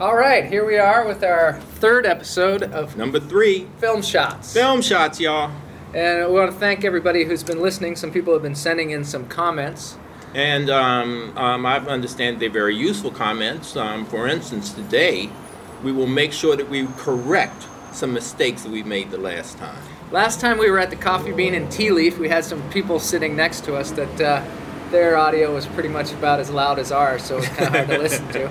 All 0.00 0.16
right, 0.16 0.44
here 0.44 0.66
we 0.66 0.76
are 0.76 1.06
with 1.06 1.22
our 1.22 1.52
third 1.52 2.04
episode 2.04 2.64
of 2.64 2.96
Number 2.96 3.20
three, 3.20 3.68
Film 3.78 4.02
Shots. 4.02 4.52
film 4.52 4.82
shots, 4.82 5.20
y'all. 5.20 5.52
And 5.94 6.26
we 6.26 6.34
want 6.34 6.50
to 6.50 6.58
thank 6.58 6.84
everybody 6.84 7.22
who's 7.22 7.44
been 7.44 7.60
listening. 7.60 7.94
Some 7.94 8.10
people 8.10 8.32
have 8.32 8.42
been 8.42 8.56
sending 8.56 8.90
in 8.90 9.04
some 9.04 9.28
comments. 9.28 9.96
And 10.34 10.68
um, 10.68 11.32
um, 11.38 11.64
I 11.64 11.76
understand 11.78 12.40
they're 12.40 12.50
very 12.50 12.74
useful 12.74 13.12
comments. 13.12 13.76
Um, 13.76 14.04
for 14.06 14.26
instance, 14.26 14.72
today 14.72 15.30
we 15.84 15.92
will 15.92 16.08
make 16.08 16.32
sure 16.32 16.56
that 16.56 16.68
we 16.68 16.88
correct 16.96 17.68
some 17.92 18.12
mistakes 18.12 18.62
that 18.64 18.72
we 18.72 18.82
made 18.82 19.12
the 19.12 19.18
last 19.18 19.58
time. 19.58 19.80
Last 20.10 20.40
time 20.40 20.58
we 20.58 20.68
were 20.70 20.80
at 20.80 20.90
the 20.90 20.96
Coffee 20.96 21.30
Bean 21.30 21.54
and 21.54 21.70
Tea 21.70 21.92
Leaf, 21.92 22.18
we 22.18 22.28
had 22.28 22.44
some 22.44 22.68
people 22.70 22.98
sitting 22.98 23.36
next 23.36 23.62
to 23.66 23.76
us 23.76 23.92
that 23.92 24.20
uh, 24.20 24.44
their 24.90 25.16
audio 25.16 25.54
was 25.54 25.66
pretty 25.66 25.88
much 25.88 26.12
about 26.12 26.40
as 26.40 26.50
loud 26.50 26.78
as 26.78 26.92
ours, 26.92 27.24
so 27.24 27.36
it 27.36 27.40
was 27.40 27.48
kind 27.48 27.68
of 27.68 27.74
hard 27.74 27.88
to 27.88 27.98
listen 28.02 28.28
to. 28.28 28.50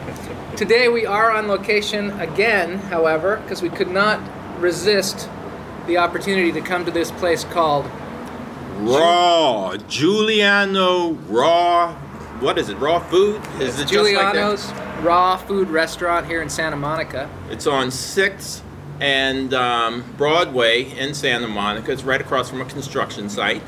Today 0.58 0.88
we 0.88 1.06
are 1.06 1.32
on 1.32 1.48
location 1.48 2.12
again, 2.20 2.78
however, 2.78 3.38
because 3.38 3.62
we 3.62 3.70
could 3.70 3.90
not 3.90 4.20
resist 4.60 5.30
the 5.88 5.98
opportunity 5.98 6.52
to 6.52 6.62
come 6.62 6.86
to 6.86 6.92
this 6.92 7.12
place 7.12 7.44
called 7.44 7.86
Raw, 8.78 9.76
Juliano 9.88 11.12
Raw. 11.28 11.94
What 12.40 12.58
is 12.58 12.70
it? 12.70 12.76
Raw 12.76 13.00
food? 13.00 13.42
Is 13.60 13.80
it 13.80 13.88
just 13.88 13.94
like? 13.94 14.34
Juliano's 14.34 14.72
Raw 15.02 15.38
Food 15.38 15.70
Restaurant 15.70 16.26
here 16.26 16.42
in 16.42 16.50
Santa 16.50 16.76
Monica. 16.76 17.30
It's 17.50 17.68
on 17.68 17.92
Sixth 17.92 18.64
and 19.00 19.54
um, 19.54 20.04
Broadway 20.18 20.84
in 20.98 21.14
Santa 21.14 21.48
Monica. 21.48 21.92
It's 21.92 22.04
right 22.04 22.22
across 22.22 22.50
from 22.50 22.62
a 22.62 22.66
construction 22.66 23.30
site. 23.30 23.62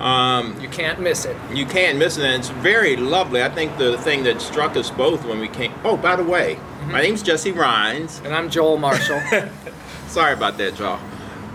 Um, 0.00 0.60
You 0.60 0.68
can't 0.68 1.00
miss 1.00 1.24
it. 1.24 1.36
you 1.52 1.66
can't 1.66 1.98
miss 1.98 2.16
it, 2.18 2.24
and 2.24 2.34
it's 2.40 2.50
very 2.50 2.96
lovely. 2.96 3.42
I 3.42 3.48
think 3.48 3.76
the 3.78 3.96
thing 3.98 4.24
that 4.24 4.40
struck 4.40 4.76
us 4.76 4.90
both 4.90 5.24
when 5.24 5.38
we 5.40 5.48
came. 5.48 5.72
Oh, 5.84 5.96
by 5.96 6.16
the 6.16 6.24
way, 6.24 6.58
my 6.86 7.00
name's 7.00 7.22
Jesse 7.22 7.52
Rhines. 7.52 8.20
And 8.24 8.34
I'm 8.34 8.50
Joel 8.50 8.76
Marshall. 8.78 9.20
Sorry 10.08 10.32
about 10.32 10.58
that, 10.58 10.78
y'all. 10.78 11.00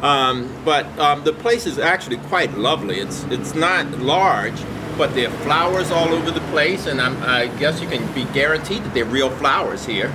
Um, 0.01 0.49
but 0.63 0.85
um, 0.97 1.23
the 1.25 1.33
place 1.33 1.65
is 1.65 1.77
actually 1.77 2.17
quite 2.17 2.57
lovely. 2.57 2.99
It's 2.99 3.23
it's 3.25 3.53
not 3.53 3.85
large, 3.99 4.57
but 4.97 5.13
there 5.13 5.27
are 5.27 5.37
flowers 5.39 5.91
all 5.91 6.09
over 6.09 6.31
the 6.31 6.39
place, 6.51 6.85
and 6.87 7.01
I'm, 7.01 7.21
I 7.23 7.47
guess 7.59 7.81
you 7.81 7.87
can 7.89 8.09
be 8.13 8.23
guaranteed 8.33 8.83
that 8.83 8.93
they're 8.93 9.03
real 9.05 9.29
flowers 9.29 9.85
here. 9.85 10.13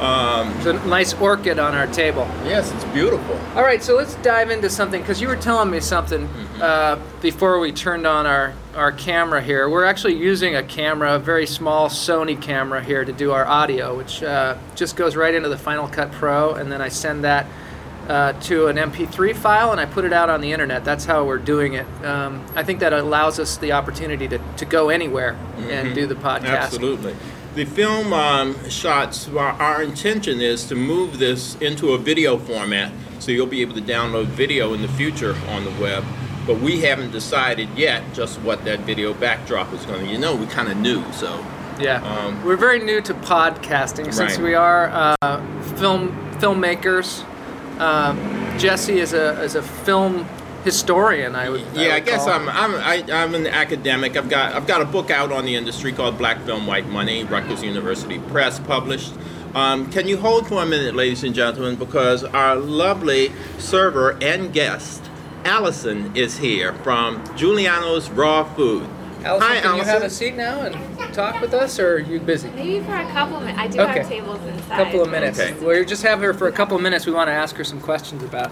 Um, 0.00 0.52
There's 0.62 0.66
a 0.80 0.86
nice 0.86 1.12
orchid 1.14 1.58
on 1.58 1.74
our 1.74 1.86
table. 1.86 2.26
yes, 2.44 2.72
it's 2.72 2.84
beautiful. 2.86 3.36
All 3.54 3.62
right, 3.62 3.82
so 3.82 3.96
let's 3.96 4.14
dive 4.16 4.50
into 4.50 4.70
something 4.70 5.02
because 5.02 5.20
you 5.20 5.28
were 5.28 5.36
telling 5.36 5.70
me 5.70 5.80
something 5.80 6.24
uh, 6.60 6.98
before 7.20 7.58
we 7.58 7.70
turned 7.70 8.06
on 8.06 8.26
our, 8.26 8.54
our 8.74 8.92
camera 8.92 9.42
here. 9.42 9.68
We're 9.68 9.84
actually 9.84 10.16
using 10.16 10.56
a 10.56 10.62
camera, 10.62 11.16
a 11.16 11.18
very 11.18 11.46
small 11.46 11.90
Sony 11.90 12.40
camera 12.40 12.82
here 12.82 13.04
to 13.04 13.12
do 13.12 13.32
our 13.32 13.46
audio, 13.46 13.94
which 13.96 14.22
uh, 14.22 14.56
just 14.74 14.96
goes 14.96 15.16
right 15.16 15.34
into 15.34 15.50
the 15.50 15.58
Final 15.58 15.86
Cut 15.86 16.10
Pro, 16.12 16.54
and 16.54 16.72
then 16.72 16.80
I 16.80 16.88
send 16.88 17.24
that 17.24 17.46
uh, 18.08 18.32
to 18.40 18.66
an 18.66 18.76
MP3 18.76 19.36
file 19.36 19.70
and 19.70 19.80
I 19.80 19.86
put 19.86 20.04
it 20.04 20.12
out 20.12 20.30
on 20.30 20.40
the 20.40 20.50
internet. 20.52 20.84
That's 20.84 21.04
how 21.04 21.24
we're 21.24 21.38
doing 21.38 21.74
it. 21.74 21.86
Um, 22.04 22.44
I 22.56 22.64
think 22.64 22.80
that 22.80 22.92
allows 22.92 23.38
us 23.38 23.56
the 23.58 23.72
opportunity 23.72 24.26
to, 24.28 24.40
to 24.56 24.64
go 24.64 24.88
anywhere 24.88 25.36
and 25.58 25.94
do 25.94 26.06
the 26.06 26.16
podcast. 26.16 26.46
Absolutely. 26.46 27.14
The 27.54 27.64
film 27.64 28.12
um, 28.12 28.68
shots, 28.70 29.28
our, 29.28 29.82
intention 29.82 30.40
is 30.40 30.66
to 30.66 30.76
move 30.76 31.18
this 31.18 31.56
into 31.56 31.94
a 31.94 31.98
video 31.98 32.38
format 32.38 32.92
so 33.18 33.32
you'll 33.32 33.46
be 33.46 33.60
able 33.60 33.74
to 33.74 33.82
download 33.82 34.26
video 34.26 34.72
in 34.72 34.82
the 34.82 34.88
future 34.88 35.34
on 35.48 35.64
the 35.64 35.72
web. 35.82 36.04
But 36.46 36.60
we 36.60 36.80
haven't 36.80 37.10
decided 37.10 37.68
yet 37.76 38.04
just 38.14 38.40
what 38.42 38.64
that 38.66 38.80
video 38.80 39.12
backdrop 39.14 39.72
is 39.72 39.84
going 39.84 40.06
to. 40.06 40.12
You 40.12 40.18
know, 40.18 40.36
we 40.36 40.46
kind 40.46 40.68
of 40.68 40.76
knew, 40.76 41.02
so 41.12 41.44
Yeah, 41.80 42.02
Um, 42.04 42.42
we're 42.44 42.56
very 42.56 42.78
new 42.78 43.00
to 43.02 43.14
podcasting 43.14 44.12
since 44.14 44.36
Right. 44.36 44.38
we 44.38 44.54
are 44.54 44.88
uh, 44.92 45.42
film 45.76 46.10
filmmakers. 46.38 47.24
Um, 47.80 48.18
Jesse 48.58 49.00
is 49.00 49.12
a 49.12 49.40
is 49.42 49.54
a 49.56 49.62
film 49.62 50.26
historian. 50.64 51.34
I 51.34 51.48
would. 51.50 51.62
yeah. 51.74 51.88
I 51.88 51.94
would 51.94 52.04
guess 52.06 52.24
call. 52.24 52.32
I'm 52.34 52.48
I'm 52.48 52.74
I, 52.74 53.04
I'm 53.12 53.34
an 53.34 53.46
academic. 53.46 54.16
I've 54.16 54.28
got 54.28 54.54
I've 54.54 54.66
got 54.66 54.80
a 54.82 54.84
book 54.84 55.10
out 55.10 55.32
on 55.32 55.44
the 55.44 55.54
industry 55.56 55.92
called 55.92 56.18
Black 56.18 56.40
Film 56.42 56.66
White 56.66 56.86
Money, 56.88 57.24
Rutgers 57.24 57.62
University 57.62 58.18
Press 58.18 58.58
published. 58.60 59.12
Um, 59.54 59.90
can 59.90 60.06
you 60.06 60.16
hold 60.16 60.46
for 60.46 60.62
a 60.62 60.66
minute, 60.66 60.94
ladies 60.94 61.24
and 61.24 61.34
gentlemen, 61.34 61.74
because 61.76 62.22
our 62.22 62.54
lovely 62.54 63.32
server 63.58 64.16
and 64.22 64.52
guest, 64.52 65.02
Allison, 65.44 66.14
is 66.16 66.38
here 66.38 66.72
from 66.84 67.20
Juliano's 67.36 68.08
Raw 68.10 68.44
Food. 68.54 68.86
Allison, 69.24 69.48
Hi, 69.48 69.60
can 69.60 69.76
you 69.76 69.82
have 69.82 70.02
a 70.02 70.08
seat 70.08 70.34
now 70.36 70.62
and 70.62 71.12
talk 71.12 71.40
with 71.42 71.52
us, 71.52 71.78
or 71.80 71.94
are 71.96 71.98
you 71.98 72.20
busy? 72.20 72.48
Maybe 72.50 72.80
for 72.84 72.94
a 72.94 73.04
couple 73.10 73.36
of 73.38 73.42
minutes. 73.42 73.58
I 73.60 73.66
do 73.66 73.80
Okay. 73.80 73.98
have 73.98 74.08
tables 74.08 74.40
inside. 74.46 74.80
A 74.80 74.84
couple 74.84 75.02
of 75.02 75.10
minutes. 75.10 75.40
Okay. 75.40 75.52
We'll 75.60 75.84
just 75.84 76.02
have 76.04 76.20
her 76.20 76.32
for 76.32 76.46
a 76.46 76.52
couple 76.52 76.76
of 76.76 76.82
minutes. 76.82 77.04
We 77.04 77.12
want 77.12 77.28
to 77.28 77.32
ask 77.34 77.56
her 77.56 77.64
some 77.64 77.80
questions 77.80 78.22
about 78.22 78.50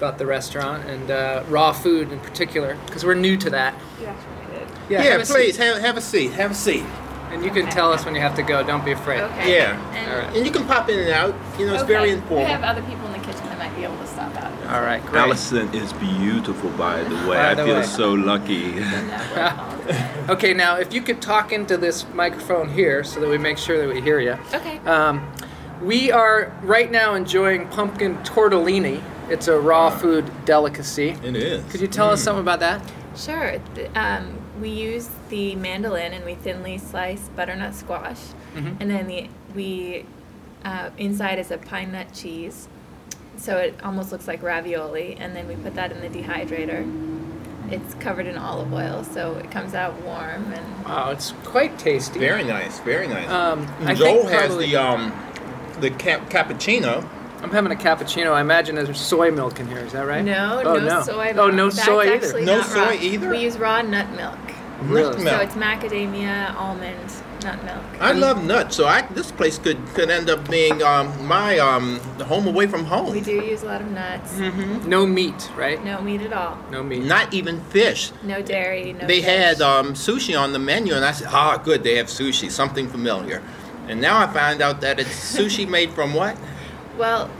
about 0.00 0.16
the 0.16 0.24
restaurant 0.24 0.88
and 0.88 1.10
uh, 1.10 1.44
raw 1.48 1.72
food 1.72 2.10
in 2.10 2.18
particular, 2.20 2.78
because 2.86 3.04
we're 3.04 3.14
new 3.14 3.36
to 3.36 3.50
that. 3.50 3.74
You 4.00 4.06
actually 4.06 4.58
did. 4.58 4.68
Yeah, 4.88 5.02
Yeah, 5.04 5.18
have 5.18 5.26
please 5.28 5.58
have, 5.58 5.78
have 5.82 5.96
a 5.98 6.00
seat. 6.00 6.32
Have 6.32 6.52
a 6.52 6.54
seat. 6.54 6.84
And 7.30 7.44
you 7.44 7.50
can 7.50 7.66
tell 7.70 7.92
us 7.92 8.06
when 8.06 8.14
you 8.14 8.22
have 8.22 8.34
to 8.36 8.42
go. 8.42 8.62
Don't 8.64 8.84
be 8.84 8.92
afraid. 8.92 9.20
Okay. 9.20 9.54
Yeah. 9.56 9.94
And, 9.94 10.10
All 10.10 10.18
right. 10.18 10.36
And 10.36 10.46
you 10.46 10.50
can 10.50 10.66
pop 10.66 10.88
in 10.88 10.98
and 10.98 11.10
out. 11.10 11.34
You 11.58 11.66
know, 11.66 11.74
it's 11.74 11.82
okay. 11.84 11.92
very 11.92 12.10
informal. 12.12 12.44
We 12.46 12.50
have 12.50 12.64
other 12.64 12.82
people 12.82 13.06
in 13.06 13.12
the 13.12 13.18
kitchen 13.18 13.44
that 13.44 13.58
might 13.58 13.76
be 13.76 13.84
able 13.84 13.98
to 13.98 14.06
stop 14.06 14.34
out. 14.36 14.50
All 14.74 14.80
right. 14.80 15.04
Great. 15.04 15.20
Allison 15.20 15.72
is 15.74 15.92
beautiful, 15.92 16.70
by 16.70 17.02
the 17.04 17.14
way. 17.28 17.36
By 17.36 17.54
the 17.54 17.62
I 17.62 17.66
feel 17.66 17.74
way. 17.76 17.82
so 17.84 18.12
lucky. 18.14 18.80
Okay, 20.28 20.54
now 20.54 20.76
if 20.76 20.94
you 20.94 21.02
could 21.02 21.20
talk 21.20 21.50
into 21.50 21.76
this 21.76 22.06
microphone 22.14 22.68
here 22.68 23.02
so 23.02 23.18
that 23.18 23.28
we 23.28 23.36
make 23.38 23.58
sure 23.58 23.78
that 23.84 23.92
we 23.92 24.00
hear 24.00 24.20
you. 24.20 24.38
Okay. 24.54 24.78
Um, 24.86 25.28
we 25.82 26.12
are 26.12 26.52
right 26.62 26.88
now 26.88 27.14
enjoying 27.14 27.66
pumpkin 27.68 28.16
tortellini. 28.18 29.02
It's 29.30 29.48
a 29.48 29.58
raw 29.58 29.90
food 29.90 30.30
delicacy. 30.44 31.16
It 31.22 31.36
is. 31.36 31.64
Could 31.70 31.80
you 31.80 31.86
tell 31.86 32.08
Mm. 32.08 32.12
us 32.12 32.22
something 32.22 32.42
about 32.42 32.60
that? 32.60 32.82
Sure. 33.16 33.54
Um, 33.94 34.38
we 34.60 34.68
use 34.68 35.08
the 35.30 35.54
mandolin 35.56 36.12
and 36.12 36.24
we 36.24 36.34
thinly 36.34 36.78
slice 36.78 37.28
butternut 37.36 37.74
squash, 37.74 38.18
Mhm. 38.56 38.76
and 38.80 38.90
then 38.90 39.06
the 39.06 39.28
we 39.54 40.04
uh, 40.64 40.90
inside 40.98 41.38
is 41.38 41.50
a 41.50 41.56
pine 41.58 41.90
nut 41.92 42.06
cheese, 42.12 42.68
so 43.38 43.56
it 43.56 43.74
almost 43.82 44.12
looks 44.12 44.28
like 44.28 44.42
ravioli, 44.42 45.16
and 45.18 45.34
then 45.34 45.48
we 45.48 45.54
put 45.54 45.74
that 45.74 45.90
in 45.90 46.00
the 46.02 46.08
dehydrator. 46.08 46.84
It's 47.70 47.94
covered 47.94 48.26
in 48.26 48.36
olive 48.36 48.72
oil, 48.72 49.02
so 49.04 49.36
it 49.42 49.50
comes 49.50 49.74
out 49.74 49.94
warm 50.02 50.52
and 50.52 50.84
Wow, 50.84 51.10
it's 51.10 51.32
quite 51.44 51.78
tasty. 51.78 52.18
Very 52.18 52.42
nice, 52.44 52.78
very 52.80 53.06
nice. 53.06 53.28
Um, 53.30 53.66
Joel 53.94 54.26
has 54.26 54.56
the 54.58 54.76
um, 54.76 55.12
the 55.80 55.90
cap- 55.90 56.28
cappuccino. 56.28 57.04
I'm 57.42 57.50
having 57.50 57.72
a 57.72 57.74
cappuccino. 57.74 58.32
I 58.32 58.40
imagine 58.40 58.74
there's 58.74 59.00
soy 59.00 59.30
milk 59.30 59.60
in 59.60 59.66
here. 59.68 59.78
Is 59.78 59.92
that 59.92 60.06
right? 60.06 60.24
No, 60.24 60.60
Oh, 60.64 60.76
no, 60.78 61.02
soy. 61.02 61.32
Oh, 61.36 61.48
no 61.50 61.70
That's 61.70 61.84
soy 61.84 62.14
either. 62.14 62.40
No 62.42 62.60
soy 62.62 62.80
raw. 62.80 62.90
either? 62.92 63.30
We 63.30 63.38
use 63.38 63.58
raw 63.58 63.80
nut 63.82 64.10
milk. 64.12 64.38
Really? 64.82 65.10
Nut 65.10 65.18
milk. 65.24 65.28
So 65.28 65.40
it's 65.40 65.54
macadamia, 65.54 66.54
almond, 66.54 67.12
nut 67.42 67.62
milk. 67.64 67.82
I 67.98 68.12
love 68.12 68.42
nuts, 68.44 68.76
so 68.76 68.86
I, 68.86 69.02
this 69.12 69.30
place 69.32 69.58
could, 69.58 69.78
could 69.94 70.10
end 70.10 70.28
up 70.30 70.48
being 70.50 70.82
um, 70.82 71.26
my 71.26 71.58
um, 71.58 71.98
home 72.20 72.46
away 72.46 72.66
from 72.66 72.84
home. 72.84 73.12
We 73.12 73.20
do 73.20 73.32
use 73.44 73.62
a 73.62 73.66
lot 73.66 73.80
of 73.80 73.90
nuts. 73.90 74.34
Mm-hmm. 74.34 74.88
No 74.88 75.06
meat, 75.06 75.50
right? 75.56 75.82
No 75.84 76.00
meat 76.02 76.20
at 76.22 76.32
all. 76.32 76.58
No 76.70 76.82
meat. 76.82 77.04
Not 77.04 77.32
even 77.32 77.60
fish. 77.64 78.12
No 78.22 78.40
dairy. 78.42 78.92
No. 78.94 79.06
they 79.06 79.20
fish. 79.20 79.24
had 79.24 79.60
um, 79.62 79.94
sushi 79.94 80.38
on 80.38 80.52
the 80.52 80.58
menu, 80.58 80.94
and 80.94 81.04
I 81.04 81.12
said, 81.12 81.28
"Ah, 81.30 81.56
good, 81.56 81.82
they 81.84 81.96
have 81.96 82.06
sushi, 82.06 82.50
something 82.50 82.86
familiar." 82.88 83.42
And 83.88 84.00
now 84.00 84.18
I 84.18 84.26
find 84.32 84.60
out 84.62 84.80
that 84.82 84.98
it's 85.00 85.10
sushi 85.36 85.68
made 85.68 85.90
from 85.92 86.14
what? 86.14 86.36
Well, 87.00 87.30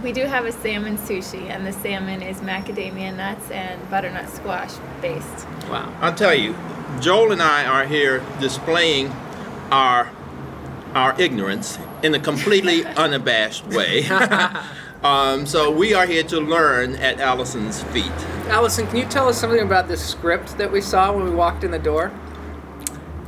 we 0.00 0.12
do 0.12 0.26
have 0.26 0.44
a 0.44 0.52
salmon 0.52 0.96
sushi, 0.96 1.50
and 1.50 1.66
the 1.66 1.72
salmon 1.72 2.22
is 2.22 2.36
macadamia 2.36 3.16
nuts 3.16 3.50
and 3.50 3.90
butternut 3.90 4.28
squash 4.28 4.74
based. 5.02 5.44
Wow. 5.68 5.92
I'll 6.00 6.14
tell 6.14 6.36
you, 6.36 6.54
Joel 7.00 7.32
and 7.32 7.42
I 7.42 7.64
are 7.64 7.84
here 7.84 8.22
displaying 8.38 9.08
our 9.72 10.08
our 10.94 11.20
ignorance 11.20 11.80
in 12.04 12.14
a 12.14 12.20
completely 12.20 12.84
unabashed 12.96 13.66
way. 13.66 14.06
um, 15.02 15.46
so 15.46 15.68
we 15.68 15.94
are 15.94 16.06
here 16.06 16.22
to 16.22 16.38
learn 16.38 16.94
at 16.94 17.18
Allison's 17.18 17.82
feet. 17.82 18.12
Allison, 18.46 18.86
can 18.86 18.98
you 18.98 19.04
tell 19.06 19.28
us 19.28 19.36
something 19.36 19.60
about 19.60 19.88
this 19.88 20.08
script 20.08 20.56
that 20.58 20.70
we 20.70 20.80
saw 20.80 21.12
when 21.12 21.24
we 21.24 21.30
walked 21.32 21.64
in 21.64 21.72
the 21.72 21.78
door? 21.80 22.12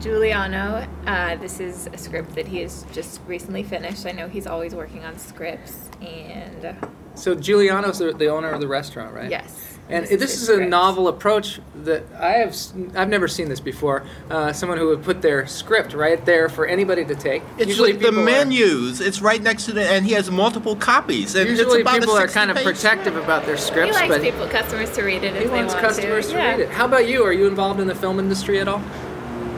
Juliano, 0.01 0.87
uh, 1.07 1.37
this 1.37 1.61
is 1.61 1.89
a 1.93 1.99
script 1.99 2.35
that 2.35 2.49
he 2.49 2.61
has 2.63 2.85
just 2.93 3.21
recently 3.27 3.63
finished. 3.63 4.07
I 4.07 4.13
know 4.13 4.29
he's 4.29 4.47
always 4.47 4.75
working 4.75 5.05
on 5.05 5.19
scripts, 5.19 5.91
and 6.01 6.65
uh, 6.65 6.73
So 7.15 7.35
Juliano's 7.35 7.99
the, 7.99 8.13
the 8.13 8.29
owner 8.29 8.49
of 8.51 8.61
the 8.61 8.69
restaurant, 8.69 9.13
right? 9.15 9.31
yes. 9.31 9.67
And 9.91 10.05
this 10.07 10.21
this 10.21 10.31
his 10.35 10.43
is 10.43 10.49
a 10.51 10.53
script. 10.55 10.71
novel 10.71 11.09
approach 11.09 11.61
that 11.83 12.05
I 12.17 12.35
have. 12.35 12.51
s- 12.51 12.73
I've 12.95 13.09
never 13.09 13.27
seen 13.27 13.49
this 13.49 13.59
before. 13.59 14.05
Uh, 14.31 14.53
someone 14.53 14.79
who 14.79 14.87
would 14.87 15.03
put 15.03 15.21
their 15.21 15.49
script 15.49 15.95
right 15.95 16.25
there 16.25 16.49
for 16.49 16.65
anybody 16.65 17.05
to 17.07 17.15
take. 17.17 17.43
It's 17.59 17.67
usually 17.67 17.93
with 17.95 18.01
the 18.03 18.07
people 18.11 18.21
are- 18.23 18.25
menus. 18.25 19.01
It's 19.01 19.21
right 19.21 19.43
next 19.43 19.65
to 19.65 19.73
the, 19.73 19.83
and 19.83 20.07
he 20.07 20.13
has 20.13 20.31
multiple 20.31 20.77
copies. 20.77 21.35
And 21.35 21.49
Usually 21.49 21.81
it's 21.81 21.89
about 21.89 21.99
people 22.01 22.17
are 22.17 22.29
kind 22.29 22.53
of 22.53 22.57
page 22.59 22.67
protective 22.67 23.17
about 23.17 23.47
their 23.47 23.57
scripts. 23.57 23.99
He 23.99 24.05
scripts, 24.05 24.11
likes 24.23 24.23
but 24.23 24.23
people, 24.23 24.47
customers 24.49 24.91
to 24.93 25.03
read 25.03 25.25
it 25.25 25.35
if 25.35 25.43
he 25.43 25.49
they 25.49 25.57
wants 25.57 25.75
want 25.75 25.85
customers 25.87 26.27
to. 26.29 26.33
to 26.35 26.39
yeah. 26.39 26.51
read 26.53 26.61
it. 26.61 26.71
How 26.71 26.85
about 26.85 27.09
you? 27.09 27.25
Are 27.25 27.33
you 27.33 27.49
involved 27.49 27.81
in 27.81 27.89
the 27.89 27.95
film 27.97 28.21
industry 28.21 28.61
at 28.61 28.69
all? 28.69 28.81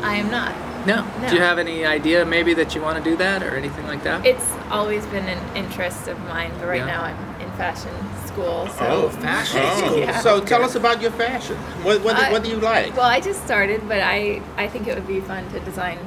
I 0.03 0.15
am 0.17 0.31
not. 0.31 0.55
No. 0.87 1.05
No. 1.21 1.29
Do 1.29 1.35
you 1.37 1.41
have 1.41 1.59
any 1.59 1.85
idea 1.87 2.25
maybe 2.25 2.55
that 2.55 2.75
you 2.75 2.81
want 2.83 3.03
to 3.03 3.05
do 3.11 3.17
that 3.19 3.43
or 3.43 3.55
anything 3.57 3.87
like 3.87 4.03
that? 4.03 4.27
It's 4.27 4.45
always 4.71 5.07
been 5.07 5.27
an 5.29 5.57
interest 5.57 6.09
of 6.09 6.19
mine, 6.27 6.51
but 6.59 6.67
right 6.67 6.79
Yeah. 6.79 6.87
now 6.87 7.03
I'm 7.03 7.41
in 7.41 7.49
fashion 7.53 7.95
school. 8.27 8.67
So 8.79 8.87
Oh, 8.87 9.09
fashion 9.21 9.61
Oh, 9.63 9.87
school. 9.87 9.99
Yeah. 10.01 10.21
So 10.21 10.41
tell 10.45 10.63
us 10.65 10.75
about 10.75 11.01
your 11.01 11.13
fashion. 11.13 11.57
What 11.85 12.03
what, 12.03 12.17
do- 12.17 12.33
what 12.33 12.43
do 12.43 12.51
you 12.51 12.57
like? 12.57 12.97
Well, 12.97 13.07
I 13.07 13.21
just 13.21 13.45
started, 13.45 13.87
but 13.89 14.01
I 14.01 14.43
I 14.57 14.67
think 14.69 14.89
it 14.89 14.95
would 14.97 15.07
be 15.07 15.21
fun 15.21 15.49
to 15.53 15.61
design 15.61 15.99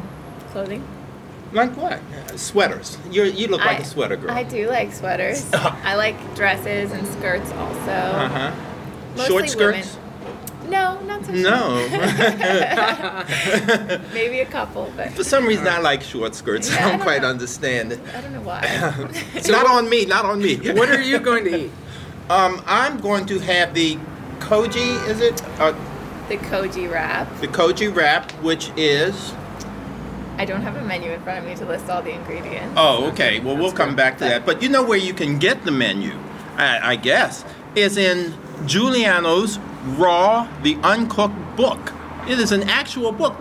clothing. 0.51 0.83
Like 1.53 1.71
what? 1.77 2.01
Sweaters. 2.38 2.98
You 3.09 3.24
you 3.24 3.48
look 3.48 3.62
like 3.63 3.80
I- 3.80 3.83
a 3.83 3.86
sweater 3.86 4.18
girl. 4.18 4.31
I 4.31 4.44
do 4.44 4.68
like 4.69 4.91
sweaters. 4.91 5.45
I 5.53 5.95
like 5.95 6.18
dresses 6.36 6.91
and 6.91 7.07
skirts 7.07 7.50
also. 7.51 7.91
Uh 7.91 8.27
huh. 8.27 8.51
Mostly 9.15 9.27
Short 9.31 9.50
skirts. 9.50 9.95
women. 9.95 10.04
No, 10.75 11.00
not 11.01 11.25
so 11.25 11.31
No. 11.31 11.88
short. 11.88 12.01
Maybe 14.13 14.39
a 14.42 14.45
couple, 14.45 14.92
but 14.98 15.12
For 15.12 15.24
some 15.24 15.45
reason, 15.45 15.68
I 15.68 15.80
like 15.80 16.01
short 16.01 16.36
skirts. 16.36 16.69
Yeah, 16.69 16.75
I 16.75 16.80
I 16.80 16.81
don't 16.89 16.92
don't 17.00 17.01
quite 17.07 17.22
know. 17.22 17.30
understand 17.30 17.92
it. 17.94 18.00
I 18.16 18.22
don't 18.22 18.33
know 18.33 18.42
why. 18.42 18.60
it's 19.33 19.48
not 19.48 19.66
on 19.68 19.89
me. 19.89 20.06
Not 20.06 20.25
on 20.25 20.39
me. 20.42 20.56
What 20.80 20.89
are 20.89 21.01
you 21.01 21.19
going 21.19 21.45
to 21.45 21.56
eat? 21.66 21.72
Um, 22.27 22.60
I'm 22.66 23.00
going 23.01 23.27
to 23.27 23.38
have 23.38 23.75
the 23.75 24.00
koji. 24.39 24.89
Is 25.07 25.22
it 25.22 25.44
uh, 25.60 25.74
the 26.27 26.38
koji 26.38 26.92
wrap. 26.92 27.27
the 27.39 27.48
koji 27.48 27.95
wrap, 27.95 28.31
which 28.42 28.72
is? 28.75 29.13
I 30.39 30.44
don't 30.45 30.63
have 30.63 30.75
a 30.75 30.81
menu 30.81 31.12
in 31.12 31.22
front 31.22 31.38
of 31.38 31.45
me 31.45 31.54
to 31.56 31.66
list 31.68 31.88
all 31.88 32.01
the 32.01 32.10
ingredients. 32.19 32.74
Oh, 32.77 33.06
okay. 33.12 33.39
Well, 33.42 33.56
we'll 33.56 33.72
come 33.72 33.89
good. 33.89 33.98
back 33.98 34.18
to 34.18 34.24
that. 34.24 34.44
But 34.44 34.63
you 34.63 34.69
know 34.69 34.81
where 34.83 34.98
you 34.98 35.13
can 35.13 35.38
get 35.38 35.66
the 35.66 35.72
menu, 35.72 36.13
I, 36.57 36.94
I 36.94 36.95
guess, 36.95 37.45
is 37.75 37.95
in 37.95 38.33
Juliano's 38.66 39.60
Raw, 39.85 40.47
the 40.63 40.75
Uncooked 40.83 41.55
book. 41.55 41.93
It 42.27 42.39
is 42.39 42.51
an 42.51 42.63
actual 42.69 43.11
book. 43.11 43.35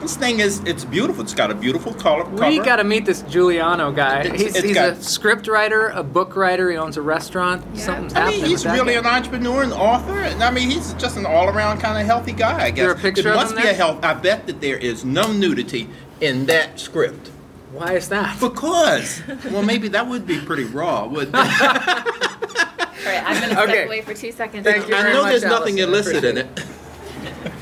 This 0.00 0.16
thing 0.16 0.38
is, 0.38 0.60
it's 0.64 0.84
beautiful. 0.84 1.24
It's 1.24 1.34
got 1.34 1.50
a 1.50 1.54
beautiful 1.56 1.92
color. 1.92 2.24
We 2.24 2.38
cover. 2.38 2.64
got 2.64 2.76
to 2.76 2.84
meet 2.84 3.04
this 3.04 3.22
Juliano 3.22 3.90
guy. 3.90 4.20
It's- 4.20 4.40
he's 4.40 4.54
it's 4.54 4.64
he's 4.66 4.74
got- 4.74 4.90
a 4.90 5.02
script 5.02 5.48
writer, 5.48 5.88
a 5.88 6.04
book 6.04 6.36
writer. 6.36 6.70
He 6.70 6.76
owns 6.76 6.96
a 6.96 7.02
restaurant. 7.02 7.64
Yeah. 7.74 7.84
Something's 7.84 8.14
I 8.14 8.20
happening. 8.20 8.40
mean, 8.42 8.50
he's 8.50 8.62
that 8.62 8.74
really 8.74 8.92
guy. 8.94 9.00
an 9.00 9.06
entrepreneur 9.06 9.62
and 9.64 9.72
author. 9.72 10.20
And 10.20 10.40
I 10.44 10.52
mean, 10.52 10.70
he's 10.70 10.92
just 10.94 11.16
an 11.16 11.26
all-around 11.26 11.80
kind 11.80 11.98
of 11.98 12.06
healthy 12.06 12.30
guy. 12.32 12.66
I 12.66 12.70
guess. 12.70 12.84
there 12.84 12.92
a 12.92 12.96
picture 12.96 13.22
there 13.22 13.32
of 13.32 13.38
must 13.40 13.50
him 13.50 13.56
be 13.56 13.62
there? 13.64 13.72
a 13.72 13.74
health. 13.74 14.04
I 14.04 14.14
bet 14.14 14.46
that 14.46 14.60
there 14.60 14.76
is 14.76 15.04
no 15.04 15.32
nudity 15.32 15.88
in 16.20 16.46
that 16.46 16.78
script. 16.78 17.32
Why 17.72 17.94
is 17.94 18.08
that? 18.10 18.38
Because, 18.40 19.20
well, 19.50 19.62
maybe 19.64 19.88
that 19.88 20.06
would 20.06 20.26
be 20.28 20.38
pretty 20.40 20.64
raw, 20.64 21.06
wouldn't 21.06 21.34
it? 21.36 22.14
All 23.06 23.12
right, 23.12 23.22
I'm 23.24 23.40
gonna 23.40 23.52
step 23.54 23.68
Okay. 23.68 23.84
away 23.86 24.00
for 24.02 24.14
two 24.14 24.32
seconds. 24.32 24.64
Thank 24.64 24.88
you 24.88 24.94
I 24.94 25.02
very 25.02 25.14
know 25.14 25.22
much, 25.22 25.30
there's 25.30 25.42
nothing 25.44 25.80
Allison. 25.80 25.94
I 25.94 25.98
illicit 25.98 26.24
in 26.24 26.38
it. 26.38 26.46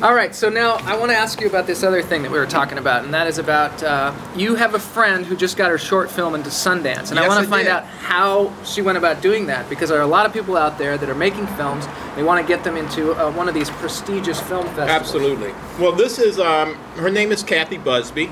All 0.02 0.14
right, 0.14 0.34
so 0.34 0.48
now 0.50 0.74
I 0.84 0.96
want 0.98 1.10
to 1.10 1.16
ask 1.16 1.40
you 1.40 1.46
about 1.46 1.66
this 1.66 1.82
other 1.82 2.02
thing 2.02 2.22
that 2.22 2.30
we 2.30 2.38
were 2.38 2.46
talking 2.46 2.76
about, 2.76 3.04
and 3.04 3.14
that 3.14 3.26
is 3.26 3.38
about 3.38 3.82
uh, 3.82 4.12
you 4.36 4.54
have 4.54 4.74
a 4.74 4.78
friend 4.78 5.24
who 5.24 5.34
just 5.36 5.56
got 5.56 5.70
her 5.70 5.78
short 5.78 6.10
film 6.10 6.34
into 6.34 6.50
Sundance, 6.50 7.10
and 7.10 7.18
I 7.18 7.22
Yes, 7.22 7.28
want 7.28 7.40
I 7.40 7.44
to 7.44 7.48
find 7.48 7.64
did. 7.64 7.70
out 7.72 7.84
how 7.84 8.52
she 8.64 8.82
went 8.82 8.98
about 8.98 9.22
doing 9.22 9.46
that 9.46 9.68
because 9.70 9.88
there 9.88 9.98
are 9.98 10.02
a 10.02 10.06
lot 10.06 10.26
of 10.26 10.32
people 10.34 10.56
out 10.56 10.76
there 10.78 10.98
that 10.98 11.08
are 11.08 11.14
making 11.14 11.46
films. 11.48 11.86
They 12.16 12.22
want 12.22 12.46
to 12.46 12.46
get 12.46 12.64
them 12.64 12.76
into 12.76 13.12
uh, 13.12 13.30
one 13.32 13.48
of 13.48 13.54
these 13.54 13.70
prestigious 13.70 14.40
film 14.40 14.66
festivals. 14.68 14.90
Absolutely. 14.90 15.52
Well, 15.78 15.92
this 15.92 16.18
is 16.18 16.38
um, 16.38 16.74
her 16.96 17.10
name 17.10 17.32
is 17.32 17.42
Kathy 17.42 17.78
Busby, 17.78 18.30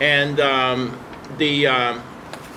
and 0.00 0.38
um, 0.40 0.98
the 1.38 1.66
um, 1.68 2.02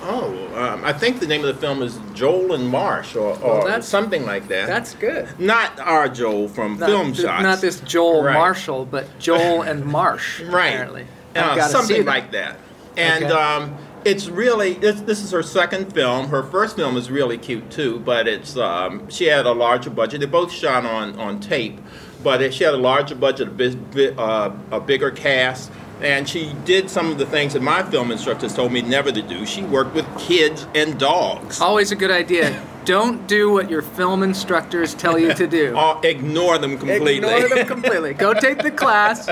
oh, 0.02 0.48
um, 0.56 0.84
I 0.84 0.92
think 0.92 1.20
the 1.20 1.26
name 1.26 1.44
of 1.44 1.54
the 1.54 1.60
film 1.60 1.82
is 1.82 1.98
Joel 2.14 2.54
and 2.54 2.68
Marsh, 2.68 3.14
or, 3.16 3.38
or 3.42 3.64
Well, 3.64 3.82
something 3.82 4.24
like 4.26 4.48
that. 4.48 4.66
That's 4.66 4.94
good. 4.94 5.28
not 5.38 5.78
our 5.80 6.08
Joel 6.08 6.48
from 6.48 6.78
Not, 6.78 6.88
Film 6.88 7.12
th- 7.12 7.26
Shots. 7.26 7.42
not 7.42 7.60
this 7.60 7.80
Joel 7.80 8.22
Right. 8.22 8.34
Marshall, 8.34 8.84
but 8.86 9.06
Joel 9.18 9.62
and 9.62 9.84
Marsh. 9.98 10.40
right? 10.40 10.68
Apparently, 10.72 11.06
Uh, 11.36 11.60
something 11.68 12.04
like 12.04 12.32
that. 12.32 12.56
And 12.96 13.24
Okay. 13.24 13.32
um, 13.34 13.76
it's 14.04 14.28
really 14.28 14.74
this, 14.74 15.00
this 15.02 15.22
is 15.22 15.30
her 15.30 15.42
second 15.42 15.92
film. 15.92 16.28
Her 16.28 16.42
first 16.42 16.74
film 16.76 16.96
is 16.96 17.10
really 17.10 17.38
cute 17.38 17.70
too, 17.70 18.00
but 18.00 18.26
it's 18.26 18.56
um, 18.56 19.08
she 19.10 19.26
had 19.26 19.46
a 19.46 19.52
larger 19.52 19.90
budget. 19.90 20.20
They 20.20 20.26
both 20.26 20.50
shot 20.50 20.84
on 20.86 21.18
on 21.18 21.38
tape, 21.38 21.78
but 22.24 22.40
it, 22.42 22.52
she 22.54 22.64
had 22.64 22.74
a 22.74 22.78
larger 22.78 23.14
budget, 23.14 23.48
a, 23.48 23.50
bit, 23.50 23.90
bit, 23.92 24.18
uh, 24.18 24.50
a 24.72 24.80
bigger 24.80 25.10
cast. 25.10 25.70
And 26.02 26.28
she 26.28 26.54
did 26.64 26.88
some 26.88 27.10
of 27.10 27.18
the 27.18 27.26
things 27.26 27.52
that 27.52 27.62
my 27.62 27.82
film 27.82 28.10
instructors 28.10 28.54
told 28.54 28.72
me 28.72 28.80
never 28.80 29.12
to 29.12 29.22
do. 29.22 29.44
She 29.44 29.62
worked 29.62 29.94
with 29.94 30.06
kids 30.18 30.66
and 30.74 30.98
dogs. 30.98 31.60
Always 31.60 31.92
a 31.92 31.96
good 31.96 32.10
idea. 32.10 32.64
Don't 32.86 33.26
do 33.26 33.52
what 33.52 33.70
your 33.70 33.82
film 33.82 34.22
instructors 34.22 34.94
tell 34.94 35.18
you 35.18 35.34
to 35.34 35.46
do. 35.46 35.74
Or 35.74 35.96
uh, 35.96 36.00
ignore 36.00 36.56
them 36.58 36.78
completely. 36.78 37.16
Ignore 37.16 37.48
them 37.48 37.66
completely. 37.74 38.14
Go 38.14 38.32
take 38.32 38.62
the 38.62 38.70
class, 38.70 39.28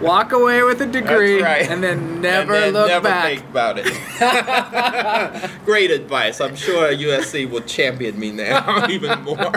walk 0.00 0.32
away 0.32 0.62
with 0.62 0.80
a 0.80 0.86
degree, 0.86 1.42
right. 1.42 1.68
and 1.68 1.82
then 1.82 2.22
never 2.22 2.54
and 2.54 2.64
then 2.64 2.72
look 2.72 2.88
never 2.88 3.08
back. 3.08 3.26
think 3.26 3.44
about 3.50 3.76
it. 3.78 5.50
Great 5.66 5.90
advice. 5.90 6.40
I'm 6.40 6.56
sure 6.56 6.90
USC 6.92 7.48
will 7.48 7.60
champion 7.60 8.18
me 8.18 8.32
now 8.32 8.88
even 8.88 9.22
more. 9.22 9.52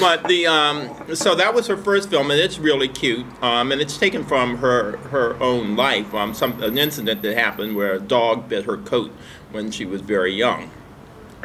But 0.00 0.26
the 0.28 0.46
um, 0.46 1.14
so 1.14 1.34
that 1.34 1.54
was 1.54 1.66
her 1.66 1.76
first 1.76 2.10
film, 2.10 2.30
and 2.30 2.40
it's 2.40 2.58
really 2.58 2.88
cute. 2.88 3.26
Um, 3.42 3.72
and 3.72 3.80
it's 3.80 3.98
taken 3.98 4.24
from 4.24 4.58
her 4.58 4.96
her 5.08 5.40
own 5.42 5.76
life. 5.76 6.14
Um, 6.14 6.34
some 6.34 6.62
an 6.62 6.78
incident 6.78 7.22
that 7.22 7.36
happened 7.36 7.76
where 7.76 7.94
a 7.94 8.00
dog 8.00 8.48
bit 8.48 8.64
her 8.64 8.76
coat 8.78 9.10
when 9.52 9.70
she 9.70 9.84
was 9.84 10.00
very 10.00 10.34
young. 10.34 10.70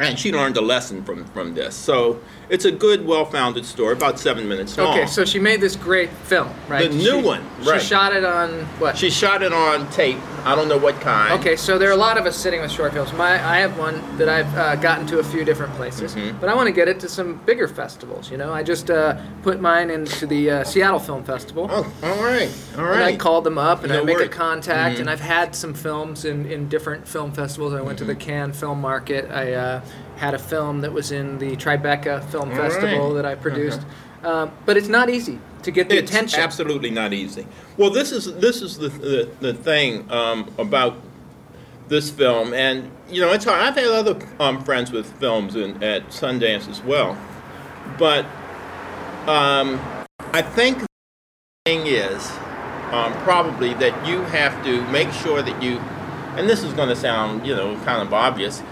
And 0.00 0.18
she 0.18 0.32
learned 0.32 0.56
a 0.56 0.62
lesson 0.62 1.04
from, 1.04 1.26
from 1.26 1.52
this. 1.54 1.74
So 1.76 2.20
it's 2.48 2.64
a 2.64 2.72
good, 2.72 3.04
well-founded 3.06 3.66
story, 3.66 3.92
about 3.92 4.18
seven 4.18 4.48
minutes 4.48 4.76
long. 4.78 4.96
Okay, 4.96 5.06
so 5.06 5.26
she 5.26 5.38
made 5.38 5.60
this 5.60 5.76
great 5.76 6.08
film, 6.10 6.48
right? 6.68 6.90
The 6.90 6.96
new 6.96 7.20
She- 7.20 7.22
one, 7.22 7.44
right. 7.64 7.80
She 7.80 7.86
shot 7.88 8.16
it 8.16 8.24
on 8.24 8.64
what? 8.78 8.96
she 8.96 9.10
shot 9.10 9.42
it 9.42 9.52
on 9.52 9.88
tape. 9.90 10.16
I 10.46 10.54
don't 10.56 10.68
know 10.68 10.78
what 10.78 10.98
kind. 11.02 11.38
Okay, 11.38 11.54
so 11.54 11.78
there 11.78 11.90
are 11.90 11.92
a 11.92 11.96
lot 11.96 12.16
of 12.16 12.24
us 12.24 12.34
sitting 12.34 12.62
with 12.62 12.70
short 12.70 12.94
films. 12.94 13.12
My, 13.12 13.32
I 13.32 13.58
have 13.58 13.78
one 13.78 14.00
that 14.16 14.30
I've 14.30 14.56
uh, 14.56 14.76
gotten 14.76 15.06
to 15.08 15.18
a 15.18 15.22
few 15.22 15.44
different 15.44 15.74
places, 15.74 16.14
Mm-hmm. 16.14 16.38
but 16.40 16.48
I 16.48 16.54
want 16.54 16.66
to 16.66 16.72
get 16.72 16.88
it 16.88 16.98
to 17.00 17.08
some 17.10 17.34
bigger 17.44 17.68
festivals. 17.68 18.30
You 18.30 18.38
know, 18.38 18.50
I 18.54 18.62
just 18.62 18.90
uh, 18.90 19.20
put 19.42 19.60
mine 19.60 19.90
into 19.90 20.26
the 20.26 20.50
uh, 20.50 20.64
Seattle 20.64 20.98
Film 20.98 21.24
Festival. 21.24 21.68
Oh, 21.70 21.92
all 22.02 22.24
right, 22.24 22.50
all 22.78 22.84
And 22.86 23.02
I 23.04 23.16
called 23.16 23.44
them 23.44 23.58
up 23.58 23.84
and 23.84 23.92
I 23.92 23.96
No 23.96 24.04
make 24.04 24.18
a 24.18 24.28
contact, 24.28 24.96
Mhm. 24.96 25.00
and 25.00 25.10
I've 25.10 25.20
had 25.20 25.54
some 25.54 25.74
films 25.74 26.24
in, 26.24 26.46
in 26.46 26.68
different 26.70 27.06
film 27.06 27.32
festivals. 27.32 27.74
I 27.74 27.82
went 27.82 27.98
to 27.98 28.04
the 28.04 28.14
Mm-hmm. 28.14 28.20
Cannes 28.30 28.52
Film 28.54 28.80
Market. 28.80 29.30
I 29.30 29.52
uh, 29.52 29.80
had 30.20 30.34
a 30.34 30.38
film 30.38 30.82
that 30.82 30.92
was 30.92 31.12
in 31.12 31.38
the 31.38 31.56
Tribeca 31.56 32.22
Film 32.30 32.50
All 32.50 32.56
Festival 32.56 33.08
right. 33.08 33.14
that 33.14 33.24
I 33.24 33.34
produced. 33.34 33.80
Um, 34.22 34.52
but 34.66 34.76
it's 34.76 34.88
not 34.88 35.08
easy 35.08 35.38
to 35.62 35.70
get 35.70 35.88
the 35.88 35.96
It's 35.96 36.10
attention. 36.10 36.40
absolutely 36.40 36.90
not 36.90 37.14
easy. 37.14 37.46
Well, 37.78 37.88
this 37.88 38.12
is 38.12 38.26
this 38.36 38.60
is 38.60 38.76
the 38.76 38.90
the, 38.90 39.30
the 39.40 39.54
thing 39.54 40.10
um, 40.12 40.52
about 40.58 40.96
this 41.88 42.10
film, 42.10 42.52
and 42.52 42.90
you 43.08 43.22
know, 43.22 43.32
it's 43.32 43.46
hard. 43.46 43.62
I've 43.62 43.74
had 43.74 43.86
other 43.86 44.18
um, 44.38 44.62
friends 44.62 44.92
with 44.92 45.10
films 45.18 45.56
in, 45.56 45.82
at 45.82 46.08
Sundance 46.08 46.68
as 46.68 46.82
well, 46.82 47.16
but 47.98 48.26
um, 49.26 49.80
I 50.34 50.42
think 50.42 50.80
the 50.80 50.86
thing 51.64 51.86
is 51.86 52.30
um, 52.92 53.14
probably 53.24 53.72
that 53.74 54.06
you 54.06 54.20
have 54.24 54.62
to 54.64 54.86
make 54.90 55.10
sure 55.12 55.40
that 55.40 55.62
you, 55.62 55.78
and 56.36 56.46
this 56.46 56.62
is 56.62 56.74
going 56.74 56.90
to 56.90 56.96
sound 56.96 57.46
you 57.46 57.56
know 57.56 57.74
kind 57.86 58.02
of 58.06 58.12
obvious, 58.12 58.62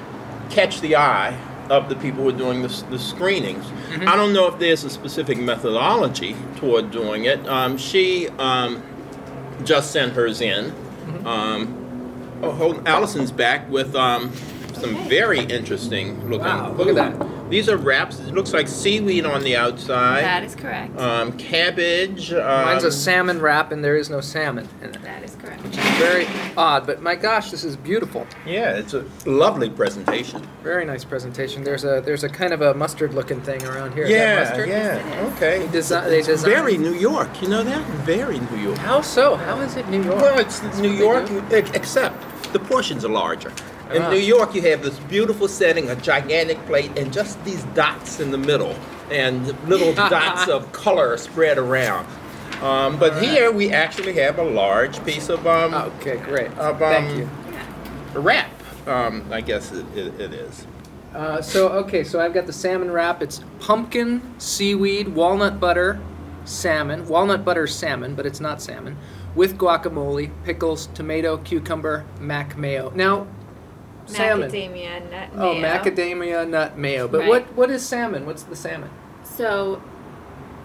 catch 0.50 0.80
the 0.80 0.96
eye 0.96 1.38
of 1.70 1.88
the 1.88 1.96
people 1.96 2.22
who 2.22 2.30
are 2.30 2.38
doing 2.38 2.62
the, 2.62 2.84
the 2.90 2.98
screenings. 2.98 3.64
I 4.06 4.16
don't 4.16 4.32
know 4.32 4.46
if 4.46 4.58
there's 4.58 4.84
a 4.84 4.90
specific 4.90 5.38
methodology 5.38 6.34
toward 6.56 6.90
doing 6.90 7.24
it. 7.24 7.46
Um, 7.46 7.76
she 7.76 8.28
um, 8.38 8.82
just 9.64 9.92
sent 9.92 10.14
hers 10.14 10.40
in. 10.40 10.72
Um, 11.26 12.40
oh, 12.42 12.52
hold, 12.52 12.88
Allison's 12.88 13.32
back 13.32 13.68
with 13.70 13.94
um, 13.94 14.32
some 14.74 14.96
very 15.08 15.40
interesting 15.40 16.20
looking. 16.28 16.46
Wow, 16.46 16.72
look 16.72 16.88
at 16.88 16.94
that. 16.94 17.37
These 17.48 17.68
are 17.68 17.76
wraps. 17.76 18.18
It 18.20 18.34
looks 18.34 18.52
like 18.52 18.68
seaweed 18.68 19.24
on 19.24 19.42
the 19.42 19.56
outside. 19.56 20.22
That 20.22 20.44
is 20.44 20.54
correct. 20.54 20.98
um, 20.98 21.32
cabbage. 21.38 22.32
Um, 22.32 22.40
Mine's 22.66 22.84
a 22.84 22.92
salmon 22.92 23.40
wrap, 23.40 23.72
and 23.72 23.82
there 23.82 23.96
is 23.96 24.10
no 24.10 24.20
salmon 24.20 24.68
in 24.82 24.90
it. 24.90 25.02
that 25.02 25.22
is 25.22 25.34
correct. 25.36 25.62
Which 25.62 25.78
is 25.78 25.84
very 25.98 26.26
odd, 26.56 26.86
but 26.86 27.00
my 27.02 27.14
gosh, 27.14 27.50
this 27.50 27.64
is 27.64 27.76
beautiful. 27.76 28.26
Yeah, 28.46 28.76
it's 28.76 28.94
a 28.94 29.04
lovely 29.26 29.70
presentation. 29.70 30.46
Very 30.62 30.84
nice 30.84 31.04
presentation. 31.04 31.64
There's 31.64 31.84
a 31.84 32.02
there's 32.04 32.22
a 32.24 32.28
kind 32.28 32.52
of 32.52 32.60
a 32.60 32.74
mustard 32.74 33.14
looking 33.14 33.40
thing 33.40 33.64
around 33.64 33.94
here. 33.94 34.04
Is 34.04 34.10
that 34.10 34.16
yeah, 34.16 34.44
mustard? 34.44 34.68
yeah. 34.68 35.32
Okay. 35.36 35.66
They 35.66 35.78
desi- 35.78 36.04
they 36.04 36.18
It's 36.18 36.26
designed- 36.28 36.54
very 36.54 36.76
New 36.76 36.94
York. 36.94 37.40
You 37.42 37.48
know 37.48 37.62
that? 37.64 37.84
Very 38.04 38.38
New 38.40 38.58
York. 38.58 38.78
How 38.78 39.00
so? 39.00 39.36
How 39.36 39.58
is 39.60 39.76
it 39.76 39.88
New 39.88 40.02
York? 40.02 40.20
Well, 40.20 40.38
it's 40.38 40.60
That's 40.60 40.78
New 40.78 40.90
York, 40.92 41.26
they 41.48 41.60
except 41.74 42.22
the 42.52 42.58
portions 42.58 43.04
are 43.04 43.08
larger. 43.10 43.52
In 43.92 44.02
Ah. 44.02 44.10
New 44.10 44.18
York, 44.18 44.54
you 44.54 44.62
have 44.62 44.82
this 44.82 44.98
beautiful 45.00 45.48
setting, 45.48 45.88
a 45.90 45.96
gigantic 45.96 46.58
plate, 46.66 46.90
and 46.96 47.12
just 47.12 47.42
these 47.44 47.62
dots 47.74 48.20
in 48.20 48.30
the 48.30 48.38
middle, 48.38 48.74
and 49.10 49.46
little 49.68 49.92
dots 50.10 50.48
of 50.48 50.70
color 50.72 51.16
spread 51.16 51.58
around. 51.58 52.06
Um, 52.62 52.98
but 52.98 53.22
here, 53.22 53.50
we 53.52 53.70
actually 53.72 54.14
have 54.14 54.38
a 54.38 54.42
large 54.42 55.02
piece 55.04 55.28
of 55.28 55.46
um, 55.46 55.72
Okay, 55.74 56.16
great. 56.18 56.50
Of, 56.58 56.78
Thank 56.78 57.10
um, 57.10 57.18
you. 57.18 58.20
wrap. 58.20 58.50
Um, 58.86 59.24
I 59.30 59.40
guess 59.40 59.70
it, 59.72 59.86
it, 59.96 60.20
it 60.20 60.32
is. 60.32 60.66
Uh, 61.14 61.40
so 61.40 61.68
okay, 61.68 62.04
so 62.04 62.20
I've 62.20 62.34
got 62.34 62.46
the 62.46 62.52
salmon 62.52 62.90
wrap. 62.90 63.22
It's 63.22 63.42
pumpkin, 63.60 64.20
seaweed, 64.38 65.08
walnut 65.08 65.58
butter, 65.60 66.00
salmon, 66.44 67.06
walnut 67.06 67.44
butter 67.44 67.66
salmon, 67.66 68.14
but 68.14 68.26
it's 68.26 68.40
not 68.40 68.60
salmon, 68.60 68.96
with 69.38 69.56
guacamole, 69.56 70.30
pickles, 70.44 70.88
tomato, 70.94 71.36
cucumber, 71.38 72.04
mac 72.20 72.56
mayo. 72.58 72.90
Now, 72.94 73.26
salmon. 74.06 74.50
Macadamia 74.50 75.10
nut 75.10 75.28
Oh, 75.36 75.54
mayo. 75.54 75.62
macadamia 75.78 76.48
nut 76.48 76.76
mayo. 76.76 77.06
But 77.08 77.20
Right. 77.20 77.28
what 77.28 77.42
what 77.54 77.70
is 77.70 77.86
salmon? 77.86 78.26
What's 78.26 78.42
the 78.42 78.56
salmon? 78.56 78.90
So 79.22 79.80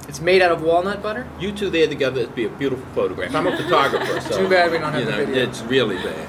It's 0.09 0.19
made 0.19 0.41
out 0.41 0.51
of 0.51 0.61
walnut 0.63 1.01
butter. 1.01 1.25
You 1.39 1.51
two 1.53 1.69
there 1.69 1.87
together, 1.87 2.21
it'd 2.21 2.35
be 2.35 2.45
a 2.45 2.49
beautiful 2.49 2.85
photograph. 2.95 3.33
I'm 3.35 3.47
a 3.47 3.55
photographer, 3.63 4.19
so 4.19 4.37
Too 4.39 4.49
bad 4.49 4.71
we 4.71 4.77
don't 4.79 4.91
have 4.91 4.99
you 4.99 5.05
the 5.05 5.11
know, 5.11 5.25
video. 5.27 5.43
It's 5.47 5.61
really 5.61 5.95
bad. 5.97 6.27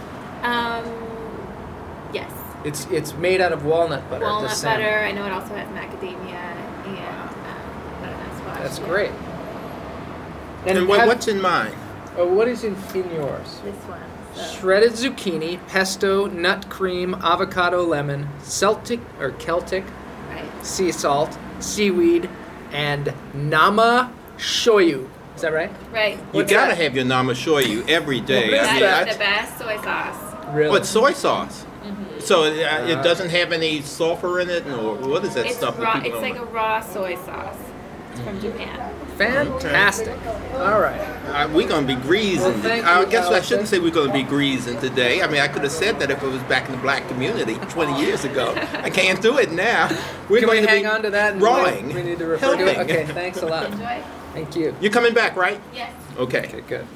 um, 0.52 0.84
yes, 2.12 2.30
It's 2.64 2.86
it's 2.92 3.14
made 3.14 3.40
out 3.40 3.52
of 3.52 3.64
walnut 3.64 4.08
butter. 4.10 4.24
walnut 4.26 4.50
salmon. 4.52 4.82
butter. 4.82 4.98
I 5.08 5.12
know 5.12 5.24
it 5.26 5.32
also 5.32 5.54
has 5.56 5.66
macadamia 5.78 6.42
and 6.86 6.98
um, 6.98 7.30
butternut 8.00 8.32
squash. 8.38 8.58
That's 8.64 8.78
yeah. 8.80 8.86
great. 8.92 9.12
And, 10.66 10.86
what, 10.88 11.00
have- 11.00 11.08
what's 11.08 11.26
in 11.28 11.40
mine? 11.40 11.72
Oh, 12.16 12.26
what 12.33 12.49
is 12.49 12.64
in, 12.64 12.75
in 12.94 13.11
yours? 13.14 13.61
This 13.64 13.75
one. 13.87 14.00
So. 14.35 14.42
Shredded 14.59 14.92
zucchini, 14.92 15.64
pesto, 15.68 16.26
nut 16.26 16.68
cream, 16.68 17.14
avocado, 17.23 17.83
lemon, 17.85 18.28
Celtic 18.42 19.00
or 19.21 19.30
Celtic 19.33 19.85
Right. 20.28 20.66
sea 20.66 20.90
salt, 20.90 21.38
seaweed, 21.61 22.28
and 22.73 23.12
nama 23.33 24.12
shoyu. 24.37 25.09
Is 25.37 25.42
that 25.42 25.52
right? 25.52 25.71
Right. 25.92 26.16
You 26.16 26.25
What's 26.33 26.50
gotta 26.50 26.75
that? 26.75 26.83
have 26.83 26.97
your 26.97 27.04
nama 27.04 27.33
shoyu 27.33 27.88
every 27.88 28.21
day. 28.21 28.47
What 28.50 28.54
is 28.62 28.68
I 28.68 28.73
mean, 28.73 28.80
that? 28.83 29.04
That's 29.04 29.16
the 29.16 29.18
best 29.25 29.59
soy 29.59 29.76
sauce. 29.83 30.54
Really? 30.54 30.76
It's 30.78 30.88
soy 30.88 31.12
sauce. 31.12 31.64
Mm-hmm. 31.85 32.21
So 32.21 32.44
uh, 32.44 32.68
Ah. 32.68 32.87
it 32.87 33.02
doesn't 33.04 33.30
have 33.30 33.52
any 33.52 33.83
sulfur 33.83 34.40
in 34.40 34.50
it, 34.50 34.66
or 34.66 34.94
what 34.97 35.25
is 35.25 35.35
that 35.35 35.47
It's 35.47 35.56
stuff? 35.56 35.76
that 35.76 35.83
raw. 35.85 35.92
people 36.00 36.11
It's 36.11 36.21
don't 36.21 36.30
like 36.38 36.40
a 36.40 36.52
raw 36.52 36.80
soy 36.80 37.14
sauce. 37.16 37.56
It's 38.14 38.21
from 38.23 38.40
Japan. 38.40 38.94
Fantastic. 39.16 40.16
All 40.54 40.80
right. 40.80 41.00
Uh, 41.26 41.49
we're 41.52 41.66
gonna 41.68 41.87
be 41.87 41.94
greasing. 41.97 42.42
Well, 42.42 42.52
thank 42.61 42.85
I 42.85 43.00
you, 43.00 43.06
guess 43.06 43.25
I 43.26 43.35
Allison. 43.35 43.42
shouldn't 43.49 43.68
say 43.68 43.78
we're 43.80 43.90
gonna 43.90 44.12
be 44.12 44.23
greasing 44.23 44.78
today. 44.78 45.21
I 45.23 45.26
mean, 45.26 45.40
I 45.40 45.49
could 45.49 45.62
have 45.62 45.73
said 45.73 45.99
that 46.00 46.11
if 46.11 46.23
it 46.23 46.26
was 46.26 46.42
back 46.44 46.66
in 46.68 46.73
the 46.76 46.80
black 46.80 47.06
community 47.09 47.54
20 47.71 48.00
years 48.00 48.25
ago. 48.25 48.52
I 48.75 48.90
can't 48.90 49.21
do 49.21 49.38
it 49.38 49.50
now. 49.52 49.88
We're 50.28 50.38
Can 50.40 50.47
going 50.49 50.61
we 50.61 50.66
to 50.66 50.71
hang 50.73 50.83
be 50.83 50.87
on 50.88 51.02
to 51.02 51.11
that? 51.11 51.33
and 51.35 51.42
Rawing. 51.42 51.92
We 51.94 52.02
need 52.02 52.18
to 52.18 52.26
refer 52.26 52.56
to 52.56 52.62
it. 52.66 52.76
Helping. 52.76 52.94
Okay. 52.97 53.12
Thanks 53.12 53.42
a 53.42 53.47
lot. 53.47 53.66
Enjoy. 53.73 54.02
Thank 54.33 54.56
you. 54.56 54.76
You're 54.80 54.92
coming 54.92 55.14
back, 55.14 55.37
right? 55.37 55.61
Yes. 55.75 55.92
Okay. 56.16 56.38
Okay. 56.47 56.61
Good. 56.68 56.87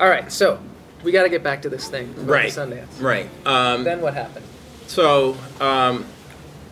All 0.00 0.08
right. 0.08 0.30
So 0.30 0.58
we 1.04 1.12
got 1.12 1.22
to 1.24 1.28
get 1.28 1.42
back 1.42 1.62
to 1.62 1.68
this 1.68 1.88
thing. 1.88 2.06
about 2.10 2.16
the 2.26 2.32
Right. 2.32 2.52
Sundance. 2.52 3.00
Right. 3.00 3.28
Um, 3.46 3.84
Then 3.84 4.00
what 4.00 4.14
happened? 4.14 4.46
So 4.86 5.36
um, 5.60 6.04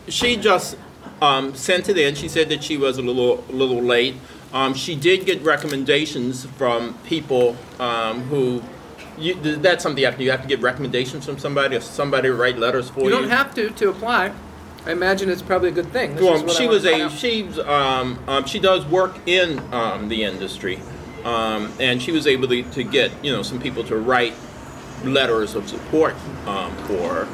she 0.09 0.37
just 0.37 0.77
um, 1.21 1.55
sent 1.55 1.89
it 1.89 1.99
in. 1.99 2.15
She 2.15 2.29
said 2.29 2.49
that 2.49 2.63
she 2.65 2.77
was 2.77 2.99
a 2.99 3.03
little 3.03 3.45
a 3.49 3.53
little 3.53 3.83
late. 3.83 4.15
Um, 4.53 4.75
she 4.75 4.97
did 4.97 5.27
get 5.27 5.43
recommendations 5.43 6.45
from 6.45 6.95
people 7.05 7.57
um, 7.79 8.23
who. 8.23 8.63
You, 9.19 9.35
that's 9.35 9.83
something 9.83 10.01
you 10.01 10.07
have 10.07 10.17
to. 10.17 10.25
You 10.25 10.31
have 10.31 10.43
to 10.43 10.49
get 10.49 10.61
recommendations 10.63 11.27
from 11.27 11.39
somebody, 11.39 11.77
or 11.77 11.81
somebody 11.81 12.31
write 12.31 12.59
letters 12.59 12.89
for 12.89 13.01
You 13.01 13.07
you. 13.07 13.11
don't 13.13 13.29
have 13.29 13.55
to 13.55 13.69
to 13.71 13.91
apply. 13.91 14.33
I 14.87 14.93
imagine 14.93 15.29
it's 15.29 15.43
probably 15.43 15.69
a 15.69 15.73
good 15.73 15.93
thing. 15.93 16.15
This 16.15 16.25
Well, 16.25 16.49
she 16.49 16.67
was 16.67 16.87
a 16.87 17.03
out. 17.05 17.13
she's 17.13 17.59
um, 17.59 18.19
um, 18.27 18.45
she 18.47 18.59
does 18.59 18.87
work 18.87 19.17
in 19.27 19.59
um, 19.75 20.09
the 20.09 20.25
industry, 20.25 20.81
um, 21.25 21.71
and 21.79 22.01
she 22.01 22.13
was 22.13 22.27
able 22.27 22.49
to, 22.49 22.63
to 22.63 22.83
get 22.83 23.11
you 23.23 23.31
know 23.31 23.43
some 23.43 23.61
people 23.61 23.85
to 23.85 23.97
write 23.99 24.33
letters 25.05 25.55
of 25.55 25.69
support 25.69 26.15
um, 26.47 26.75
for 26.87 27.25
her, 27.27 27.29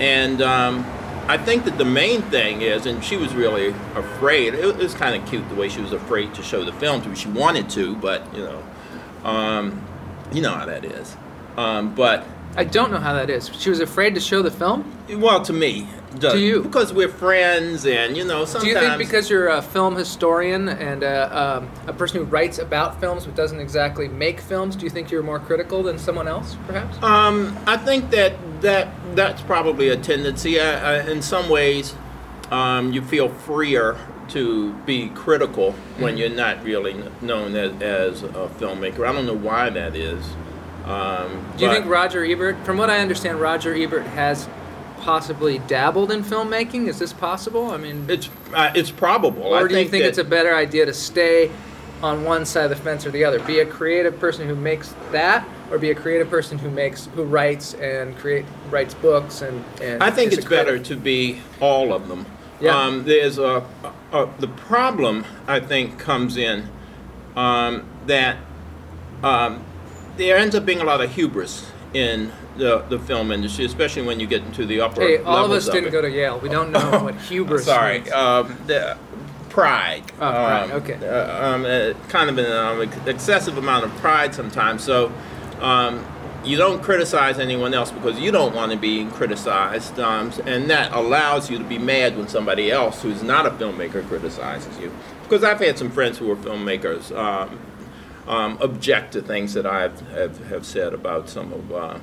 and 0.00 0.42
um, 0.42 0.84
I 1.32 1.38
think 1.38 1.64
that 1.64 1.78
the 1.78 1.86
main 1.86 2.20
thing 2.20 2.60
is, 2.60 2.84
and 2.84 3.02
she 3.02 3.16
was 3.16 3.34
really 3.34 3.68
afraid. 3.94 4.52
It 4.52 4.76
was 4.76 4.92
kind 4.92 5.16
of 5.16 5.26
cute 5.26 5.48
the 5.48 5.54
way 5.54 5.70
she 5.70 5.80
was 5.80 5.94
afraid 5.94 6.34
to 6.34 6.42
show 6.42 6.62
the 6.62 6.74
film 6.74 7.00
to. 7.00 7.08
me. 7.08 7.16
She 7.16 7.28
wanted 7.28 7.70
to, 7.70 7.96
but 7.96 8.22
you 8.36 8.44
know, 8.44 8.62
um, 9.24 9.82
you 10.30 10.42
know 10.42 10.52
how 10.52 10.66
that 10.66 10.84
is. 10.84 11.16
Um, 11.56 11.94
but 11.94 12.26
I 12.56 12.64
don't 12.64 12.90
know 12.90 12.98
how 12.98 13.14
that 13.14 13.30
is. 13.30 13.50
She 13.58 13.70
was 13.70 13.80
afraid 13.80 14.14
to 14.14 14.20
show 14.20 14.42
the 14.42 14.50
film. 14.50 14.84
well, 15.16 15.42
to 15.42 15.52
me, 15.52 15.86
To 16.20 16.38
you. 16.38 16.62
because 16.62 16.92
we're 16.92 17.08
friends, 17.08 17.86
and 17.86 18.16
you 18.16 18.24
know, 18.24 18.44
sometimes 18.44 18.64
Do 18.64 18.68
you 18.68 18.78
think 18.78 18.98
because 18.98 19.30
you're 19.30 19.48
a 19.48 19.62
film 19.62 19.96
historian 19.96 20.68
and 20.68 21.02
a, 21.02 21.38
um, 21.38 21.70
a 21.86 21.92
person 21.94 22.18
who 22.18 22.24
writes 22.24 22.58
about 22.58 23.00
films 23.00 23.24
but 23.24 23.34
doesn't 23.34 23.58
exactly 23.60 24.06
make 24.08 24.40
films, 24.40 24.76
do 24.76 24.84
you 24.84 24.90
think 24.90 25.10
you're 25.10 25.22
more 25.22 25.38
critical 25.38 25.82
than 25.82 25.98
someone 25.98 26.28
else, 26.28 26.56
perhaps? 26.66 27.02
Um, 27.02 27.56
I 27.66 27.76
think 27.78 28.10
that 28.10 28.34
that 28.60 28.88
that's 29.14 29.40
probably 29.42 29.88
a 29.88 29.96
tendency. 29.96 30.60
I, 30.60 30.96
I, 30.96 31.10
in 31.10 31.22
some 31.22 31.48
ways, 31.48 31.94
um, 32.50 32.92
you 32.92 33.00
feel 33.02 33.28
freer 33.30 33.96
to 34.28 34.72
be 34.84 35.08
critical 35.10 35.72
when 35.98 36.16
you're 36.16 36.28
not 36.30 36.62
really 36.64 36.94
known 37.20 37.54
as, 37.56 37.72
as 37.82 38.22
a 38.22 38.48
filmmaker. 38.58 39.06
I 39.06 39.12
don't 39.12 39.26
know 39.26 39.34
why 39.34 39.68
that 39.70 39.96
is. 39.96 40.24
Um, 40.84 41.30
Do 41.56 41.64
you 41.64 41.70
but 41.70 41.74
think 41.74 41.86
Roger 41.86 42.24
Ebert, 42.24 42.64
from 42.64 42.76
what 42.76 42.90
I 42.90 42.98
understand, 42.98 43.40
Roger 43.40 43.74
Ebert 43.74 44.04
has 44.06 44.48
possibly 44.98 45.58
dabbled 45.60 46.10
in 46.10 46.22
filmmaking? 46.22 46.88
Is 46.88 46.98
this 46.98 47.12
possible? 47.12 47.70
I 47.70 47.76
mean, 47.76 48.06
it's 48.08 48.28
uh, 48.54 48.72
it's 48.74 48.90
probable? 48.90 49.54
I 49.54 49.62
or 49.62 49.68
do 49.68 49.78
you 49.78 49.88
think 49.88 50.04
it's 50.04 50.18
a 50.18 50.24
better 50.24 50.54
idea 50.54 50.86
to 50.86 50.94
stay 50.94 51.50
on 52.02 52.24
one 52.24 52.44
side 52.44 52.64
of 52.64 52.70
the 52.70 52.76
fence 52.76 53.06
or 53.06 53.10
the 53.10 53.24
other? 53.24 53.38
Be 53.40 53.60
a 53.60 53.66
creative 53.66 54.18
person 54.18 54.48
who 54.48 54.56
makes 54.56 54.94
that, 55.12 55.46
or 55.70 55.78
be 55.78 55.90
a 55.90 55.94
creative 55.94 56.28
person 56.28 56.58
who 56.58 56.70
makes 56.70 57.06
who 57.14 57.24
writes 57.24 57.74
and 57.74 58.16
create 58.16 58.44
writes 58.70 58.94
books 58.94 59.42
and. 59.42 59.64
and 59.80 60.02
I 60.02 60.10
think 60.10 60.32
it's 60.32 60.46
better 60.46 60.78
to 60.78 60.96
be 60.96 61.40
all 61.60 61.92
of 61.92 62.08
them. 62.08 62.26
Yeah. 62.60 62.76
Um, 62.76 63.04
there's 63.04 63.38
a, 63.38 63.66
a, 64.12 64.28
the 64.38 64.46
problem 64.46 65.24
I 65.48 65.58
think 65.58 65.98
comes 65.98 66.36
in 66.36 66.68
um, 67.34 67.84
that 68.06 68.36
um, 69.24 69.64
there 70.26 70.36
ends 70.38 70.54
up 70.54 70.64
being 70.64 70.80
a 70.80 70.84
lot 70.84 71.00
of 71.00 71.10
hubris 71.12 71.66
in 71.94 72.32
the, 72.56 72.78
the 72.88 72.98
film 72.98 73.30
industry, 73.32 73.64
especially 73.64 74.02
when 74.02 74.20
you 74.20 74.26
get 74.26 74.42
into 74.44 74.64
the 74.64 74.80
upper 74.80 75.00
Hey, 75.02 75.18
all 75.18 75.44
of 75.44 75.50
us 75.50 75.66
didn't 75.66 75.88
it. 75.88 75.92
go 75.92 76.00
to 76.02 76.10
Yale. 76.10 76.38
We 76.38 76.48
don't 76.48 76.70
know 76.72 77.02
what 77.02 77.14
hubris 77.28 77.64
Sorry, 77.66 78.00
means. 78.00 78.12
um, 78.12 78.56
the 78.66 78.96
pride. 79.50 80.02
Oh, 80.14 80.18
pride, 80.18 80.70
Um, 80.70 80.82
okay. 80.82 81.06
uh, 81.06 81.46
um, 81.54 81.64
uh, 81.66 81.92
kind 82.08 82.30
of 82.30 82.38
an 82.38 82.50
um, 82.52 83.08
excessive 83.08 83.58
amount 83.58 83.84
of 83.84 83.90
pride 83.96 84.34
sometimes. 84.34 84.82
So 84.82 85.12
um, 85.60 86.04
you 86.44 86.56
don't 86.56 86.82
criticize 86.82 87.38
anyone 87.38 87.74
else 87.74 87.90
because 87.90 88.18
you 88.18 88.30
don't 88.32 88.54
want 88.54 88.72
to 88.72 88.78
be 88.78 89.04
criticized, 89.06 89.98
um, 90.00 90.32
and 90.46 90.68
that 90.70 90.92
allows 90.92 91.50
you 91.50 91.58
to 91.58 91.64
be 91.64 91.78
mad 91.78 92.16
when 92.16 92.26
somebody 92.28 92.70
else 92.70 93.02
who's 93.02 93.22
not 93.22 93.46
a 93.46 93.50
filmmaker 93.50 94.06
criticizes 94.08 94.76
you. 94.78 94.90
Because 95.24 95.44
I've 95.44 95.60
had 95.60 95.78
some 95.78 95.90
friends 95.90 96.18
who 96.18 96.30
are 96.30 96.36
filmmakers. 96.36 97.12
Um, 98.26 98.56
object 98.60 99.14
to 99.14 99.22
things 99.22 99.52
that 99.54 99.66
I've 99.66 99.98
have, 100.12 100.46
have 100.48 100.64
said 100.64 100.94
about 100.94 101.28
some 101.28 101.52
of 101.52 101.72
uh, 101.72 101.98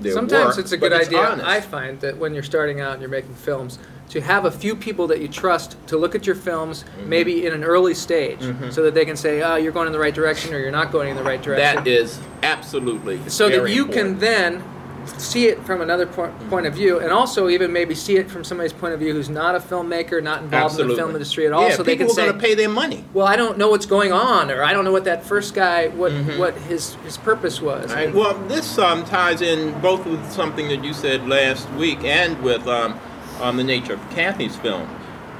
their 0.00 0.12
Sometimes 0.12 0.56
work, 0.56 0.58
it's 0.64 0.72
a 0.72 0.76
good 0.76 0.92
idea. 0.92 1.18
honest. 1.20 1.46
I 1.46 1.60
find 1.62 1.98
that 2.00 2.18
when 2.18 2.34
you're 2.34 2.42
starting 2.42 2.80
out 2.82 2.92
and 2.92 3.00
you're 3.00 3.08
making 3.10 3.34
films, 3.34 3.78
to 4.10 4.20
have 4.20 4.44
a 4.44 4.50
few 4.50 4.76
people 4.76 5.06
that 5.06 5.20
you 5.20 5.28
trust 5.28 5.76
to 5.86 5.96
look 5.96 6.14
at 6.14 6.26
your 6.26 6.34
films, 6.36 6.82
Mm-hmm. 6.84 7.08
maybe 7.08 7.46
in 7.46 7.54
an 7.54 7.64
early 7.64 7.94
stage, 7.94 8.40
so 8.70 8.82
that 8.82 8.92
they 8.92 9.06
can 9.06 9.16
say, 9.16 9.40
"Oh, 9.40 9.56
you're 9.56 9.72
going 9.72 9.86
in 9.86 9.92
the 9.94 9.98
right 9.98 10.14
direction," 10.14 10.52
or 10.52 10.58
"You're 10.58 10.70
not 10.70 10.92
going 10.92 11.08
in 11.08 11.16
the 11.16 11.22
right 11.22 11.40
direction." 11.40 11.76
That 11.76 11.86
is 11.86 12.20
absolutely 12.42 13.18
so 13.28 13.48
that 13.48 13.70
you 13.70 13.86
can 13.86 14.18
then 14.18 14.62
see 15.06 15.46
it 15.46 15.62
from 15.64 15.80
another 15.80 16.06
point, 16.06 16.32
point 16.48 16.66
of 16.66 16.74
view, 16.74 16.98
and 17.00 17.10
also 17.12 17.48
even 17.48 17.72
maybe 17.72 17.94
see 17.94 18.16
it 18.16 18.30
from 18.30 18.44
somebody's 18.44 18.72
point 18.72 18.94
of 18.94 19.00
view 19.00 19.12
who's 19.12 19.28
not 19.28 19.54
a 19.54 19.58
filmmaker, 19.60 20.22
not 20.22 20.42
involved 20.42 20.78
in 20.78 20.88
the 20.88 20.94
film 20.96 21.10
industry 21.12 21.46
at 21.46 21.52
all. 21.52 21.68
Yeah, 21.68 21.76
so 21.76 21.82
they 21.82 21.96
people 21.96 22.12
can 22.14 22.24
are 22.24 22.26
say, 22.26 22.26
going 22.30 22.40
to 22.40 22.46
pay 22.46 22.54
their 22.54 22.68
money. 22.68 23.04
"Well, 23.14 23.26
I 23.26 23.36
don't 23.36 23.58
know 23.58 23.70
what's 23.70 23.86
going 23.86 24.12
on," 24.12 24.50
or 24.50 24.62
"I 24.62 24.72
don't 24.72 24.84
know 24.84 24.92
what 24.92 25.04
that 25.04 25.24
first 25.24 25.54
guy, 25.54 25.88
what 25.88 26.12
what 26.38 26.54
his 26.54 26.94
his 27.04 27.16
purpose 27.18 27.60
was." 27.60 27.86
Mm-hmm. 27.86 27.94
Right. 27.94 28.14
Well, 28.14 28.34
this 28.48 28.78
um, 28.78 29.04
ties 29.04 29.40
in 29.42 29.78
both 29.80 30.04
with 30.06 30.30
something 30.32 30.68
that 30.68 30.82
you 30.84 30.92
said 30.92 31.28
last 31.28 31.68
week 31.72 32.04
and 32.04 32.40
with 32.42 32.66
um, 32.66 32.98
um, 33.40 33.56
the 33.56 33.64
nature 33.64 33.94
of 33.94 34.10
Kathy's 34.10 34.56
film. 34.56 34.88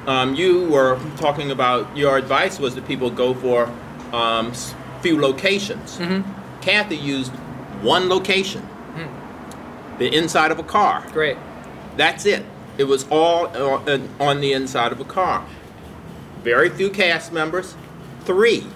Um, 0.07 0.35
you 0.35 0.69
were 0.69 0.99
talking 1.17 1.53
about 1.53 1.97
your 1.97 2.17
advice 2.17 2.59
was 2.59 2.75
that 2.75 2.87
people 2.89 3.09
go 3.11 3.35
for 3.35 3.71
um, 4.13 4.49
s- 4.49 4.75
few 5.01 5.21
locations. 5.21 5.99
Mm-hmm. 5.99 6.61
Kathy 6.61 6.97
used 6.97 7.31
one 7.83 8.09
location, 8.09 8.63
Hmm. 8.63 9.07
The 9.99 10.15
inside 10.15 10.51
of 10.51 10.59
a 10.59 10.63
car. 10.63 11.07
Great. 11.13 11.37
That's 11.97 12.27
it. 12.27 12.45
It 12.79 12.85
was 12.85 13.07
all 13.11 13.47
on, 14.21 14.41
the 14.41 14.53
inside 14.53 14.93
of 14.93 15.01
a 15.01 15.05
car. 15.05 15.47
Very 16.43 16.71
few 16.71 16.91
cast 16.91 17.33
members. 17.33 17.77
Three. 18.25 18.67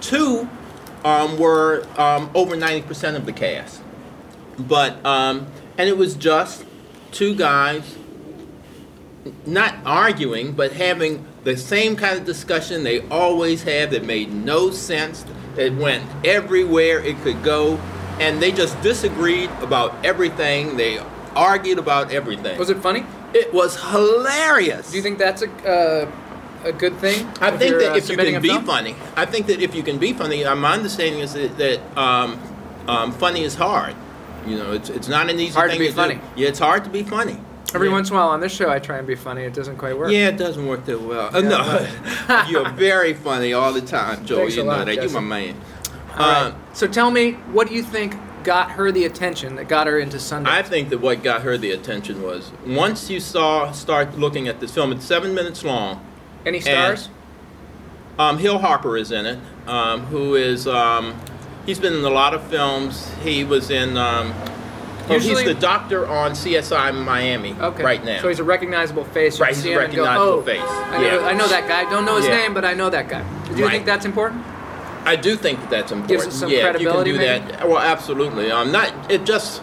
Two 0.00 0.48
um, 1.04 1.38
were 1.38 1.86
um, 1.96 2.30
over 2.34 2.56
90% 2.56 3.16
of 3.16 3.26
the 3.26 3.32
cast. 3.32 3.82
But, 4.58 5.04
um, 5.04 5.46
and 5.76 5.88
it 5.88 5.96
was 5.96 6.14
just 6.14 6.64
two 7.10 7.34
guys 7.34 7.96
not 9.46 9.74
arguing, 9.84 10.52
but 10.52 10.72
having 10.72 11.26
the 11.44 11.56
same 11.56 11.96
kind 11.96 12.18
of 12.18 12.24
discussion 12.24 12.84
they 12.84 13.00
always 13.08 13.62
have 13.64 13.90
that 13.90 14.04
made 14.04 14.32
no 14.32 14.70
sense. 14.70 15.24
It 15.56 15.74
went 15.74 16.04
everywhere 16.24 17.00
it 17.00 17.20
could 17.22 17.42
go, 17.42 17.80
and 18.20 18.42
they 18.42 18.52
just 18.52 18.80
disagreed 18.82 19.50
about 19.60 19.94
everything. 20.04 20.76
They 20.76 20.98
argued 21.36 21.78
about 21.78 22.12
everything. 22.12 22.58
Was 22.58 22.70
it 22.70 22.78
funny? 22.78 23.04
It 23.34 23.52
was 23.52 23.76
hilarious. 23.90 24.90
Do 24.90 24.96
you 24.96 25.02
think 25.02 25.18
that's 25.18 25.42
a 25.42 25.50
uh, 25.68 26.10
a 26.64 26.72
good 26.72 26.96
thing? 26.98 27.26
I 27.40 27.56
think 27.56 27.78
that 27.78 27.92
uh, 27.92 27.96
if 27.96 28.08
you 28.08 28.16
can 28.16 28.42
be 28.42 28.48
film? 28.48 28.64
funny, 28.64 28.96
I 29.16 29.24
think 29.26 29.46
that 29.46 29.60
if 29.60 29.74
you 29.74 29.82
can 29.82 29.98
be 29.98 30.12
funny, 30.12 30.44
uh, 30.44 30.54
my 30.56 30.72
understanding 30.74 31.20
is 31.20 31.34
that, 31.34 31.56
that 31.58 31.80
um, 31.98 32.40
um, 32.88 33.12
funny 33.12 33.42
is 33.44 33.54
hard. 33.54 33.94
You 34.46 34.56
know, 34.56 34.72
it's 34.72 34.88
it's 34.88 35.08
not 35.08 35.28
an 35.28 35.38
easy 35.38 35.52
Hard 35.52 35.72
to 35.72 35.78
be 35.78 35.86
do. 35.88 35.92
funny. 35.92 36.20
Yeah, 36.36 36.48
it's 36.48 36.58
hard 36.58 36.84
to 36.84 36.90
be 36.90 37.02
funny. 37.02 37.38
Every 37.74 37.88
Yeah. 37.88 37.92
once 37.92 38.08
in 38.08 38.16
a 38.16 38.18
while 38.18 38.28
on 38.28 38.40
this 38.40 38.50
show, 38.52 38.70
I 38.70 38.78
try 38.78 38.96
and 38.96 39.06
be 39.06 39.14
funny. 39.14 39.42
It 39.42 39.52
doesn't 39.52 39.76
quite 39.76 39.98
work. 39.98 40.10
Yeah, 40.10 40.28
it 40.28 40.38
doesn't 40.38 40.66
work 40.66 40.86
that 40.86 41.02
well. 41.02 41.28
Uh, 41.36 41.40
no, 42.28 42.44
you're 42.48 42.70
very 42.70 43.12
funny 43.12 43.52
all 43.52 43.74
the 43.74 43.82
time, 43.82 44.24
Joe. 44.24 44.36
Thanks 44.38 44.56
you 44.56 44.62
know 44.62 44.70
lot, 44.70 44.86
that. 44.86 44.94
Jesse. 44.94 45.12
You're 45.12 45.20
my 45.20 45.28
man. 45.28 45.54
All 46.18 46.28
right. 46.28 46.52
Um, 46.52 46.54
So 46.72 46.86
tell 46.86 47.10
me, 47.10 47.32
what 47.52 47.68
do 47.68 47.74
you 47.74 47.82
think 47.82 48.14
got 48.44 48.72
her 48.72 48.90
the 48.90 49.04
attention 49.04 49.56
that 49.56 49.68
got 49.68 49.86
her 49.86 49.98
into 49.98 50.16
Sundance? 50.16 50.46
I 50.46 50.62
think 50.62 50.88
that 50.90 50.98
what 50.98 51.22
got 51.22 51.42
her 51.42 51.58
the 51.58 51.70
attention 51.72 52.22
was 52.22 52.50
once 52.66 53.10
you 53.10 53.20
saw 53.20 53.72
start 53.72 54.18
looking 54.18 54.48
at 54.48 54.60
this 54.60 54.72
film. 54.72 54.92
It's 54.92 55.04
seven 55.04 55.34
minutes 55.34 55.64
long. 55.64 56.04
Any 56.46 56.60
stars? 56.60 57.08
Um, 58.18 58.38
Hill 58.38 58.58
Harper 58.58 58.96
is 58.96 59.12
in 59.12 59.26
it, 59.26 59.38
um, 59.68 60.06
who 60.06 60.34
is 60.34 60.66
um, 60.66 61.14
he's 61.66 61.78
been 61.78 61.92
in 61.94 62.04
a 62.04 62.10
lot 62.10 62.34
of 62.34 62.42
films. 62.44 63.12
He 63.22 63.44
was 63.44 63.70
in. 63.70 63.96
Um, 63.96 64.34
oh, 65.08 65.18
he's 65.20 65.44
the 65.44 65.54
doctor 65.54 66.06
on 66.06 66.32
CSI 66.32 66.92
Miami 67.04 67.52
okay. 67.54 67.84
right 67.84 68.04
now. 68.04 68.20
So 68.20 68.28
he's 68.28 68.40
a 68.40 68.44
recognizable 68.44 69.04
face. 69.04 69.38
Right, 69.38 69.54
he's 69.54 69.64
a 69.64 69.68
and 69.68 69.74
go, 69.76 69.80
recognizable 69.80 70.26
oh, 70.26 70.42
face. 70.42 70.60
I 70.62 70.98
know, 70.98 71.20
Yeah. 71.20 71.26
I 71.26 71.32
know 71.34 71.46
that 71.46 71.68
guy. 71.68 71.88
Don't 71.90 72.04
know 72.04 72.16
his 72.16 72.26
Yeah. 72.26 72.38
name, 72.38 72.54
but 72.54 72.64
I 72.64 72.74
know 72.74 72.90
that 72.90 73.08
guy. 73.08 73.22
Do 73.50 73.56
you 73.56 73.64
Right. 73.64 73.72
think 73.72 73.86
that's 73.86 74.04
important? 74.04 74.44
I 75.08 75.16
do 75.16 75.36
think 75.36 75.58
that 75.60 75.70
that's 75.70 75.92
important. 75.92 76.24
Gives 76.24 76.26
it 76.26 76.38
some 76.38 76.50
yeah, 76.50 76.70
credibility, 76.70 77.10
you 77.10 77.16
can 77.16 77.26
do 77.26 77.40
maybe? 77.40 77.52
that. 77.52 77.68
Well, 77.68 77.78
absolutely. 77.78 78.50
Um, 78.50 78.70
not 78.70 79.10
it 79.10 79.24
just 79.24 79.62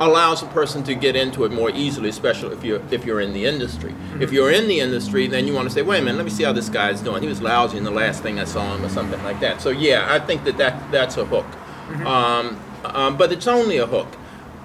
allows 0.00 0.42
a 0.42 0.46
person 0.46 0.82
to 0.84 0.94
get 0.94 1.14
into 1.16 1.44
it 1.44 1.52
more 1.52 1.70
easily, 1.70 2.08
especially 2.08 2.54
if 2.56 2.64
you're 2.64 2.82
if 2.90 3.04
you're 3.04 3.20
in 3.20 3.32
the 3.32 3.46
industry. 3.46 3.92
Mm-hmm. 3.92 4.22
If 4.22 4.32
you're 4.32 4.50
in 4.50 4.68
the 4.68 4.80
industry, 4.80 5.26
then 5.26 5.46
you 5.46 5.54
want 5.54 5.68
to 5.68 5.74
say, 5.74 5.82
wait 5.82 6.00
a 6.00 6.02
minute, 6.02 6.18
let 6.18 6.24
me 6.24 6.30
see 6.30 6.44
how 6.44 6.52
this 6.52 6.68
guy's 6.68 7.00
doing. 7.00 7.22
He 7.22 7.28
was 7.28 7.40
lousy 7.40 7.78
in 7.78 7.84
the 7.84 7.90
last 7.90 8.22
thing 8.22 8.38
I 8.38 8.44
saw 8.44 8.74
him, 8.74 8.84
or 8.84 8.88
something 8.88 9.22
like 9.22 9.40
that. 9.40 9.62
So 9.62 9.70
yeah, 9.70 10.06
I 10.12 10.18
think 10.18 10.44
that, 10.44 10.58
that 10.58 10.92
that's 10.92 11.16
a 11.16 11.24
hook. 11.24 11.46
Mm-hmm. 11.46 12.06
Um, 12.06 12.60
um, 12.84 13.16
but 13.16 13.32
it's 13.32 13.46
only 13.46 13.78
a 13.78 13.86
hook. 13.86 14.08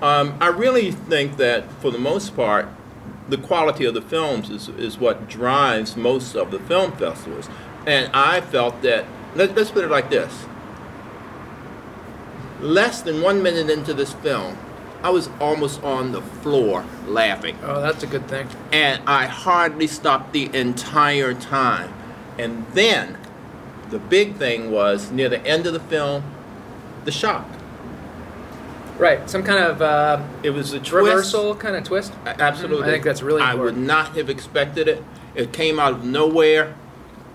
Um, 0.01 0.37
I 0.41 0.47
really 0.47 0.91
think 0.91 1.37
that 1.37 1.71
for 1.81 1.91
the 1.91 1.97
most 1.97 2.35
part, 2.35 2.67
the 3.29 3.37
quality 3.37 3.85
of 3.85 3.93
the 3.93 4.01
films 4.01 4.49
is, 4.49 4.69
is 4.69 4.97
what 4.97 5.29
drives 5.29 5.95
most 5.95 6.35
of 6.35 6.51
the 6.51 6.59
film 6.59 6.91
festivals. 6.93 7.49
And 7.85 8.09
I 8.13 8.41
felt 8.41 8.81
that, 8.81 9.05
let, 9.35 9.55
let's 9.55 9.71
put 9.71 9.83
it 9.83 9.89
like 9.89 10.09
this 10.09 10.45
less 12.61 13.01
than 13.01 13.21
one 13.21 13.41
minute 13.41 13.69
into 13.69 13.93
this 13.93 14.13
film, 14.13 14.57
I 15.01 15.09
was 15.11 15.29
almost 15.39 15.81
on 15.83 16.11
the 16.11 16.21
floor 16.21 16.85
laughing. 17.07 17.57
Oh, 17.63 17.81
that's 17.81 18.03
a 18.03 18.07
good 18.07 18.27
thing. 18.27 18.47
And 18.71 19.01
I 19.07 19.27
hardly 19.27 19.87
stopped 19.87 20.33
the 20.33 20.53
entire 20.53 21.33
time. 21.33 21.93
And 22.37 22.65
then 22.73 23.17
the 23.89 23.99
big 23.99 24.35
thing 24.35 24.71
was 24.71 25.09
near 25.11 25.29
the 25.29 25.45
end 25.45 25.67
of 25.67 25.73
the 25.73 25.79
film, 25.79 26.23
the 27.05 27.11
shock. 27.11 27.47
Right. 28.97 29.29
Some 29.29 29.43
kind 29.43 29.63
of 29.63 29.81
uh, 29.81 30.21
It 30.43 30.49
was 30.49 30.73
a 30.73 30.79
twist. 30.79 30.91
reversal 30.91 31.55
kind 31.55 31.77
of 31.77 31.85
twist. 31.85 32.11
Absolutely. 32.25 32.85
I 32.89 32.91
think 32.91 33.05
that's 33.05 33.21
really 33.21 33.41
I 33.41 33.55
would 33.55 33.77
not 33.77 34.17
have 34.17 34.29
expected 34.29 34.89
it. 34.89 35.01
It 35.33 35.53
came 35.53 35.79
out 35.79 35.93
of 35.93 36.03
nowhere, 36.03 36.75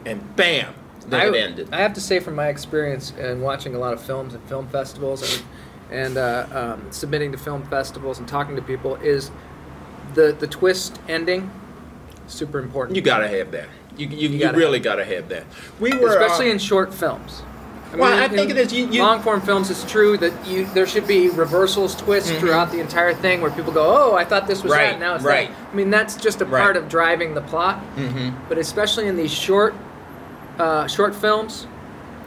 and 0.05 0.37
bam, 0.37 0.75
I, 1.13 1.27
it 1.29 1.35
ended. 1.35 1.69
I 1.73 1.79
have 1.81 1.95
to 1.95 2.01
say, 2.01 2.19
from 2.21 2.35
my 2.35 2.49
experience 2.49 3.13
and 3.19 3.43
watching 3.43 3.75
a 3.75 3.79
lot 3.79 3.93
of 3.93 4.01
films 4.03 4.35
and 4.35 4.43
film 4.49 4.69
festivals 4.69 5.23
and 5.39 5.45
and 5.91 6.17
uh, 6.17 6.47
um, 6.53 6.87
submitting 6.91 7.31
to 7.33 7.39
film 7.39 7.63
festivals 7.67 8.19
and 8.19 8.27
talking 8.27 8.57
to 8.57 8.63
people, 8.63 8.97
is 8.97 9.31
the 10.15 10.33
the 10.39 10.47
twist 10.47 10.99
ending 11.09 11.51
super 12.27 12.59
important. 12.59 12.97
you 12.97 13.03
gotta 13.03 13.29
have 13.29 13.51
that. 13.53 13.69
You, 13.97 14.09
you, 14.09 14.29
you, 14.31 14.39
gotta 14.41 14.57
really 14.59 14.81
gotta 14.81 15.05
have 15.05 15.29
that. 15.29 15.45
We 15.79 15.93
were 15.97 16.09
especially 16.17 16.49
uh, 16.49 16.53
in 16.55 16.59
short 16.59 16.93
films. 16.93 17.43
I 17.93 17.97
Well, 17.97 18.25
I 18.25 18.27
think 18.27 18.51
it 18.51 18.57
is. 18.57 18.73
You- 18.73 18.89
you- 18.89 19.03
long 19.03 19.21
form 19.21 19.41
films. 19.41 19.71
It's 19.71 19.85
true 19.85 20.17
that 20.17 20.33
you 20.49 20.65
there 20.75 20.87
should 20.87 21.07
be 21.07 21.29
reversals, 21.29 21.95
twists 21.95 22.33
throughout 22.41 22.73
the 22.73 22.81
entire 22.81 23.15
thing, 23.15 23.41
where 23.41 23.53
people 23.53 23.73
go, 23.73 23.85
"Oh, 23.85 24.17
I 24.17 24.25
thought 24.25 24.49
this 24.49 24.65
was 24.65 24.73
Mm-hmm. 24.73 24.81
Right, 24.81 24.91
that, 24.93 25.01
now 25.01 25.15
it's 25.15 25.23
right. 25.25 25.49
that." 25.49 25.69
I 25.73 25.75
mean, 25.77 25.91
that's 25.91 26.17
just 26.17 26.41
a 26.41 26.45
Right. 26.45 26.61
part 26.63 26.77
of 26.77 26.89
driving 26.89 27.35
the 27.35 27.43
plot. 27.43 27.81
mhm. 27.97 28.35
But 28.49 28.59
especially 28.59 29.07
in 29.07 29.17
these 29.17 29.31
short, 29.33 29.75
uh, 30.59 30.87
short 30.87 31.15
films, 31.15 31.67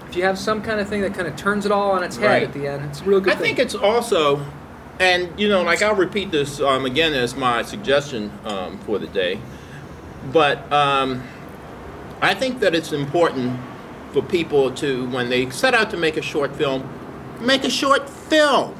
if 0.10 0.16
you 0.16 0.24
have 0.24 0.38
some 0.38 0.62
kind 0.62 0.80
of 0.80 0.88
thing 0.88 1.02
that 1.02 1.14
kind 1.14 1.28
of 1.28 1.36
turns 1.36 1.66
it 1.66 1.72
all 1.72 1.92
on 1.92 2.04
its 2.04 2.18
head 2.18 2.26
Right. 2.28 2.44
at 2.44 2.54
the 2.54 2.68
end, 2.68 2.86
it's 2.86 3.02
a 3.02 3.04
real 3.04 3.20
good 3.20 3.34
I 3.34 3.36
thing. 3.36 3.56
think 3.56 3.60
it's 3.60 3.76
also, 3.76 4.46
and 5.00 5.30
you 5.40 5.50
know, 5.50 5.64
like 5.64 5.82
I'll 5.82 5.96
repeat 5.96 6.32
this 6.32 6.60
um, 6.62 6.86
again 6.86 7.14
as 7.14 7.36
my 7.36 7.62
suggestion 7.64 8.32
um, 8.46 8.78
for 8.80 9.00
the 9.00 9.08
day, 9.08 9.40
but 10.32 10.72
um, 10.72 11.24
I 12.22 12.34
think 12.34 12.60
that 12.62 12.74
it's 12.74 12.92
important 12.94 13.60
for 14.12 14.22
people 14.22 14.72
to, 14.76 15.08
when 15.10 15.30
they 15.30 15.50
set 15.50 15.74
out 15.74 15.90
to 15.92 15.98
make 15.98 16.18
a 16.18 16.22
short 16.22 16.56
film, 16.56 16.88
make 17.42 17.64
a 17.64 17.70
short 17.70 18.10
film. 18.10 18.76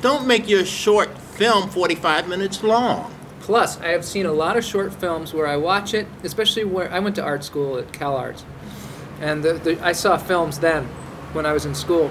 Don't 0.00 0.26
make 0.26 0.48
your 0.48 0.64
short 0.64 1.16
film 1.18 1.68
45 1.68 2.26
minutes 2.26 2.62
long. 2.62 3.14
Plus, 3.40 3.78
I 3.80 3.88
have 3.88 4.04
seen 4.04 4.24
a 4.26 4.32
lot 4.32 4.56
of 4.56 4.64
short 4.64 4.94
films 4.94 5.34
where 5.34 5.46
I 5.46 5.56
watch 5.56 5.92
it, 5.92 6.06
especially 6.24 6.64
where 6.64 6.90
I 6.90 6.98
went 7.00 7.16
to 7.16 7.22
art 7.22 7.44
school 7.44 7.76
at 7.78 7.92
Cal 7.92 8.16
Arts, 8.16 8.44
and 9.20 9.42
the, 9.42 9.54
the, 9.54 9.84
I 9.84 9.92
saw 9.92 10.16
films 10.16 10.58
then 10.58 10.84
when 11.32 11.46
I 11.46 11.52
was 11.52 11.64
in 11.66 11.74
school, 11.74 12.10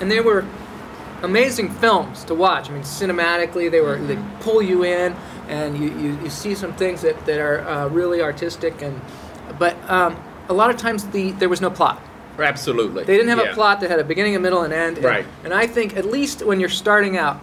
and 0.00 0.10
they 0.10 0.20
were 0.20 0.44
amazing 1.22 1.70
films 1.70 2.24
to 2.24 2.34
watch. 2.34 2.68
I 2.68 2.72
mean, 2.74 2.82
cinematically, 2.82 3.70
they 3.70 3.80
were 3.80 3.96
they 3.98 4.18
pull 4.40 4.60
you 4.62 4.84
in, 4.84 5.14
and 5.48 5.78
you, 5.78 5.90
you, 5.98 6.18
you 6.22 6.30
see 6.30 6.54
some 6.54 6.74
things 6.74 7.02
that 7.02 7.24
that 7.26 7.38
are 7.40 7.60
uh, 7.66 7.88
really 7.88 8.20
artistic, 8.22 8.82
and 8.82 9.00
but 9.58 9.76
um, 9.90 10.16
a 10.48 10.52
lot 10.52 10.70
of 10.70 10.76
times 10.76 11.06
the 11.08 11.30
there 11.32 11.48
was 11.48 11.60
no 11.60 11.70
plot. 11.70 12.02
Absolutely. 12.38 13.04
They 13.04 13.16
didn't 13.16 13.30
have 13.30 13.46
Yeah. 13.46 13.52
a 13.52 13.54
plot 13.54 13.80
that 13.80 13.88
had 13.90 13.98
a 13.98 14.04
beginning, 14.04 14.36
a 14.36 14.38
middle, 14.38 14.62
and 14.62 14.70
end. 14.72 14.98
and- 14.98 15.06
Right. 15.06 15.24
And 15.42 15.54
I 15.54 15.66
think 15.66 15.96
at 15.96 16.04
least 16.04 16.44
when 16.44 16.60
you're 16.60 16.68
starting 16.68 17.16
out, 17.16 17.40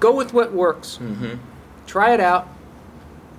go 0.00 0.14
with 0.14 0.32
what 0.32 0.54
works. 0.54 0.98
Mhm. 1.02 1.38
Try 1.86 2.14
it 2.14 2.20
out. 2.20 2.48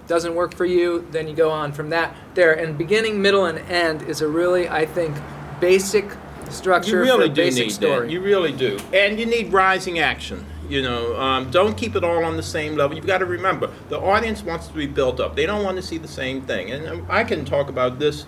Doesn't 0.08 0.36
work 0.36 0.54
for 0.54 0.66
you, 0.66 1.08
then 1.12 1.28
you 1.28 1.36
go 1.36 1.50
on 1.50 1.72
from 1.72 1.90
that. 1.90 2.16
There, 2.36 2.54
and 2.54 2.78
beginning, 2.78 3.22
middle, 3.22 3.46
and 3.46 3.58
end 3.72 4.04
is 4.04 4.22
a 4.22 4.28
really, 4.28 4.70
I 4.70 4.86
think, 4.86 5.16
basic 5.60 6.06
structure 6.52 6.98
You 6.98 7.02
really 7.02 7.28
for 7.28 7.34
do 7.34 7.42
basic 7.42 7.64
need 7.66 7.72
story. 7.72 8.08
that. 8.08 8.14
You 8.14 8.22
really 8.22 8.52
do, 8.52 8.78
and 8.94 9.20
you 9.20 9.26
need 9.26 9.52
rising 9.52 9.98
action. 10.00 10.46
You 10.70 10.82
know, 10.84 11.20
um, 11.20 11.50
don't 11.52 11.76
keep 11.76 11.96
it 11.96 12.04
all 12.04 12.24
on 12.24 12.38
the 12.38 12.44
same 12.44 12.76
level. 12.76 12.96
You've 12.96 13.06
got 13.08 13.20
to 13.20 13.26
remember 13.26 13.72
the 13.90 14.00
audience 14.00 14.44
wants 14.44 14.68
to 14.68 14.74
be 14.74 14.88
built 14.88 15.20
up. 15.20 15.36
They 15.36 15.46
don't 15.46 15.64
want 15.64 15.78
to 15.78 15.84
see 15.84 15.98
the 15.98 16.08
same 16.08 16.42
thing. 16.42 16.72
And 16.72 16.88
um, 16.88 17.08
I 17.10 17.24
can 17.24 17.46
talk 17.46 17.70
about 17.70 17.98
this 18.00 18.26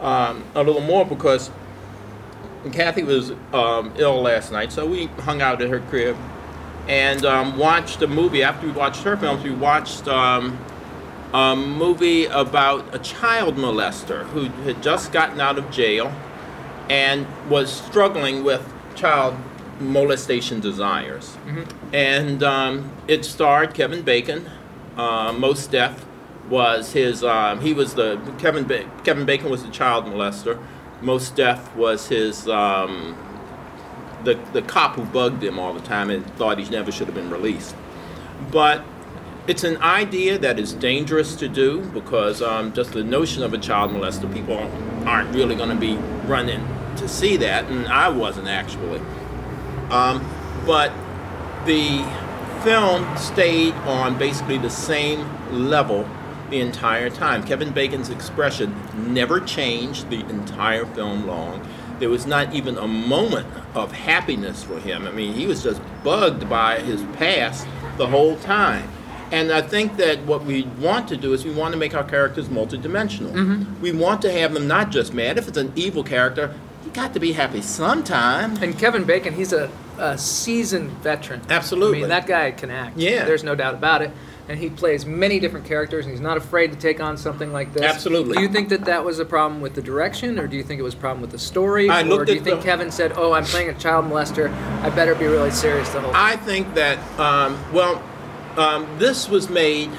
um, 0.00 0.44
a 0.54 0.62
little 0.62 0.80
more 0.82 1.04
because 1.04 1.50
Kathy 2.72 3.02
was 3.04 3.32
um, 3.52 3.92
ill 3.96 4.20
last 4.20 4.50
night, 4.50 4.72
so 4.72 4.84
we 4.86 5.06
hung 5.06 5.42
out 5.42 5.62
at 5.62 5.68
her 5.68 5.80
crib 5.80 6.16
and 6.88 7.24
um, 7.24 7.56
watched 7.56 8.02
a 8.02 8.06
movie. 8.08 8.42
After 8.42 8.66
we 8.66 8.72
watched 8.72 9.02
her 9.04 9.16
films, 9.16 9.44
we 9.44 9.50
watched. 9.52 10.08
A 11.32 11.54
movie 11.54 12.24
about 12.26 12.92
a 12.94 12.98
child 12.98 13.54
molester 13.56 14.24
who 14.30 14.44
had 14.64 14.82
just 14.82 15.12
gotten 15.12 15.40
out 15.40 15.58
of 15.58 15.70
jail 15.70 16.12
and 16.88 17.26
was 17.48 17.70
struggling 17.72 18.42
with 18.42 18.68
child 18.96 19.36
molestation 19.78 20.58
desires. 20.60 21.36
And 21.92 22.42
um, 22.42 22.90
it 23.06 23.24
starred 23.24 23.74
Kevin 23.74 24.02
Bacon. 24.02 24.50
Uh, 24.96 25.32
Mos 25.32 25.66
Def 25.68 26.04
was 26.48 26.92
his. 26.92 27.22
Um, 27.22 27.60
he 27.60 27.72
was 27.72 27.94
the 27.94 28.20
Kevin. 28.38 28.64
Ba- 28.64 28.90
Kevin 29.04 29.24
Bacon 29.24 29.50
was 29.50 29.62
the 29.62 29.70
child 29.70 30.06
molester. 30.06 30.60
Mos 31.00 31.30
Def 31.30 31.74
was 31.76 32.08
his. 32.08 32.48
Um, 32.48 33.16
the 34.24 34.34
the 34.52 34.62
cop 34.62 34.96
who 34.96 35.04
bugged 35.04 35.42
him 35.42 35.58
all 35.58 35.72
the 35.72 35.80
time 35.80 36.10
and 36.10 36.26
thought 36.36 36.58
he 36.58 36.68
never 36.68 36.90
should 36.92 37.06
have 37.06 37.14
been 37.14 37.30
released. 37.30 37.74
But 38.50 38.84
it's 39.50 39.64
an 39.64 39.76
idea 39.78 40.38
that 40.38 40.60
is 40.60 40.72
dangerous 40.74 41.34
to 41.34 41.48
do 41.48 41.80
because 41.86 42.40
um, 42.40 42.72
just 42.72 42.92
the 42.92 43.02
notion 43.02 43.42
of 43.42 43.52
a 43.52 43.58
child 43.58 43.90
molester, 43.90 44.32
people 44.32 44.56
aren't 45.04 45.34
really 45.34 45.56
going 45.56 45.70
to 45.70 45.74
be 45.74 45.96
running 46.28 46.64
to 46.94 47.08
see 47.08 47.36
that, 47.36 47.64
and 47.64 47.88
I 47.88 48.10
wasn't 48.10 48.46
actually. 48.46 49.00
Um, 49.90 50.24
but 50.64 50.92
the 51.66 52.06
film 52.62 53.04
stayed 53.16 53.74
on 53.88 54.16
basically 54.18 54.56
the 54.56 54.70
same 54.70 55.28
level 55.50 56.08
the 56.50 56.60
entire 56.60 57.10
time. 57.10 57.42
Kevin 57.42 57.72
Bacon's 57.72 58.08
expression 58.08 58.72
never 59.12 59.40
changed 59.40 60.10
the 60.10 60.20
entire 60.28 60.86
film 60.86 61.26
long. 61.26 61.66
There 61.98 62.08
was 62.08 62.24
not 62.24 62.54
even 62.54 62.78
a 62.78 62.86
moment 62.86 63.48
of 63.74 63.90
happiness 63.90 64.62
for 64.62 64.78
him. 64.78 65.08
I 65.08 65.10
mean, 65.10 65.34
he 65.34 65.48
was 65.48 65.64
just 65.64 65.82
bugged 66.04 66.48
by 66.48 66.78
his 66.78 67.02
past 67.16 67.66
the 67.96 68.06
whole 68.06 68.36
time. 68.36 68.88
And 69.32 69.52
I 69.52 69.62
think 69.62 69.96
that 69.98 70.20
what 70.24 70.44
we 70.44 70.62
want 70.80 71.08
to 71.08 71.16
do 71.16 71.32
is 71.32 71.44
we 71.44 71.52
want 71.52 71.72
to 71.72 71.78
make 71.78 71.94
our 71.94 72.02
characters 72.04 72.48
multidimensional. 72.48 73.80
We 73.80 73.92
want 73.92 74.22
to 74.22 74.32
have 74.32 74.54
them 74.54 74.66
not 74.66 74.90
just 74.90 75.14
mad. 75.14 75.38
If 75.38 75.46
it's 75.48 75.58
an 75.58 75.72
evil 75.76 76.02
character, 76.02 76.54
you 76.84 76.90
got 76.92 77.14
to 77.14 77.20
be 77.20 77.32
happy 77.32 77.62
sometime. 77.62 78.56
And 78.62 78.76
Kevin 78.78 79.04
Bacon, 79.04 79.34
he's 79.34 79.52
a, 79.52 79.70
a 79.98 80.18
seasoned 80.18 80.90
veteran. 81.02 81.42
Absolutely. 81.48 81.98
I 81.98 82.00
mean, 82.02 82.08
that 82.08 82.26
guy 82.26 82.50
can 82.50 82.70
act. 82.70 82.96
Yeah. 82.96 83.24
There's 83.24 83.44
no 83.44 83.54
doubt 83.54 83.74
about 83.74 84.02
it. 84.02 84.10
and 84.48 84.58
he 84.58 84.68
plays 84.68 85.06
many 85.06 85.38
different 85.38 85.64
characters, 85.64 86.04
and 86.06 86.12
he's 86.12 86.20
not 86.20 86.36
afraid 86.36 86.72
to 86.72 86.76
take 86.78 86.98
on 87.00 87.16
something 87.16 87.52
like 87.52 87.72
this. 87.72 87.82
Absolutely. 87.82 88.34
Do 88.34 88.42
you 88.42 88.48
think 88.48 88.68
that 88.70 88.84
that 88.86 89.04
was 89.04 89.20
a 89.20 89.24
problem 89.24 89.60
with 89.60 89.74
the 89.74 89.82
direction, 89.82 90.40
or 90.40 90.48
do 90.48 90.56
you 90.56 90.64
think 90.64 90.80
it 90.80 90.82
was 90.82 90.94
a 90.94 90.96
problem 90.96 91.20
with 91.20 91.30
the 91.30 91.38
story, 91.38 91.88
I 91.88 92.02
or 92.02 92.24
do 92.24 92.34
you 92.34 92.40
think 92.40 92.58
the- 92.58 92.64
Kevin 92.64 92.90
said, 92.90 93.12
"Oh, 93.14 93.30
I'm 93.32 93.44
playing 93.44 93.68
a 93.68 93.74
child 93.74 94.06
molester. 94.06 94.52
I 94.82 94.90
better 94.90 95.14
be 95.14 95.26
really 95.26 95.52
serious 95.52 95.88
the 95.90 96.00
whole 96.00 96.10
time"? 96.12 96.32
I 96.32 96.34
think 96.34 96.74
that, 96.74 96.98
um, 97.20 97.56
well, 97.72 98.02
um, 98.56 98.86
this 98.98 99.28
was 99.28 99.48
made, 99.48 99.90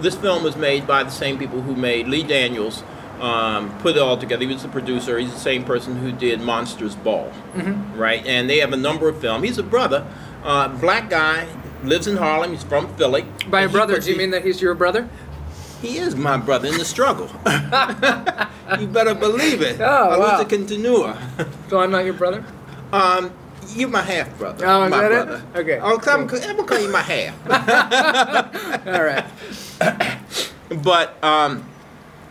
this 0.00 0.14
film 0.14 0.42
was 0.42 0.56
made 0.56 0.86
by 0.86 1.02
the 1.04 1.10
same 1.10 1.38
people 1.38 1.60
who 1.62 1.74
made 1.76 2.06
Lee 2.08 2.22
Daniels, 2.22 2.82
um, 3.20 3.76
put 3.78 3.96
it 3.96 4.00
all 4.02 4.16
together. 4.18 4.42
He 4.46 4.52
was 4.52 4.62
the 4.62 4.68
producer. 4.68 5.18
He's 5.18 5.32
the 5.32 5.38
same 5.40 5.64
person 5.64 5.96
who 5.96 6.12
did 6.12 6.40
Monsters 6.40 6.94
Ball, 6.96 7.32
Mm-hmm. 7.54 7.98
right? 7.98 8.24
And 8.26 8.48
they 8.50 8.58
have 8.58 8.72
a 8.72 8.76
number 8.76 9.08
of 9.08 9.18
films. 9.20 9.44
He's 9.44 9.58
a 9.58 9.62
brother, 9.62 10.06
uh, 10.44 10.68
black 10.68 11.08
guy, 11.08 11.46
lives 11.82 12.06
in 12.06 12.16
Harlem. 12.16 12.50
He's 12.52 12.62
from 12.62 12.94
Philly. 12.96 13.24
By 13.48 13.62
a 13.62 13.68
brother, 13.68 13.98
do 14.00 14.10
you 14.10 14.16
mean 14.18 14.30
that 14.32 14.44
he's 14.44 14.60
your 14.60 14.74
brother? 14.74 15.08
He 15.82 15.98
is 15.98 16.14
my 16.16 16.36
brother 16.36 16.68
in 16.68 16.78
the 16.78 16.84
struggle. 16.84 17.26
you 18.80 18.86
better 18.86 19.14
believe 19.14 19.62
it. 19.62 19.80
Oh, 19.80 19.84
I 19.84 20.16
wow. 20.18 20.38
was 20.38 20.40
a. 20.40 20.44
So 21.68 21.78
I'm 21.80 21.90
not 21.90 22.04
your 22.04 22.14
brother. 22.14 22.44
Um, 22.92 23.30
you 23.74 23.88
my 23.88 24.02
half 24.02 24.36
brother. 24.38 24.64
Oh, 24.66 24.84
is 24.84 24.90
my 24.90 25.02
that 25.02 25.12
it? 25.12 25.26
brother. 25.26 25.42
Okay, 25.56 25.78
Oh, 25.82 25.98
I'm. 26.06 26.20
I'm 26.22 26.26
gonna 26.26 26.64
call 26.64 26.78
you 26.78 26.90
my 26.90 27.00
half. 27.02 27.34
All 28.86 29.02
right. 29.04 29.24
But 30.82 31.22
um, 31.24 31.68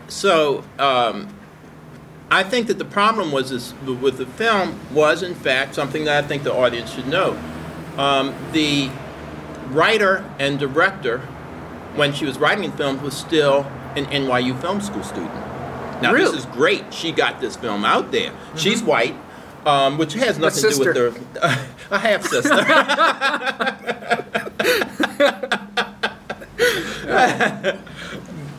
so 0.08 0.64
um, 0.78 1.28
I 2.30 2.42
think 2.42 2.66
that 2.68 2.78
the 2.78 2.84
problem 2.84 3.32
was 3.32 3.50
this 3.50 3.72
with 3.84 4.18
the 4.18 4.26
film 4.26 4.78
was 4.92 5.22
in 5.22 5.34
fact 5.34 5.74
something 5.74 6.04
that 6.04 6.22
I 6.24 6.26
think 6.26 6.42
the 6.42 6.52
audience 6.54 6.92
should 6.92 7.08
know. 7.08 7.38
Um, 7.96 8.34
the 8.52 8.90
writer 9.68 10.24
and 10.38 10.58
director, 10.58 11.18
when 11.94 12.12
she 12.12 12.24
was 12.26 12.38
writing 12.38 12.70
the 12.70 12.76
film, 12.76 13.02
was 13.02 13.16
still 13.16 13.62
an 13.96 14.04
NYU 14.06 14.60
film 14.60 14.80
school 14.82 15.02
student. 15.02 15.32
Now 16.02 16.12
Really? 16.12 16.30
this 16.30 16.40
is 16.44 16.46
great. 16.46 16.92
She 16.92 17.10
got 17.10 17.40
this 17.40 17.56
film 17.56 17.84
out 17.86 18.12
there. 18.12 18.32
She's 18.54 18.82
white, 18.82 19.14
um, 19.66 19.98
which 19.98 20.14
has 20.14 20.38
nothing 20.38 20.70
to 20.70 20.70
do 20.70 20.78
with 20.78 20.96
her 21.36 21.68
a 21.90 21.98
half 21.98 22.24
sister. 22.24 22.50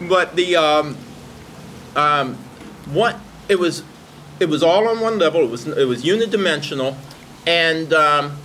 but 0.07 0.35
the 0.35 0.55
um, 0.55 0.97
um, 1.95 2.35
what 2.85 3.17
it 3.49 3.57
was 3.57 3.83
it 4.39 4.49
was 4.49 4.61
all 4.61 4.87
on 4.87 4.99
one 4.99 5.17
level. 5.17 5.43
It 5.43 5.49
was 5.49 5.67
it 5.67 5.85
was 5.85 6.03
unidimensional, 6.03 6.95
and 7.45 7.93
um, 7.93 8.37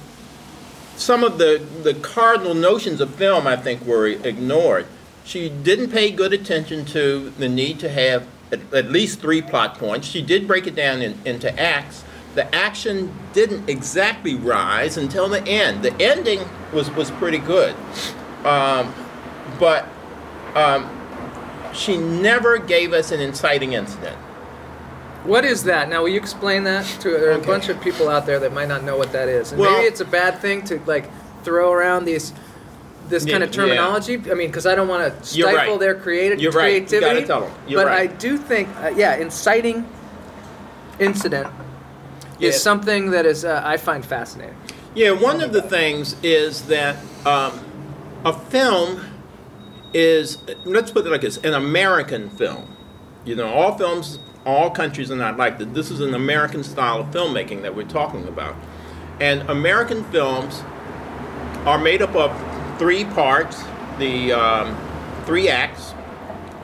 some 0.97 1.25
of 1.25 1.39
the 1.39 1.63
the 1.83 1.95
cardinal 1.95 2.55
notions 2.55 3.01
of 3.01 3.15
film 3.15 3.47
I 3.47 3.57
think 3.57 3.85
were 3.85 4.07
ignored. 4.07 4.87
She 5.25 5.49
didn't 5.49 5.91
pay 5.91 6.11
good 6.11 6.33
attention 6.33 6.85
to 6.87 7.31
the 7.31 7.49
need 7.49 7.79
to 7.81 7.89
have 7.89 8.27
at, 8.51 8.75
at 8.75 8.91
least 8.91 9.21
three 9.21 9.41
plot 9.41 9.79
points. 9.79 10.07
She 10.07 10.21
did 10.21 10.49
break 10.49 10.67
it 10.67 10.75
down 10.75 11.01
in, 11.01 11.19
into 11.25 11.57
acts. 11.61 12.05
The 12.35 12.53
action 12.55 13.13
didn't 13.35 13.69
exactly 13.69 14.35
rise 14.37 14.97
until 14.97 15.29
the 15.29 15.43
end. 15.47 15.83
The 15.83 15.93
ending 16.03 16.41
was 16.73 16.91
was 16.93 17.11
pretty 17.13 17.39
good, 17.39 17.75
um, 18.45 18.95
but 19.61 19.87
um, 20.55 20.89
she 21.75 21.97
never 21.99 22.59
gave 22.59 22.93
us 22.95 23.13
an 23.13 23.21
inciting 23.21 23.75
incident. 23.75 24.17
What 25.25 25.45
is 25.45 25.65
that? 25.65 25.89
Now, 25.89 26.03
will 26.03 26.09
you 26.09 26.19
explain 26.19 26.65
that 26.65 26.85
to 27.01 27.11
there 27.11 27.31
are 27.31 27.39
a 27.39 27.47
bunch 27.47 27.69
of 27.69 27.81
people 27.81 28.09
out 28.09 28.25
there 28.27 28.41
that 28.41 28.53
might 28.53 28.67
not 28.69 28.83
know 28.83 28.97
what 28.97 29.13
that 29.13 29.29
is, 29.29 29.53
and 29.53 29.61
Well- 29.61 29.73
maybe 29.73 29.87
it's 29.87 30.01
a 30.01 30.05
bad 30.07 30.41
thing 30.41 30.63
to 30.65 30.81
like 30.87 31.11
throw 31.45 31.71
around 31.73 32.07
these 32.07 32.33
this 33.09 33.27
Yeah, 33.27 33.33
kind 33.33 33.45
of 33.45 33.51
yeah. 33.51 33.63
terminology. 33.63 34.15
I 34.31 34.35
mean, 34.35 34.47
because 34.49 34.65
I 34.65 34.75
don't 34.75 34.89
want 34.89 35.03
to 35.21 35.27
stifle 35.27 35.73
right. 35.73 35.81
their 35.81 35.95
creative 35.95 36.41
You're 36.41 36.53
right. 36.53 36.73
You 36.81 36.87
creativity. 36.87 37.15
gotta 37.15 37.27
tell 37.27 37.45
'em. 37.45 37.53
You're 37.69 37.81
but 37.83 37.89
right. 37.89 38.09
I 38.11 38.15
do 38.15 38.39
think, 38.39 38.69
uh, 38.83 38.91
yeah, 38.97 39.17
inciting 39.17 39.87
incident 40.99 41.49
Is 42.49 42.63
something 42.63 43.11
that 43.11 43.27
is 43.27 43.45
uh, 43.45 43.63
I 43.65 43.77
find 43.77 44.05
fascinating. 44.05 44.57
Yeah, 44.95 45.13
one 45.13 45.41
of 45.41 45.53
the 45.53 45.63
things 45.63 46.17
is 46.23 46.67
that 46.67 46.97
um, 47.25 47.61
a 48.25 48.33
film 48.33 49.03
is, 49.95 50.39
let's 50.65 50.91
put 50.91 51.07
it 51.07 51.11
like 51.11 51.23
this, 51.23 51.39
an 51.39 51.55
American 51.55 52.29
film. 52.31 52.77
You 53.25 53.37
know, 53.37 53.49
all 53.49 53.77
films, 53.79 54.19
all 54.45 54.71
countries 54.71 55.11
are 55.11 55.17
not 55.17 55.37
like 55.37 55.59
that. 55.59 55.75
This 55.75 55.91
is 55.91 56.01
an 56.01 56.15
American 56.15 56.63
style 56.63 57.01
of 57.01 57.07
filmmaking 57.07 57.63
that 57.63 57.75
we're 57.75 57.87
talking 57.87 58.27
about. 58.29 58.55
And 59.21 59.49
American 59.49 60.05
films 60.05 60.63
are 61.65 61.79
made 61.79 62.03
up 62.03 62.15
of 62.15 62.79
three 62.79 63.05
parts, 63.05 63.63
the 63.99 64.33
um, 64.33 64.77
three 65.25 65.49
acts. 65.49 65.95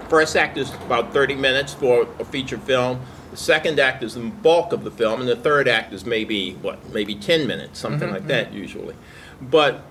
First 0.08 0.36
act 0.36 0.58
is 0.58 0.72
about 0.74 1.12
30 1.12 1.34
minutes 1.34 1.72
for 1.74 2.08
a 2.18 2.24
feature 2.24 2.58
film. 2.58 3.00
Second 3.38 3.78
act 3.78 4.02
is 4.02 4.14
the 4.14 4.20
bulk 4.20 4.72
of 4.72 4.82
the 4.82 4.90
film, 4.90 5.20
and 5.20 5.28
the 5.28 5.36
third 5.36 5.68
act 5.68 5.92
is 5.92 6.04
maybe 6.04 6.54
what, 6.54 6.92
maybe 6.92 7.14
10 7.14 7.46
minutes, 7.46 7.78
something 7.78 8.08
mm-hmm, 8.08 8.14
like 8.14 8.26
that 8.26 8.48
mm-hmm. 8.48 8.58
usually. 8.58 8.96
But 9.40 9.82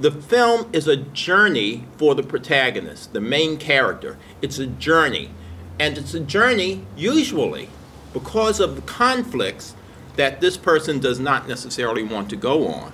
the 0.00 0.10
film 0.10 0.70
is 0.72 0.88
a 0.88 0.96
journey 0.96 1.84
for 1.98 2.14
the 2.14 2.22
protagonist, 2.22 3.12
the 3.12 3.20
main 3.20 3.58
character. 3.58 4.16
It's 4.40 4.58
a 4.58 4.66
journey. 4.66 5.30
And 5.78 5.98
it's 5.98 6.14
a 6.14 6.20
journey, 6.20 6.86
usually, 6.96 7.68
because 8.14 8.60
of 8.60 8.76
the 8.76 8.82
conflicts 8.82 9.74
that 10.16 10.40
this 10.40 10.56
person 10.56 11.00
does 11.00 11.20
not 11.20 11.46
necessarily 11.46 12.02
want 12.02 12.30
to 12.30 12.36
go 12.36 12.66
on, 12.66 12.92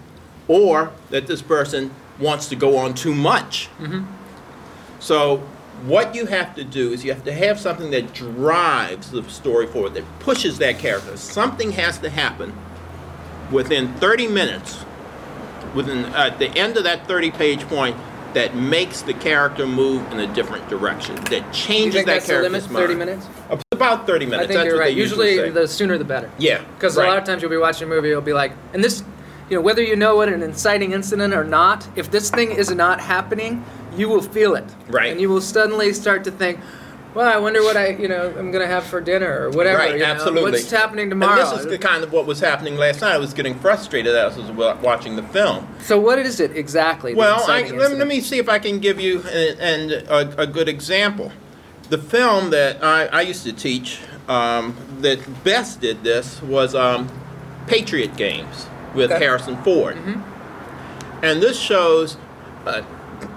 or 0.49 0.91
that 1.11 1.29
this 1.29 1.43
person 1.43 1.93
wants 2.19 2.49
to 2.49 2.57
go 2.57 2.77
on 2.77 2.95
too 2.95 3.15
much. 3.15 3.69
Mm-hmm. 3.79 4.05
So, 4.99 5.47
what 5.87 6.15
you 6.15 6.27
have 6.27 6.55
to 6.57 6.65
do 6.65 6.93
is 6.93 7.05
you 7.05 7.13
have 7.13 7.25
to 7.25 7.33
have 7.33 7.59
something 7.59 7.91
that 7.91 8.13
drives 8.15 9.11
the 9.11 9.23
story 9.25 9.67
forward, 9.67 9.95
that 9.95 10.05
pushes 10.21 10.59
that 10.59 10.79
character. 10.79 11.17
Something 11.17 11.73
has 11.73 11.99
to 11.99 12.11
happen 12.11 12.53
within 13.51 13.93
30 13.95 14.29
minutes 14.29 14.85
within 15.75 16.05
at 16.07 16.39
the 16.39 16.49
end 16.59 16.77
of 16.77 16.85
that 16.85 17.07
30 17.07 17.31
page 17.33 17.61
point 17.69 17.97
that 18.35 18.55
makes 18.55 19.03
the 19.03 19.15
character 19.15 19.67
move 19.67 20.01
in 20.13 20.21
a 20.21 20.35
different 20.35 20.69
direction 20.69 21.15
that 21.17 21.33
You 21.47 21.53
changes 21.53 21.95
think 21.95 22.07
that 22.07 22.13
that's 22.15 22.27
the 22.27 22.33
character's 22.35 22.53
limit? 22.53 22.71
mind. 22.71 22.87
Thirty 22.87 22.95
minutes? 22.99 23.27
about 23.73 24.07
30 24.07 24.27
minutes. 24.27 24.45
I 24.45 24.47
think 24.47 24.57
that's 24.59 24.67
you're 24.67 24.75
what 24.75 24.81
right. 24.81 24.95
they 24.95 25.01
usually, 25.01 25.31
Usually, 25.31 25.51
the 25.51 25.67
sooner 25.67 25.97
the 25.99 26.05
better. 26.05 26.31
yeah 26.39 26.63
Because 26.75 26.97
a 26.97 27.03
lot 27.03 27.19
of 27.19 27.25
times 27.25 27.41
you'll 27.43 27.51
be 27.51 27.57
watching 27.57 27.87
a 27.87 27.91
movie, 27.91 28.09
you'll 28.09 28.21
be 28.21 28.33
like, 28.33 28.53
and 28.75 28.85
this, 28.85 29.03
you 29.49 29.57
know, 29.57 29.63
whether 29.63 29.83
you 29.83 29.97
know 29.97 30.17
what 30.17 30.29
an 30.29 30.43
inciting 30.43 30.93
incident 30.93 31.33
or 31.35 31.45
not, 31.45 31.89
if 31.97 32.11
this 32.11 32.31
thing 32.31 32.51
is 32.53 32.71
not 32.71 33.01
happening, 33.01 33.65
you 34.01 34.09
will 34.09 34.23
feel 34.23 34.55
it. 34.55 34.65
Right. 34.89 35.13
And 35.13 35.21
you 35.21 35.29
will 35.29 35.43
suddenly 35.43 35.93
start 35.93 36.25
to 36.25 36.31
think, 36.31 36.59
well, 37.15 37.27
I 37.29 37.39
wonder 37.39 37.61
what 37.63 37.77
I, 37.77 37.89
you 37.89 38.09
know, 38.09 38.33
I'm 38.39 38.51
gonna 38.51 38.67
have 38.67 38.85
for 38.85 39.01
dinner 39.01 39.43
or 39.43 39.51
whatever. 39.51 39.79
right 39.79 39.93
you 39.95 39.99
know, 39.99 40.05
absolutely 40.07 40.53
What's 40.53 40.71
happening 40.71 41.11
tomorrow? 41.11 41.41
and 41.41 41.51
this 41.59 41.61
is 41.61 41.67
the 41.67 41.77
kind 41.79 42.03
of 42.05 42.13
what 42.13 42.25
was 42.25 42.39
happening 42.39 42.77
last 42.77 43.01
night 43.01 43.13
i 43.15 43.19
was 43.19 43.35
getting 43.35 43.59
frustrated 43.59 44.15
as 44.15 44.39
i 44.39 44.51
was 44.53 44.77
watching 44.81 45.17
the 45.17 45.23
film 45.25 45.67
so 45.83 45.99
what 45.99 46.21
is 46.21 46.39
it 46.39 46.57
exactly? 46.57 47.15
Well, 47.17 47.43
I, 47.51 47.63
let, 47.71 47.99
let 47.99 48.07
me 48.07 48.21
see 48.21 48.39
if 48.39 48.49
I 48.49 48.59
can 48.61 48.79
give 48.79 49.01
you 49.01 49.23
an, 49.23 49.59
an, 49.61 50.05
a, 50.09 50.43
a 50.43 50.47
good 50.47 50.69
example. 50.69 51.33
The 51.89 51.99
film 51.99 52.51
that 52.51 52.83
I, 52.85 53.07
I 53.07 53.21
used 53.23 53.43
to 53.45 53.53
teach 53.53 53.99
um, 54.29 54.77
that 55.01 55.19
best 55.43 55.81
did 55.81 56.05
this 56.05 56.41
was 56.43 56.75
um, 56.77 57.09
Patriot 57.67 58.17
Games 58.17 58.67
with 58.95 59.11
Okay. 59.11 59.25
Harrison 59.25 59.57
Ford. 59.65 59.97
And 61.23 61.43
this 61.43 61.59
shows, 61.59 62.17
uh, 62.67 62.83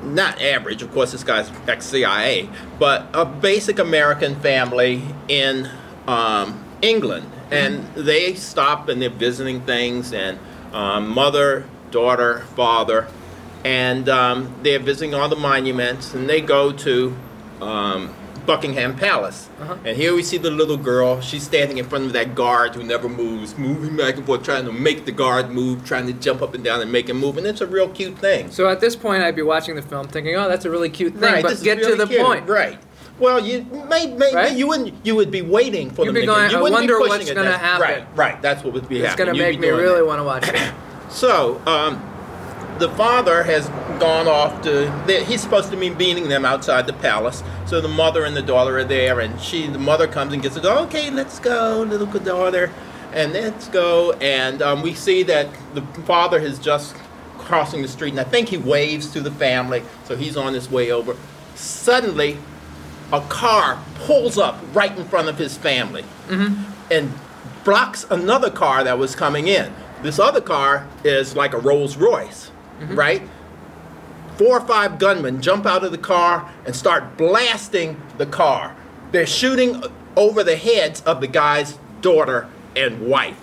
not 0.03 0.41
average, 0.41 0.81
of 0.81 0.91
course, 0.91 1.11
this 1.11 1.23
guy's 1.23 1.51
ex 1.67 1.85
CIA, 1.85 2.49
but 2.79 3.07
a 3.13 3.25
basic 3.25 3.79
American 3.79 4.39
family 4.39 5.01
in 5.27 5.69
um, 6.07 6.63
England. 6.81 7.29
And 7.51 7.87
they 7.93 8.33
stop 8.33 8.89
and 8.89 9.01
they're 9.01 9.09
visiting 9.09 9.61
things, 9.61 10.11
and 10.11 10.39
um, 10.71 11.07
mother, 11.09 11.65
daughter, 11.91 12.39
father, 12.55 13.07
and 13.63 14.09
um, 14.09 14.55
they're 14.63 14.79
visiting 14.79 15.13
all 15.13 15.29
the 15.29 15.35
monuments, 15.35 16.13
and 16.13 16.29
they 16.29 16.41
go 16.41 16.71
to 16.71 17.15
um, 17.61 18.13
Buckingham 18.45 18.95
Palace. 18.95 19.49
Uh-huh. 19.59 19.77
And 19.85 19.95
here 19.97 20.13
we 20.15 20.23
see 20.23 20.37
the 20.37 20.51
little 20.51 20.77
girl. 20.77 21.21
She's 21.21 21.43
standing 21.43 21.77
in 21.77 21.85
front 21.85 22.05
of 22.05 22.13
that 22.13 22.35
guard 22.35 22.75
who 22.75 22.83
never 22.83 23.07
moves, 23.07 23.57
moving 23.57 23.95
back 23.95 24.15
and 24.17 24.25
forth, 24.25 24.43
trying 24.43 24.65
to 24.65 24.71
make 24.71 25.05
the 25.05 25.11
guard 25.11 25.49
move, 25.49 25.85
trying 25.85 26.07
to 26.07 26.13
jump 26.13 26.41
up 26.41 26.53
and 26.53 26.63
down 26.63 26.81
and 26.81 26.91
make 26.91 27.09
him 27.09 27.17
move. 27.19 27.37
And 27.37 27.47
it's 27.47 27.61
a 27.61 27.67
real 27.67 27.89
cute 27.89 28.17
thing. 28.19 28.51
So 28.51 28.69
at 28.69 28.79
this 28.79 28.95
point, 28.95 29.23
I'd 29.23 29.35
be 29.35 29.41
watching 29.41 29.75
the 29.75 29.81
film 29.81 30.07
thinking, 30.07 30.35
oh, 30.35 30.49
that's 30.49 30.65
a 30.65 30.69
really 30.69 30.89
cute 30.89 31.13
thing, 31.15 31.41
but 31.41 31.61
get 31.63 31.77
really 31.77 31.91
to 31.91 31.97
the 31.97 32.07
cute. 32.07 32.21
point. 32.25 32.47
Right. 32.47 32.79
Well, 33.19 33.39
you 33.45 33.61
may, 33.89 34.07
may, 34.07 34.33
Right? 34.33 34.53
you 34.57 34.67
wouldn't 34.67 34.93
you 35.05 35.15
would 35.15 35.29
be 35.29 35.43
waiting 35.43 35.89
for 35.91 36.03
the 36.03 36.11
movie. 36.11 36.21
You'd 36.21 36.29
them 36.29 36.35
be 36.45 36.47
to 36.47 36.49
going, 36.49 36.51
you 36.51 36.57
"I 36.57 36.71
wonder 36.79 36.99
what's 36.99 37.31
gonna 37.31 37.57
happen." 37.57 37.81
Right, 37.81 38.07
right. 38.15 38.41
That's 38.41 38.63
what 38.63 38.73
would 38.73 38.89
be 38.89 38.99
It's 38.99 39.09
happening. 39.09 39.27
gonna 39.35 39.37
make 39.37 39.59
me 39.59 39.69
really 39.69 40.01
want 40.01 40.19
to 40.19 40.23
watch 40.23 40.47
it. 40.49 40.73
So, 41.09 41.61
um, 41.67 42.01
the 42.79 42.89
father 42.91 43.43
has 43.43 43.67
gone 43.99 44.27
off 44.27 44.61
to. 44.63 44.91
He's 45.25 45.41
supposed 45.41 45.69
to 45.71 45.77
be 45.77 45.89
meeting 45.89 46.27
them 46.27 46.45
outside 46.45 46.87
the 46.87 46.93
palace. 46.93 47.43
So 47.65 47.81
the 47.81 47.87
mother 47.87 48.25
and 48.25 48.35
the 48.35 48.41
daughter 48.41 48.77
are 48.77 48.83
there, 48.83 49.19
and 49.19 49.39
she, 49.39 49.67
the 49.67 49.79
mother, 49.79 50.07
comes 50.07 50.33
and 50.33 50.41
gets 50.41 50.57
it. 50.57 50.65
Okay, 50.65 51.09
let's 51.09 51.39
go, 51.39 51.85
little 51.87 52.07
daughter, 52.07 52.71
and 53.13 53.33
let's 53.33 53.67
go. 53.69 54.13
And 54.13 54.61
um, 54.61 54.81
we 54.81 54.93
see 54.93 55.23
that 55.23 55.47
the 55.73 55.81
father 56.03 56.39
has 56.39 56.59
just 56.59 56.95
crossing 57.37 57.81
the 57.81 57.87
street, 57.87 58.11
and 58.11 58.19
I 58.19 58.23
think 58.23 58.49
he 58.49 58.57
waves 58.57 59.11
to 59.11 59.21
the 59.21 59.31
family, 59.31 59.83
so 60.05 60.15
he's 60.15 60.37
on 60.37 60.53
his 60.53 60.69
way 60.69 60.91
over. 60.91 61.15
Suddenly, 61.55 62.37
a 63.11 63.21
car 63.21 63.77
pulls 63.95 64.37
up 64.37 64.59
right 64.73 64.95
in 64.97 65.05
front 65.05 65.29
of 65.29 65.37
his 65.37 65.57
family 65.57 66.03
and 66.89 67.11
blocks 67.63 68.05
another 68.09 68.49
car 68.49 68.83
that 68.83 68.97
was 68.97 69.15
coming 69.15 69.47
in. 69.47 69.73
This 70.01 70.19
other 70.19 70.41
car 70.41 70.87
is 71.03 71.35
like 71.35 71.53
a 71.53 71.59
Rolls 71.59 71.95
Royce, 71.95 72.51
right? 72.89 73.21
Four 74.37 74.57
or 74.57 74.67
five 74.67 74.97
gunmen 74.99 75.41
jump 75.41 75.65
out 75.65 75.83
of 75.83 75.91
the 75.91 75.97
car 75.97 76.51
and 76.65 76.75
start 76.75 77.17
blasting 77.17 78.01
the 78.17 78.25
car. 78.25 78.75
They're 79.11 79.27
shooting 79.27 79.83
over 80.15 80.43
the 80.43 80.55
heads 80.55 81.01
of 81.01 81.21
the 81.21 81.27
guy's 81.27 81.77
daughter 82.01 82.47
and 82.75 83.07
wife. 83.07 83.39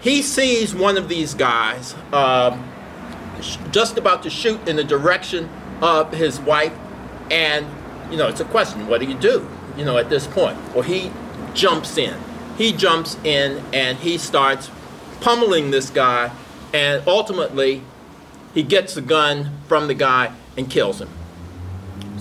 He 0.00 0.22
sees 0.22 0.74
one 0.74 0.96
of 0.96 1.08
these 1.08 1.34
guys 1.34 1.94
um, 2.12 2.66
sh- 3.42 3.58
just 3.70 3.98
about 3.98 4.22
to 4.22 4.30
shoot 4.30 4.66
in 4.66 4.76
the 4.76 4.84
direction 4.84 5.48
of 5.82 6.12
his 6.12 6.40
wife, 6.40 6.72
and 7.30 7.66
you 8.10 8.16
know 8.16 8.26
it's 8.26 8.40
a 8.40 8.46
question: 8.46 8.86
what 8.88 9.00
do 9.00 9.06
you 9.06 9.14
do? 9.14 9.46
You 9.76 9.84
know, 9.84 9.98
at 9.98 10.08
this 10.08 10.26
point, 10.26 10.56
well, 10.74 10.82
he 10.82 11.12
jumps 11.52 11.98
in. 11.98 12.18
He 12.56 12.72
jumps 12.72 13.16
in 13.24 13.62
and 13.72 13.98
he 13.98 14.18
starts 14.18 14.70
pummeling 15.20 15.70
this 15.70 15.90
guy, 15.90 16.32
and 16.72 17.02
ultimately, 17.06 17.82
he 18.54 18.62
gets 18.62 18.94
the 18.94 19.00
gun 19.00 19.50
from 19.66 19.86
the 19.88 19.94
guy 19.94 20.32
and 20.56 20.70
kills 20.70 21.00
him. 21.00 21.08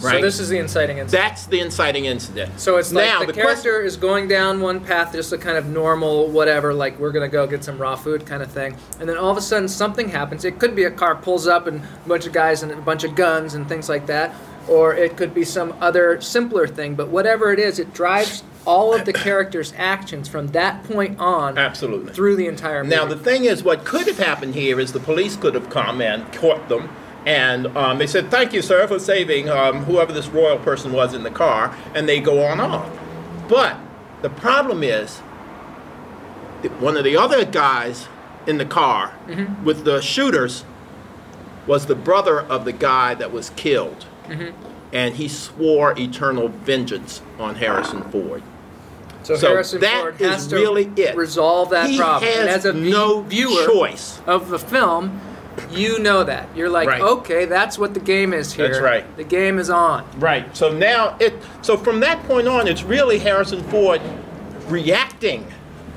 Right? 0.02 0.16
So 0.16 0.22
this 0.22 0.40
is 0.40 0.48
the 0.48 0.58
inciting 0.58 1.00
incident. 1.00 1.24
That's 1.24 1.46
the 1.48 1.60
inciting 1.60 2.06
incident. 2.06 2.58
So 2.58 2.78
it's 2.78 2.94
like 2.94 3.06
now 3.06 3.20
the, 3.20 3.34
question- 3.34 3.44
character 3.44 3.82
is 3.82 3.98
going 3.98 4.30
down 4.30 4.62
one 4.62 4.80
path, 4.80 5.12
just 5.12 5.34
a 5.34 5.38
kind 5.38 5.58
of 5.58 5.66
normal, 5.68 6.28
whatever, 6.28 6.74
like 6.74 6.98
we're 7.00 7.12
gonna 7.12 7.28
go 7.28 7.46
get 7.46 7.66
some 7.66 7.78
raw 7.78 7.98
food 7.98 8.26
kind 8.26 8.42
of 8.42 8.50
thing, 8.50 8.78
and 9.02 9.10
then 9.10 9.18
all 9.18 9.30
of 9.30 9.38
a 9.38 9.42
sudden 9.42 9.68
something 9.68 10.08
happens. 10.08 10.46
It 10.46 10.58
could 10.58 10.74
be 10.74 10.86
a 10.86 10.92
car 10.92 11.16
pulls 11.16 11.48
up 11.48 11.68
and 11.68 11.82
a 11.84 12.08
bunch 12.08 12.26
of 12.26 12.32
guys 12.32 12.64
and 12.64 12.72
a 12.72 12.78
bunch 12.78 13.04
of 13.04 13.14
guns 13.16 13.56
and 13.56 13.68
things 13.68 13.90
like 13.90 14.06
that, 14.06 14.34
or 14.70 14.94
it 14.94 15.18
could 15.18 15.34
be 15.34 15.44
some 15.44 15.74
other 15.82 16.22
simpler 16.22 16.68
thing. 16.68 16.96
But 16.96 17.10
whatever 17.10 17.52
it 17.52 17.60
is, 17.60 17.80
it 17.80 17.94
drives 17.94 18.44
all 18.66 18.94
of 18.94 19.06
the 19.06 19.14
characters' 19.14 19.74
actions 19.78 20.28
from 20.28 20.48
that 20.48 20.84
point 20.84 21.20
on 21.20 21.58
Absolutely. 21.58 22.14
through 22.14 22.36
the 22.36 22.48
entire 22.48 22.84
movie. 22.84 22.96
Now 22.96 23.06
the 23.06 23.18
thing 23.18 23.46
is, 23.46 23.64
what 23.64 23.84
could 23.84 24.08
have 24.08 24.20
happened 24.20 24.54
here 24.56 24.80
is 24.80 24.94
the 24.94 25.00
police 25.00 25.36
could 25.36 25.56
have 25.56 25.70
come 25.70 26.02
and 26.02 26.32
caught 26.34 26.70
them, 26.70 26.90
and 27.26 27.68
um, 27.76 27.98
they 27.98 28.08
said, 28.08 28.30
"Thank 28.30 28.54
you, 28.54 28.62
sir, 28.62 28.88
for 28.88 29.00
saving 29.00 29.50
um, 29.50 29.86
whoever 29.86 30.14
this 30.14 30.28
royal 30.28 30.60
person 30.60 30.92
was 30.92 31.14
in 31.14 31.24
the 31.24 31.32
car," 31.32 31.76
and 31.96 32.08
they 32.08 32.20
go 32.20 32.44
on 32.44 32.60
off. 32.60 32.90
But 33.48 33.78
the 34.22 34.30
problem 34.30 34.84
is, 34.84 35.18
one 36.80 36.98
of 36.98 37.04
the 37.04 37.18
other 37.18 37.46
guys 37.46 38.08
in 38.46 38.58
the 38.58 38.66
car 38.66 39.14
with 39.64 39.84
the 39.86 40.02
shooters 40.02 40.64
was 41.66 41.86
the 41.86 41.96
brother 41.96 42.42
of 42.42 42.66
the 42.66 42.72
guy 42.72 43.14
that 43.16 43.32
was 43.32 43.52
killed, 43.52 44.06
Mm-hmm. 44.30 44.96
and 44.96 45.16
he 45.16 45.28
swore 45.28 45.98
eternal 46.00 46.48
vengeance 46.50 47.22
on 47.40 47.56
Harrison 47.56 48.04
Ford. 48.12 48.44
so, 49.24 49.36
so 49.36 49.48
Harrison 49.48 49.82
that 49.82 50.02
Ford 50.02 50.22
is 50.22 50.30
has 50.30 50.48
to 50.48 50.56
really 50.56 50.86
it. 50.96 51.16
resolve 51.16 51.70
that 51.72 51.90
he 51.90 51.98
problem. 51.98 52.32
and 52.32 52.50
as 52.50 52.66
a 52.66 52.74
no 52.74 53.22
viewer, 53.22 53.66
choice. 53.66 54.22
of 54.26 54.50
the 54.50 54.60
film, 54.60 55.20
you 55.72 56.00
know 56.00 56.24
that. 56.24 56.48
You're 56.56 56.70
like, 56.70 56.88
Right. 56.88 57.02
okay, 57.02 57.46
that's 57.46 57.78
what 57.78 57.94
the 57.94 58.00
game 58.00 58.34
is 58.34 58.54
here. 58.54 58.70
That's 58.70 58.82
right. 58.82 59.18
The 59.18 59.24
game 59.26 59.60
is 59.60 59.70
on. 59.70 60.06
Right. 60.20 60.56
So 60.56 60.72
now 60.72 61.18
it. 61.20 61.34
So 61.62 61.76
from 61.78 62.00
that 62.00 62.24
point 62.24 62.48
on, 62.48 62.68
it's 62.68 62.84
really 62.84 63.20
Harrison 63.20 63.62
Ford 63.64 64.02
reacting 64.68 65.46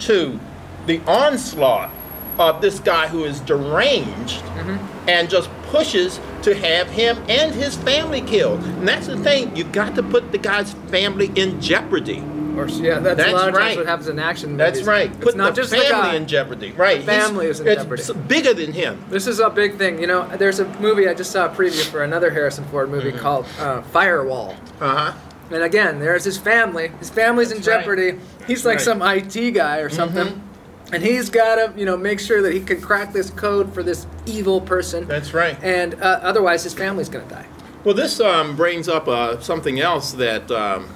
to 0.01 0.41
the 0.87 1.01
onslaught 1.07 1.91
of 2.39 2.61
this 2.61 2.81
guy 2.81 3.07
who 3.07 3.25
is 3.25 3.41
deranged 3.41 4.41
mm-hmm. 4.41 4.92
And 5.09 5.29
just 5.31 5.51
pushes 5.65 6.21
to 6.43 6.55
have 6.55 6.89
him 6.91 7.17
and 7.29 7.55
his 7.55 7.77
family 7.77 8.21
killed. 8.21 8.63
And 8.63 8.87
that's 8.89 9.07
the 9.07 9.17
thing. 9.19 9.55
You 9.57 9.65
got 9.65 9.95
to 9.97 10.03
put 10.03 10.33
the 10.33 10.39
guy's 10.39 10.73
family 10.89 11.31
in 11.37 11.61
jeopardy. 11.61 12.23
Or 12.57 12.67
yeah, 12.69 12.99
that's, 12.99 13.17
That's 13.17 13.31
a 13.31 13.35
lot 13.35 13.49
of 13.49 13.55
right. 13.55 13.65
times 13.69 13.77
what 13.79 13.87
happens 13.87 14.09
in 14.09 14.19
action 14.19 14.59
That's 14.59 14.83
right. 14.83 15.11
It's 15.11 15.17
Put 15.25 15.37
not 15.39 15.55
the 15.55 15.63
just 15.63 15.71
family 15.73 15.87
the 15.87 15.93
guy. 15.93 16.15
in 16.17 16.27
jeopardy. 16.27 16.73
Right. 16.73 17.01
The 17.01 17.07
family 17.07 17.47
He's- 17.47 17.57
is 17.57 17.61
in 17.63 17.69
it's 17.69 17.83
jeopardy. 17.83 18.03
s- 18.03 18.11
bigger 18.29 18.53
than 18.53 18.73
him. 18.75 19.03
This 19.09 19.27
is 19.27 19.41
a 19.41 19.49
big 19.49 19.79
thing. 19.79 19.99
You 19.99 20.07
know, 20.07 20.29
there's 20.37 20.61
a 20.61 20.67
movie 20.79 21.09
I 21.09 21.15
just 21.15 21.31
saw 21.31 21.47
a 21.47 21.49
preview 21.49 21.83
for 21.85 22.03
another 22.05 22.31
Harrison 22.31 22.65
Ford 22.67 22.91
movie 22.91 23.09
Mm-hmm. 23.11 23.19
called 23.21 23.47
uh, 23.59 23.81
Firewall. 23.81 24.55
Uh 24.83 24.97
huh. 25.13 25.19
And 25.51 25.63
again, 25.63 25.99
there's 25.99 26.25
his 26.25 26.37
family. 26.37 26.89
His 26.99 27.09
family's 27.09 27.53
in 27.53 27.59
That's 27.59 27.69
right. 27.69 27.81
jeopardy. 27.81 28.19
He's 28.47 28.67
like 28.67 28.77
Right. 28.77 28.85
some 28.85 29.01
IT 29.03 29.53
guy 29.55 29.79
or 29.79 29.89
something. 29.89 30.27
Mm-hmm. 30.27 30.52
And 30.93 31.03
he's 31.03 31.31
got 31.31 31.55
to, 31.57 31.79
you 31.79 31.87
know, 31.87 31.97
make 31.97 32.21
sure 32.21 32.43
that 32.43 32.53
he 32.53 32.61
can 32.61 32.81
crack 32.81 33.13
this 33.13 33.31
code 33.31 33.73
for 33.73 33.83
this 33.83 34.07
evil 34.27 34.61
person. 34.61 35.09
That's 35.09 35.33
right. 35.33 35.59
And 35.63 35.95
uh, 35.95 36.21
otherwise, 36.23 36.65
his 36.65 36.75
family's 36.75 37.09
going 37.09 37.27
to 37.27 37.35
die. 37.35 37.47
Well, 37.83 37.95
this 37.95 38.21
um, 38.21 38.55
brings 38.55 38.89
up 38.89 39.09
uh, 39.09 39.41
something 39.41 39.81
else 39.81 40.13
that 40.13 40.51
um, 40.51 40.89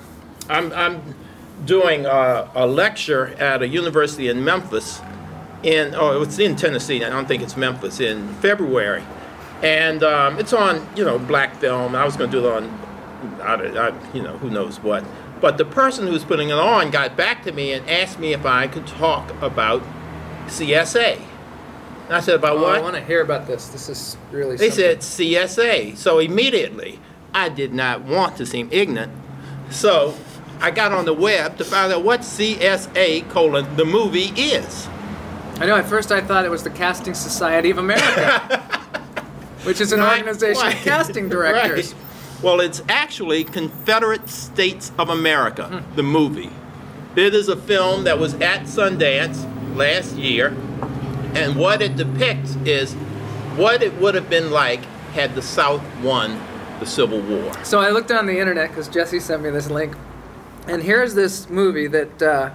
I'm, 0.48 0.72
I'm 0.72 1.14
doing 1.64 2.06
a, 2.06 2.48
a 2.54 2.66
lecture 2.66 3.28
at 3.38 3.62
a 3.62 3.68
university 3.68 4.28
in 4.28 4.44
Memphis. 4.44 5.00
In 5.62 5.94
oh, 5.94 6.22
it's 6.22 6.38
in 6.38 6.54
Tennessee. 6.54 7.02
I 7.02 7.08
don't 7.08 7.26
think 7.26 7.42
it's 7.42 7.56
Memphis 7.56 7.98
in 7.98 8.28
February, 8.34 9.02
and 9.62 10.02
um, 10.02 10.38
it's 10.38 10.52
on 10.52 10.86
you 10.94 11.04
know 11.04 11.18
black 11.18 11.56
film. 11.56 11.96
I 11.96 12.04
was 12.04 12.16
going 12.16 12.30
to 12.30 12.40
do 12.40 12.46
it 12.46 12.52
on, 12.52 13.40
I, 13.40 13.88
I, 13.88 14.12
you 14.12 14.22
know, 14.22 14.36
who 14.36 14.50
knows 14.50 14.78
what. 14.80 15.02
But 15.40 15.58
the 15.58 15.64
person 15.64 16.06
who's 16.06 16.24
putting 16.24 16.48
it 16.48 16.54
on 16.58 16.90
got 16.90 17.16
back 17.16 17.42
to 17.44 17.52
me 17.52 17.72
and 17.72 17.88
asked 17.88 18.18
me 18.18 18.32
if 18.32 18.46
I 18.46 18.66
could 18.68 18.86
talk 18.86 19.30
about 19.42 19.82
CSA. 20.46 21.20
And 22.06 22.14
I 22.14 22.20
said 22.20 22.36
about 22.36 22.56
Oh, 22.56 22.62
what? 22.62 22.78
I 22.78 22.80
want 22.80 22.94
to 22.94 23.04
hear 23.04 23.20
about 23.20 23.46
this. 23.46 23.68
This 23.68 23.88
is 23.88 24.16
really 24.30 24.56
They 24.56 24.70
something. 24.70 25.00
said 25.00 25.00
CSA. 25.00 25.96
So 25.96 26.18
immediately, 26.20 27.00
I 27.34 27.48
did 27.48 27.74
not 27.74 28.02
want 28.02 28.36
to 28.36 28.46
seem 28.46 28.68
ignorant. 28.72 29.12
So 29.70 30.14
I 30.60 30.70
got 30.70 30.92
on 30.92 31.04
the 31.04 31.12
web 31.12 31.58
to 31.58 31.64
find 31.64 31.92
out 31.92 32.02
what 32.04 32.20
CSA 32.20 33.28
colon 33.30 33.76
the 33.76 33.84
movie 33.84 34.32
is. 34.36 34.88
I 35.58 35.66
know. 35.66 35.76
At 35.76 35.86
first, 35.86 36.12
I 36.12 36.20
thought 36.20 36.44
it 36.44 36.50
was 36.50 36.62
the 36.62 36.70
Casting 36.70 37.14
Society 37.14 37.70
of 37.70 37.78
America, 37.78 38.58
which 39.64 39.80
is 39.80 39.92
an 39.92 39.98
Not 40.00 40.16
organization 40.18 40.66
of 40.66 40.72
casting 40.74 41.28
directors. 41.28 41.92
Right. 41.94 42.02
Well, 42.42 42.60
it's 42.60 42.82
actually 42.88 43.44
Confederate 43.44 44.28
States 44.28 44.92
of 44.98 45.08
America, 45.08 45.64
Hmm. 45.68 45.96
the 45.96 46.02
movie. 46.02 46.50
It 47.16 47.34
is 47.34 47.48
a 47.48 47.56
film 47.56 48.04
that 48.04 48.18
was 48.18 48.34
at 48.34 48.64
Sundance 48.64 49.44
last 49.74 50.16
year, 50.16 50.54
and 51.34 51.56
what 51.56 51.80
it 51.80 51.96
depicts 51.96 52.56
is 52.66 52.92
what 53.56 53.82
it 53.82 53.94
would 54.00 54.14
have 54.14 54.28
been 54.28 54.50
like 54.50 54.84
had 55.14 55.34
the 55.34 55.40
South 55.42 55.80
won 56.02 56.38
the 56.78 56.84
Civil 56.86 57.20
War. 57.20 57.52
So 57.62 57.78
I 57.80 57.88
looked 57.90 58.10
on 58.12 58.26
the 58.26 58.38
internet 58.38 58.68
because 58.68 58.88
Jesse 58.88 59.18
sent 59.18 59.42
me 59.42 59.48
this 59.48 59.70
link, 59.70 59.96
and 60.68 60.82
here's 60.82 61.14
this 61.14 61.48
movie 61.48 61.86
that 61.86 62.22
uh, 62.22 62.50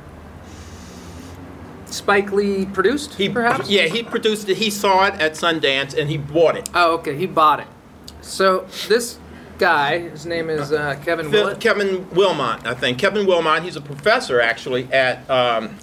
Spike 1.87 2.31
Lee 2.31 2.65
produced. 2.67 3.15
He 3.15 3.29
perhaps. 3.29 3.67
Yeah, 3.67 3.83
he 3.87 4.03
produced 4.03 4.47
it. 4.47 4.57
He 4.57 4.69
saw 4.69 5.05
it 5.07 5.15
at 5.15 5.33
Sundance 5.33 5.97
and 5.97 6.07
he 6.09 6.17
bought 6.17 6.55
it. 6.55 6.69
Oh, 6.73 6.93
okay. 6.95 7.17
He 7.17 7.25
bought 7.25 7.59
it. 7.61 7.67
So 8.21 8.65
this 8.87 9.17
guy, 9.61 9.99
his 10.09 10.25
name 10.25 10.49
is 10.49 10.71
uh, 10.73 10.99
Kevin 11.05 11.29
Phil- 11.31 11.43
Willett. 11.43 11.61
Kevin 11.61 12.03
Willmott, 12.07 12.65
I 12.65 12.73
think. 12.73 12.97
Kevin 12.97 13.25
Willmott, 13.27 13.61
he's 13.61 13.75
a 13.75 13.81
professor 13.81 14.41
actually 14.41 14.91
at 14.91 15.29
um, 15.29 15.77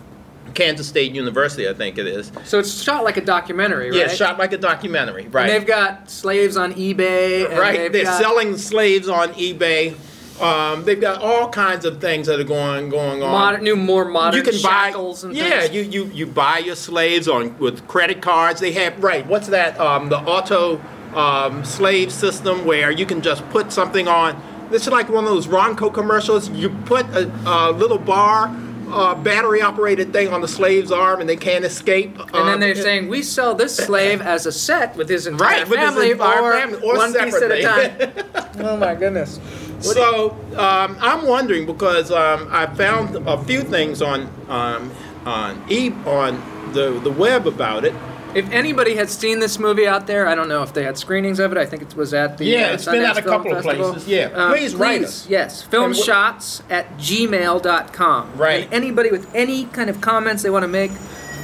Kansas 0.54 0.88
State 0.88 1.12
University, 1.14 1.68
I 1.68 1.74
think 1.74 1.96
it 1.96 2.06
is. 2.08 2.32
So 2.44 2.58
it's 2.58 2.82
shot 2.82 3.04
like 3.04 3.16
a 3.16 3.24
documentary, 3.24 3.90
right? 3.90 3.98
Yeah, 4.00 4.08
shot 4.08 4.36
like 4.36 4.52
a 4.52 4.58
documentary, 4.58 5.24
And 5.26 5.34
right? 5.34 5.46
they've 5.46 5.66
got 5.66 6.10
slaves 6.10 6.56
on 6.56 6.74
eBay. 6.74 7.48
And 7.48 7.58
right, 7.58 7.92
they're 7.92 8.04
got 8.04 8.20
selling 8.20 8.58
slaves 8.58 9.08
on 9.08 9.28
eBay. 9.34 9.96
Um, 10.42 10.84
they've 10.84 11.00
got 11.00 11.22
all 11.22 11.48
kinds 11.48 11.84
of 11.84 12.00
things 12.00 12.26
that 12.26 12.38
are 12.38 12.44
going 12.44 12.90
going 12.90 13.22
on. 13.22 13.30
modern, 13.30 13.62
new, 13.64 13.74
more 13.76 14.04
modern 14.04 14.36
you 14.38 14.44
can 14.44 14.60
buy 14.62 14.90
shackles 14.90 15.24
and 15.24 15.34
yeah 15.34 15.62
things. 15.62 15.74
you, 15.74 15.82
you 15.82 16.10
you 16.14 16.26
buy 16.28 16.58
your 16.58 16.76
slaves 16.76 17.26
on 17.26 17.58
with 17.58 17.88
credit 17.88 18.22
cards 18.22 18.60
they 18.60 18.70
have 18.70 19.02
right 19.02 19.26
what's 19.26 19.48
that 19.48 19.76
um, 19.80 20.08
the 20.10 20.16
auto 20.16 20.80
um, 21.18 21.64
slave 21.64 22.12
system 22.12 22.64
where 22.64 22.90
you 22.90 23.04
can 23.04 23.20
just 23.20 23.42
put 23.50 23.72
something 23.72 24.06
on 24.08 24.40
this 24.70 24.82
is 24.82 24.92
like 24.92 25.08
one 25.08 25.24
of 25.24 25.30
those 25.30 25.46
ronco 25.46 25.92
commercials 25.92 26.48
you 26.50 26.68
put 26.86 27.04
a, 27.06 27.22
a 27.46 27.72
little 27.72 27.98
bar 27.98 28.54
uh, 28.90 29.14
battery 29.16 29.60
operated 29.60 30.12
thing 30.12 30.28
on 30.28 30.40
the 30.40 30.48
slave's 30.48 30.90
arm 30.92 31.20
and 31.20 31.28
they 31.28 31.36
can't 31.36 31.64
escape 31.64 32.18
And 32.18 32.30
then 32.34 32.54
Um, 32.54 32.60
they're 32.60 32.74
saying 32.74 33.08
we 33.08 33.22
sell 33.22 33.54
this 33.54 33.76
slave 33.76 34.20
as 34.22 34.46
a 34.46 34.52
set 34.52 34.96
with 34.96 35.08
his 35.08 35.26
entire 35.26 35.48
Right, 35.48 35.68
with 35.68 35.78
his 35.78 35.88
family, 35.90 36.10
entire 36.12 36.42
or, 36.42 36.52
family, 36.52 36.80
or 36.82 36.96
one 36.96 37.12
piece 37.12 37.34
at 37.42 37.50
a 37.52 37.62
time. 37.62 38.12
oh 38.66 38.76
my 38.76 38.94
goodness! 38.94 39.38
So 39.80 40.30
um, 40.56 40.96
I'm 41.00 41.26
wondering 41.26 41.66
because 41.66 42.10
um, 42.10 42.48
I 42.50 42.66
found 42.66 43.16
a 43.28 43.42
few 43.44 43.62
things 43.62 44.00
on 44.02 44.28
um, 44.48 44.90
on 45.26 45.62
e 45.68 45.90
on 46.06 46.72
the 46.72 46.98
the 47.00 47.12
web 47.12 47.46
about 47.46 47.84
it. 47.84 47.94
If 48.38 48.50
anybody 48.52 48.94
had 48.94 49.10
seen 49.10 49.40
this 49.40 49.58
movie 49.58 49.86
out 49.86 50.06
there, 50.06 50.28
I 50.28 50.36
don't 50.36 50.48
know 50.48 50.62
if 50.62 50.72
they 50.72 50.84
had 50.84 50.96
screenings 50.96 51.40
of 51.40 51.50
it. 51.50 51.58
I 51.58 51.66
think 51.66 51.82
it 51.82 51.96
was 51.96 52.14
at 52.14 52.38
the 52.38 52.44
Yeah, 52.44 52.68
uh, 52.68 52.74
it's 52.74 52.84
been 52.84 53.02
at 53.02 53.18
a 53.18 53.22
Film 53.22 53.42
couple 53.42 53.56
of 53.56 53.62
places, 53.64 54.06
yeah. 54.06 54.26
Uh, 54.32 54.52
Please 54.52 54.76
write 54.76 55.02
us. 55.02 55.28
Yes, 55.28 55.66
filmshots 55.66 56.62
at 56.70 56.96
gmail.com. 56.98 58.36
Right. 58.36 58.64
And 58.64 58.72
anybody 58.72 59.10
with 59.10 59.28
any 59.34 59.64
kind 59.64 59.90
of 59.90 60.00
comments 60.00 60.44
they 60.44 60.50
want 60.50 60.62
to 60.62 60.68
make, 60.68 60.92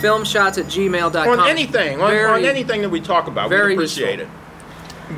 filmshots 0.01 0.57
at 0.57 0.67
gmail.com. 0.67 1.41
on 1.41 1.49
anything, 1.49 2.01
on, 2.01 2.11
Very- 2.11 2.31
on 2.31 2.45
anything 2.45 2.83
that 2.83 2.91
we 2.91 3.01
talk 3.01 3.27
about. 3.27 3.51
We 3.51 3.57
appreciate 3.57 4.21
useful. 4.21 4.35
it. 4.37 4.44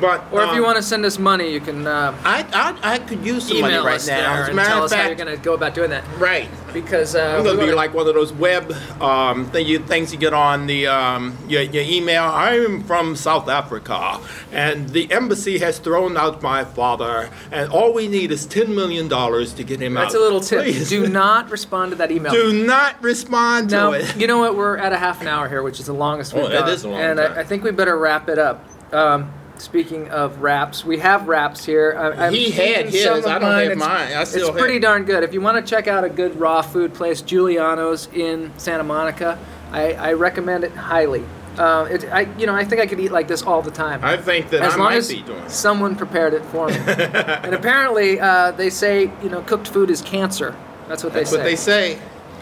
But 0.01 0.25
Or 0.31 0.43
if 0.43 0.49
you 0.53 0.57
um, 0.57 0.63
want 0.63 0.75
to 0.77 0.83
send 0.83 1.05
us 1.05 1.17
money, 1.17 1.51
you 1.51 1.61
can 1.61 1.87
uh, 1.87 2.13
I, 2.23 2.45
I 2.83 2.95
I 2.95 2.99
could 2.99 3.25
use 3.25 3.47
some 3.47 3.57
email 3.57 3.71
money 3.71 3.85
right 3.85 3.95
us 3.95 4.07
now. 4.07 4.15
there 4.17 4.41
As 4.41 4.47
a 4.47 4.47
and 4.47 4.55
matter 4.57 4.69
tell 4.69 4.77
of 4.79 4.83
us 4.85 4.91
how 4.93 4.99
you're 5.07 5.15
fact, 5.15 5.19
going 5.25 5.37
to 5.37 5.41
go 5.43 5.53
about 5.53 5.73
doing 5.73 5.89
that. 5.91 6.03
right. 6.19 6.49
Because 6.73 7.15
uh, 7.15 7.19
I'm 7.21 7.37
we 7.43 7.43
gonna 7.45 7.53
be 7.59 7.63
wanna- 7.67 7.75
like 7.77 7.93
one 7.93 8.07
of 8.07 8.13
those 8.13 8.33
web 8.33 8.71
um, 9.01 9.45
thing 9.49 9.65
you, 9.65 9.79
things 9.79 10.11
you 10.11 10.19
get 10.19 10.33
on 10.33 10.67
the 10.67 10.87
um, 10.87 11.35
your, 11.47 11.61
your 11.63 11.83
email. 11.83 12.23
I 12.23 12.55
am 12.55 12.83
from 12.83 13.15
South 13.15 13.47
Africa, 13.49 14.19
and 14.51 14.89
the 14.89 15.09
embassy 15.11 15.57
has 15.59 15.79
thrown 15.79 16.17
out 16.17 16.43
my 16.43 16.65
father, 16.65 17.29
and 17.51 17.71
all 17.71 17.93
we 17.93 18.07
need 18.09 18.31
is 18.31 18.45
ten 18.45 18.75
million 18.75 19.07
dollars 19.07 19.53
to 19.53 19.63
get 19.63 19.79
him 19.81 19.95
out. 19.97 20.01
That's 20.01 20.15
a 20.15 20.19
little 20.19 20.41
tip. 20.41 20.63
Please. 20.65 20.89
Do 20.89 21.07
not 21.07 21.49
respond 21.49 21.91
to 21.93 21.95
that 21.97 22.11
email. 22.11 22.31
Do 22.33 22.51
not 22.65 23.01
respond 23.01 23.69
to 23.69 23.75
Now, 23.75 23.91
it. 23.93 24.15
you 24.17 24.27
know 24.27 24.37
what? 24.39 24.55
We're 24.57 24.77
at 24.77 24.91
a 24.91 24.97
half 24.97 25.21
an 25.21 25.27
hour 25.29 25.47
here, 25.49 25.63
which 25.63 25.79
is 25.79 25.85
the 25.87 25.93
longest 25.93 26.33
we've 26.33 26.43
Oh, 26.43 26.49
that 26.49 26.67
is 26.69 26.83
a 26.83 26.89
long 26.89 26.99
and 27.01 27.17
time. 27.17 27.31
I, 27.31 27.39
I 27.39 27.43
think 27.45 27.63
we 27.63 27.71
better 27.71 27.97
wrap 27.97 28.27
it 28.29 28.37
up. 28.37 28.63
Um, 28.93 29.31
speaking 29.59 30.09
of 30.09 30.39
wraps, 30.41 30.83
we 30.85 30.97
have 30.99 31.27
wraps 31.27 31.65
here. 31.65 31.95
I, 32.17 32.29
He 32.31 32.51
had 32.51 32.87
his. 32.89 33.05
I 33.25 33.39
don't 33.39 33.51
have 33.51 33.61
It's- 33.63 33.77
mine. 33.77 34.13
I 34.13 34.23
still 34.23 34.39
it's 34.41 34.49
have- 34.49 34.57
pretty 34.57 34.79
darn 34.79 35.03
good. 35.05 35.23
If 35.23 35.33
you 35.33 35.41
want 35.41 35.63
to 35.63 35.69
check 35.69 35.87
out 35.87 36.03
a 36.03 36.09
good 36.09 36.39
raw 36.39 36.61
food 36.61 36.93
place, 36.93 37.21
Juliano's 37.21 38.07
in 38.13 38.51
Santa 38.57 38.83
Monica, 38.83 39.37
I, 39.71 39.93
I 39.93 40.13
recommend 40.13 40.63
it 40.63 40.71
highly. 40.73 41.23
Uh, 41.57 41.87
it, 41.89 42.05
I, 42.13 42.21
you 42.37 42.45
know, 42.45 42.53
I 42.53 42.63
think 42.63 42.81
I 42.81 42.85
could 42.85 42.99
eat 42.99 43.11
like 43.11 43.27
this 43.27 43.41
all 43.41 43.63
the 43.63 43.71
time. 43.71 44.03
I 44.03 44.15
think 44.15 44.51
that 44.51 44.61
as 44.61 44.73
I 44.73 44.77
long 44.77 44.85
might 44.89 44.97
as 44.97 45.09
be 45.09 45.23
doing. 45.23 45.39
it. 45.43 45.49
someone 45.49 45.95
prepared 45.95 46.33
it 46.35 46.45
for 46.45 46.67
me. 46.67 46.75
and 46.85 47.53
apparently, 47.55 48.19
uh, 48.19 48.51
they 48.51 48.69
say 48.69 49.11
you 49.23 49.29
know 49.29 49.41
cooked 49.41 49.67
food 49.67 49.89
is 49.89 50.01
cancer. 50.01 50.55
That's 50.87 51.03
what 51.03 51.13
That's 51.13 51.31
they 51.31 51.37
what 51.37 51.43
say. 51.43 51.49
they 51.49 51.55
say. 51.55 51.99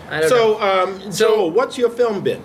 I 0.09 0.19
don't 0.19 0.29
know. 0.29 0.35
So, 0.57 0.61
um, 0.61 1.11
So- 1.13 1.27
Joel, 1.29 1.51
what's 1.51 1.77
your 1.77 1.89
film 1.89 2.21
bit? 2.21 2.41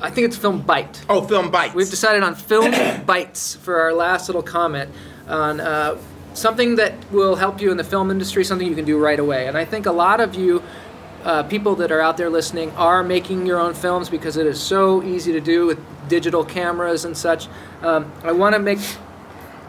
I 0.00 0.10
think 0.10 0.26
it's 0.26 0.36
film 0.36 0.62
bite. 0.62 1.04
Oh, 1.08 1.22
film 1.22 1.50
bites. 1.50 1.74
We've 1.74 1.90
decided 1.90 2.22
on 2.22 2.34
film 2.34 3.04
bites 3.06 3.56
for 3.56 3.80
our 3.80 3.92
last 3.92 4.28
little 4.28 4.42
comment 4.42 4.90
on 5.26 5.60
uh, 5.60 5.98
something 6.34 6.76
that 6.76 6.94
will 7.10 7.36
help 7.36 7.60
you 7.60 7.70
in 7.70 7.76
the 7.76 7.84
film 7.84 8.10
industry, 8.10 8.44
something 8.44 8.66
you 8.66 8.76
can 8.76 8.84
do 8.84 8.98
right 8.98 9.18
away. 9.18 9.48
And 9.48 9.58
I 9.58 9.64
think 9.64 9.86
a 9.86 9.92
lot 9.92 10.20
of 10.20 10.34
you, 10.34 10.62
uh, 11.24 11.42
people 11.44 11.74
that 11.76 11.90
are 11.90 12.00
out 12.00 12.16
there 12.16 12.30
listening, 12.30 12.70
are 12.72 13.02
making 13.02 13.44
your 13.44 13.58
own 13.58 13.74
films 13.74 14.08
because 14.08 14.36
it 14.36 14.46
is 14.46 14.60
so 14.60 15.02
easy 15.02 15.32
to 15.32 15.40
do 15.40 15.66
with 15.66 15.78
digital 16.08 16.44
cameras 16.44 17.04
and 17.04 17.16
such. 17.16 17.48
Um, 17.82 18.12
I 18.22 18.32
want 18.32 18.54
to 18.54 18.60
make 18.60 18.78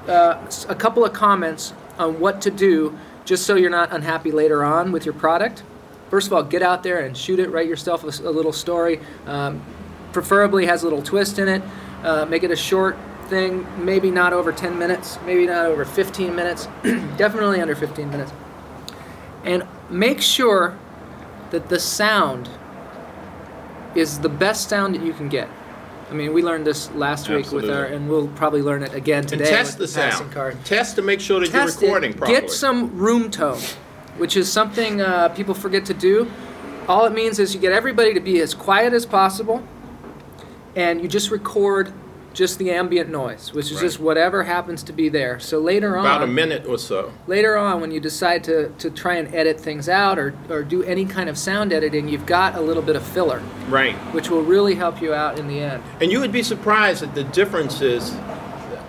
uh, 0.08 0.46
a 0.68 0.76
couple 0.76 1.04
of 1.04 1.12
comments 1.14 1.74
on 1.98 2.20
what 2.20 2.42
to 2.42 2.52
do 2.52 2.98
just 3.26 3.46
so 3.46 3.56
you're 3.56 3.70
not 3.70 3.92
unhappy 3.92 4.32
later 4.32 4.64
on 4.64 4.92
with 4.92 5.06
your 5.06 5.14
product. 5.14 5.64
First 6.10 6.28
of 6.28 6.34
all, 6.34 6.44
get 6.44 6.62
out 6.64 6.82
there 6.82 7.00
and 7.00 7.16
shoot 7.16 7.40
it. 7.40 7.52
Write 7.52 7.68
yourself 7.68 8.04
a 8.04 8.30
little 8.30 8.54
story. 8.54 9.00
Um, 9.28 9.62
preferably 10.14 10.66
has 10.66 10.84
a 10.84 10.86
little 10.86 11.02
twist 11.02 11.40
in 11.40 11.48
it. 11.48 11.62
Uh, 12.04 12.26
make 12.26 12.44
it 12.44 12.52
a 12.52 12.56
short 12.56 12.98
thing, 13.28 13.66
maybe 13.84 14.10
not 14.10 14.34
over 14.34 14.52
10 14.52 14.78
minutes, 14.78 15.20
maybe 15.26 15.46
not 15.46 15.66
over 15.66 15.86
15 15.86 16.36
minutes, 16.36 16.68
definitely 17.18 17.62
under 17.62 17.76
15 17.76 18.10
minutes. 18.10 18.32
And 19.44 19.64
make 19.90 20.22
sure 20.22 20.78
that 21.52 21.70
the 21.70 21.80
sound 21.80 22.50
is 23.96 24.20
the 24.20 24.30
best 24.30 24.70
sound 24.70 24.96
that 24.96 25.04
you 25.04 25.14
can 25.14 25.30
get. 25.30 25.50
I 26.10 26.14
mean, 26.14 26.34
we 26.34 26.42
learned 26.42 26.66
this 26.66 26.90
last 26.92 27.30
week 27.30 27.52
with 27.52 27.70
our, 27.70 27.86
and 27.86 28.10
we'll 28.10 28.28
probably 28.30 28.64
learn 28.64 28.82
it 28.82 28.94
again 28.96 29.20
and 29.20 29.30
today. 29.30 29.50
test 29.50 29.78
the 29.78 29.88
sound. 29.88 30.32
card. 30.32 30.58
Test 30.66 30.96
to 30.96 31.04
make 31.04 31.22
sure 31.22 31.40
that 31.40 31.52
Test 31.52 31.82
you're 31.82 31.90
recording 31.90 32.12
it. 32.12 32.18
properly. 32.18 32.42
Get 32.42 32.52
some 32.52 32.98
room 32.98 33.30
tone, 33.30 33.60
which 34.18 34.36
is 34.36 34.52
something 34.52 35.02
uh, 35.02 35.30
people 35.30 35.54
forget 35.54 35.86
to 35.86 35.94
do. 35.94 36.30
All 36.88 37.06
it 37.06 37.14
means 37.14 37.38
is 37.38 37.54
you 37.54 37.62
get 37.62 37.72
everybody 37.74 38.16
to 38.16 38.20
be 38.20 38.42
as 38.42 38.56
quiet 38.56 38.94
as 38.94 39.06
possible, 39.06 39.64
and 40.80 41.02
you 41.02 41.10
just 41.10 41.30
record 41.30 41.92
just 42.34 42.58
the 42.58 42.72
ambient 42.72 43.10
noise, 43.10 43.52
which 43.54 43.66
is 43.66 43.74
Right. 43.74 43.82
just 43.82 44.00
whatever 44.00 44.44
happens 44.44 44.82
to 44.84 44.94
be 44.94 45.10
there. 45.10 45.40
So 45.40 45.60
later 45.60 45.98
on, 45.98 46.06
about 46.06 46.24
a 46.24 46.28
minute 46.28 46.66
or 46.68 46.78
so. 46.78 47.12
later 47.28 47.58
on 47.58 47.82
when 47.82 47.92
you 47.92 48.00
decide 48.00 48.44
to, 48.46 48.70
to 48.78 48.90
try 48.90 49.16
and 49.16 49.34
edit 49.36 49.60
things 49.60 49.90
out 49.90 50.18
or, 50.18 50.34
or 50.50 50.64
do 50.64 50.82
any 50.84 51.06
kind 51.06 51.28
of 51.28 51.38
sound 51.38 51.74
editing, 51.74 52.08
you've 52.08 52.26
got 52.28 52.56
a 52.56 52.62
little 52.62 52.84
bit 52.84 52.96
of 52.96 53.04
filler, 53.04 53.42
Right. 53.68 53.96
which 54.14 54.30
will 54.30 54.44
really 54.44 54.76
help 54.76 55.02
you 55.02 55.14
out 55.14 55.38
in 55.38 55.48
the 55.48 55.60
end. 55.60 55.84
And 56.00 56.12
you 56.12 56.20
would 56.22 56.32
be 56.32 56.44
surprised 56.44 57.04
at 57.04 57.14
the 57.14 57.24
differences 57.26 58.14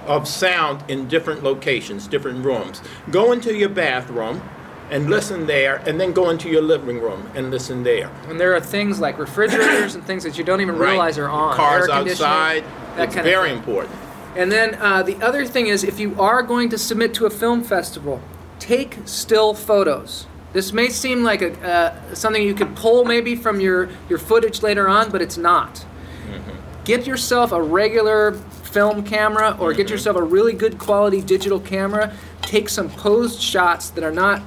of 0.06 0.28
sound 0.28 0.84
in 0.88 1.08
different 1.08 1.42
locations, 1.42 2.06
different 2.06 2.44
rooms. 2.44 2.82
Go 3.10 3.32
into 3.32 3.54
your 3.54 3.68
bathroom 3.70 4.42
and 4.90 5.08
listen 5.08 5.46
there, 5.46 5.76
and 5.86 6.00
then 6.00 6.12
go 6.12 6.30
into 6.30 6.48
your 6.48 6.62
living 6.62 7.00
room 7.00 7.30
and 7.34 7.50
listen 7.50 7.82
there. 7.82 8.10
And 8.28 8.40
there 8.40 8.54
are 8.54 8.60
things 8.60 9.00
like 9.00 9.18
refrigerators 9.18 9.94
and 9.94 10.04
things 10.04 10.24
that 10.24 10.36
you 10.36 10.44
don't 10.44 10.60
even 10.60 10.76
Right. 10.76 10.90
realize 10.90 11.18
are 11.18 11.28
on. 11.28 11.56
Cars 11.56 11.88
Air 11.88 11.94
outside. 11.94 12.64
that 12.96 13.04
It's 13.04 13.14
kind 13.14 13.26
of 13.26 13.32
very 13.32 13.52
important. 13.52 13.94
And 14.36 14.50
then 14.50 14.76
uh, 14.80 15.02
the 15.02 15.16
other 15.22 15.44
thing 15.46 15.66
is, 15.68 15.82
if 15.84 15.98
you 15.98 16.14
are 16.20 16.42
going 16.42 16.68
to 16.70 16.78
submit 16.78 17.14
to 17.14 17.26
a 17.26 17.30
film 17.30 17.62
festival, 17.62 18.20
take 18.58 18.98
still 19.04 19.54
photos. 19.54 20.26
This 20.52 20.72
may 20.72 20.88
seem 20.88 21.22
like 21.22 21.42
a, 21.42 21.52
uh, 21.66 22.14
something 22.14 22.42
you 22.42 22.54
could 22.54 22.74
pull 22.76 23.04
maybe 23.04 23.36
from 23.36 23.60
your, 23.60 23.88
your 24.08 24.18
footage 24.18 24.62
later 24.62 24.88
on, 24.88 25.10
but 25.10 25.22
it's 25.22 25.36
not. 25.36 25.84
Get 26.84 27.06
yourself 27.06 27.52
a 27.52 27.62
regular 27.62 28.32
film 28.32 29.04
camera 29.04 29.56
or 29.60 29.72
get 29.72 29.90
yourself 29.90 30.16
a 30.16 30.22
really 30.22 30.52
good 30.52 30.78
quality 30.78 31.20
digital 31.20 31.60
camera. 31.60 32.12
Take 32.42 32.68
some 32.68 32.88
posed 32.90 33.40
shots 33.40 33.90
that 33.90 34.02
are 34.02 34.10
not 34.10 34.42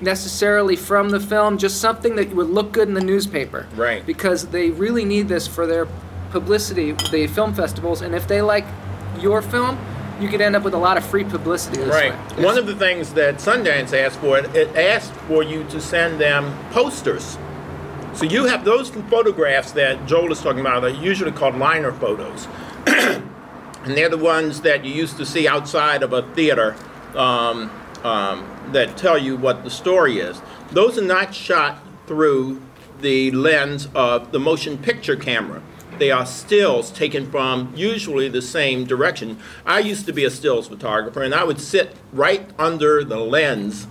necessarily 0.00 0.76
from 0.76 1.10
the 1.10 1.20
film, 1.20 1.58
just 1.58 1.80
something 1.80 2.16
that 2.16 2.30
would 2.34 2.48
look 2.48 2.72
good 2.72 2.88
in 2.88 2.94
the 2.94 3.00
newspaper. 3.04 3.66
Right. 3.74 4.04
Because 4.04 4.48
they 4.48 4.70
really 4.70 5.04
need 5.04 5.28
this 5.28 5.46
for 5.46 5.66
their 5.66 5.86
publicity, 6.30 6.92
the 7.10 7.26
film 7.26 7.54
festivals, 7.54 8.02
and 8.02 8.14
if 8.14 8.28
they 8.28 8.42
like 8.42 8.64
your 9.20 9.42
film, 9.42 9.78
you 10.20 10.28
could 10.28 10.40
end 10.40 10.56
up 10.56 10.64
with 10.64 10.74
a 10.74 10.78
lot 10.78 10.96
of 10.96 11.04
free 11.04 11.24
publicity 11.24 11.78
this 11.78 11.88
Right. 11.94 12.12
way. 12.36 12.44
One 12.44 12.58
of 12.58 12.66
the 12.66 12.74
things 12.74 13.14
that 13.14 13.36
Sundance 13.36 13.92
asked 13.92 14.18
for, 14.18 14.38
it, 14.38 14.54
it 14.54 14.76
asked 14.76 15.12
for 15.28 15.42
you 15.42 15.64
to 15.70 15.80
send 15.80 16.20
them 16.20 16.52
posters. 16.70 17.38
So 18.14 18.24
you 18.24 18.46
have 18.46 18.64
those 18.64 18.90
photographs 18.90 19.72
that 19.72 20.06
Joel 20.06 20.32
is 20.32 20.40
talking 20.42 20.60
about 20.60 20.80
They're 20.80 20.90
usually 20.90 21.30
called 21.30 21.56
liner 21.56 21.92
photos. 21.92 22.48
and 22.86 23.22
they're 23.84 24.08
the 24.08 24.18
ones 24.18 24.62
that 24.62 24.84
you 24.84 24.92
used 24.92 25.16
to 25.18 25.26
see 25.26 25.46
outside 25.46 26.02
of 26.02 26.12
a 26.12 26.22
theater 26.34 26.74
um, 27.14 27.70
um, 28.02 28.44
that 28.72 28.96
tell 28.96 29.18
you 29.18 29.36
what 29.36 29.64
the 29.64 29.70
story 29.70 30.18
is. 30.18 30.40
Those 30.70 30.98
are 30.98 31.02
not 31.02 31.34
shot 31.34 31.78
through 32.06 32.62
the 33.00 33.30
lens 33.30 33.88
of 33.94 34.32
the 34.32 34.40
motion 34.40 34.78
picture 34.78 35.16
camera. 35.16 35.62
They 35.98 36.10
are 36.10 36.26
stills 36.26 36.90
taken 36.90 37.30
from 37.30 37.72
usually 37.74 38.28
the 38.28 38.42
same 38.42 38.84
direction. 38.84 39.38
I 39.66 39.80
used 39.80 40.06
to 40.06 40.12
be 40.12 40.24
a 40.24 40.30
stills 40.30 40.68
photographer, 40.68 41.22
and 41.22 41.34
I 41.34 41.44
would 41.44 41.60
sit 41.60 41.96
right 42.12 42.48
under 42.58 43.02
the 43.02 43.18
lens 43.18 43.88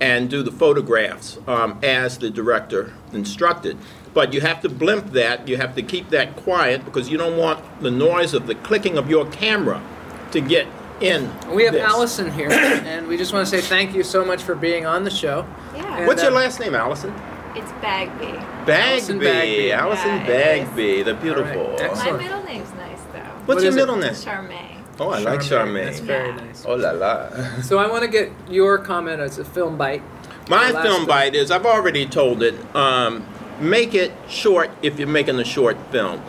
and 0.00 0.30
do 0.30 0.44
the 0.44 0.52
photographs 0.52 1.38
um, 1.48 1.78
as 1.82 2.18
the 2.18 2.30
director 2.30 2.92
instructed. 3.12 3.76
But 4.14 4.32
you 4.32 4.40
have 4.40 4.60
to 4.62 4.68
blimp 4.68 5.12
that, 5.12 5.48
you 5.48 5.56
have 5.56 5.74
to 5.74 5.82
keep 5.82 6.10
that 6.10 6.36
quiet 6.36 6.84
because 6.84 7.08
you 7.08 7.18
don't 7.18 7.36
want 7.36 7.82
the 7.82 7.90
noise 7.90 8.34
of 8.34 8.46
the 8.46 8.54
clicking 8.54 8.96
of 8.96 9.10
your 9.10 9.26
camera 9.26 9.82
to 10.30 10.40
get 10.40 10.66
in. 11.00 11.30
We 11.50 11.64
have 11.64 11.72
this. 11.74 11.82
Allison 11.82 12.30
here, 12.30 12.50
and 12.52 13.06
we 13.06 13.16
just 13.16 13.32
want 13.32 13.46
to 13.46 13.50
say 13.50 13.60
thank 13.66 13.94
you 13.94 14.02
so 14.02 14.24
much 14.24 14.42
for 14.42 14.54
being 14.54 14.86
on 14.86 15.04
the 15.04 15.10
show. 15.10 15.46
Yeah. 15.74 15.98
And, 15.98 16.06
What's 16.06 16.22
your 16.22 16.32
uh, 16.32 16.36
last 16.36 16.60
name, 16.60 16.74
Allison? 16.74 17.12
It's 17.54 17.70
Bagby. 17.80 18.26
Allison 18.70 19.18
Bagby. 19.18 19.20
Bagby. 19.20 19.72
Allison 19.72 20.08
Yeah, 20.08 20.22
it 20.26 20.62
is. 20.62 20.68
Bagby, 20.68 21.02
the 21.02 21.14
beautiful. 21.14 21.60
All 21.62 21.70
right, 21.72 21.80
excellent. 21.80 22.16
My 22.18 22.22
middle 22.22 22.42
name's 22.44 22.72
nice 22.74 23.00
though. 23.12 23.18
What's 23.18 23.46
What 23.46 23.58
your 23.62 23.68
is 23.70 23.76
it? 23.76 23.80
middle 23.80 23.96
name? 23.96 24.12
Charmaine. 24.12 24.74
Oh, 25.00 25.10
I 25.10 25.18
like 25.20 25.40
Charmaine. 25.40 25.84
That's 25.86 26.00
very 26.00 26.28
Yeah. 26.28 26.36
nice. 26.36 26.64
Oh 26.66 26.74
la 26.74 26.90
la. 26.90 27.30
So 27.62 27.78
I 27.78 27.86
want 27.88 28.02
to 28.02 28.08
get 28.08 28.30
your 28.48 28.78
comment 28.78 29.20
as 29.20 29.38
a 29.38 29.44
film 29.44 29.76
bite. 29.76 30.02
My 30.48 30.70
film 30.72 30.82
film. 30.82 31.06
bite 31.06 31.34
is 31.34 31.50
I've 31.50 31.66
already 31.66 32.06
told 32.06 32.42
it. 32.42 32.54
Um, 32.76 33.26
make 33.60 33.94
it 33.94 34.12
short 34.28 34.70
if 34.82 34.98
you're 34.98 35.08
making 35.08 35.38
a 35.40 35.44
short 35.44 35.76
film. 35.90 36.22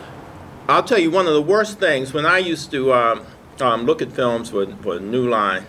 I'll 0.67 0.83
tell 0.83 0.99
you 0.99 1.09
one 1.11 1.27
of 1.27 1.33
the 1.33 1.41
worst 1.41 1.79
things 1.79 2.13
when 2.13 2.25
I 2.25 2.37
used 2.39 2.69
to 2.71 2.93
um, 2.93 3.25
um, 3.61 3.83
look 3.85 4.01
at 4.01 4.11
films 4.11 4.49
for, 4.49 4.65
for 4.77 4.99
New 4.99 5.27
Line. 5.29 5.65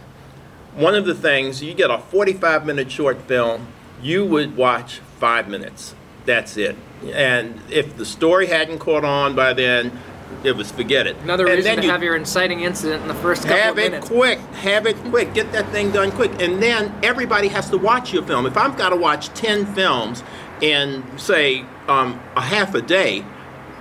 One 0.75 0.95
of 0.95 1.05
the 1.05 1.15
things 1.15 1.63
you 1.63 1.75
get 1.75 1.91
a 1.91 1.99
45 1.99 2.65
minute 2.65 2.91
short 2.91 3.21
film, 3.23 3.69
you 4.03 4.25
would 4.25 4.57
watch 4.57 5.01
five 5.19 5.49
minutes. 5.49 5.95
That's 6.27 6.57
it. 6.57 6.77
And 7.13 7.61
if 7.71 7.97
the 7.97 8.05
story 8.05 8.47
hadn't 8.47 8.79
caught 8.79 9.05
on 9.05 9.35
by 9.35 9.53
then, 9.53 9.99
it 10.45 10.53
was 10.53 10.71
forget 10.71 11.07
it. 11.07 11.17
Another 11.19 11.47
And 11.47 11.57
reason 11.57 11.77
to 11.77 11.83
you- 11.83 11.91
have 11.91 12.03
your 12.03 12.15
inciting 12.15 12.61
incident 12.61 13.03
in 13.03 13.09
the 13.09 13.15
first 13.15 13.43
couple 13.43 13.57
have 13.59 13.73
of 13.73 13.79
it 13.81 13.91
minutes. 13.93 14.09
quick. 14.09 14.39
Have 14.63 14.87
it 14.87 14.97
quick. 15.05 15.35
Get 15.35 15.51
that 15.53 15.69
thing 15.71 15.91
done 15.91 16.13
quick. 16.13 16.31
And 16.41 16.63
then 16.63 16.95
everybody 17.03 17.49
has 17.49 17.69
to 17.71 17.79
watch 17.79 18.13
your 18.13 18.23
film. 18.23 18.47
If 18.47 18.57
I've 18.57 18.77
got 18.77 18.91
to 18.91 18.97
watch 18.97 19.29
10 19.31 19.67
films 19.75 20.23
in, 20.61 21.03
say, 21.19 21.65
um, 21.89 22.21
a 22.37 22.41
half 22.43 22.75
a 22.75 22.83
day, 22.83 23.25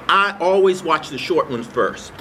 I 0.07 0.35
always 0.39 0.81
watch 0.81 1.09
the 1.09 1.19
short 1.19 1.51
ones 1.51 1.67
first. 1.67 2.11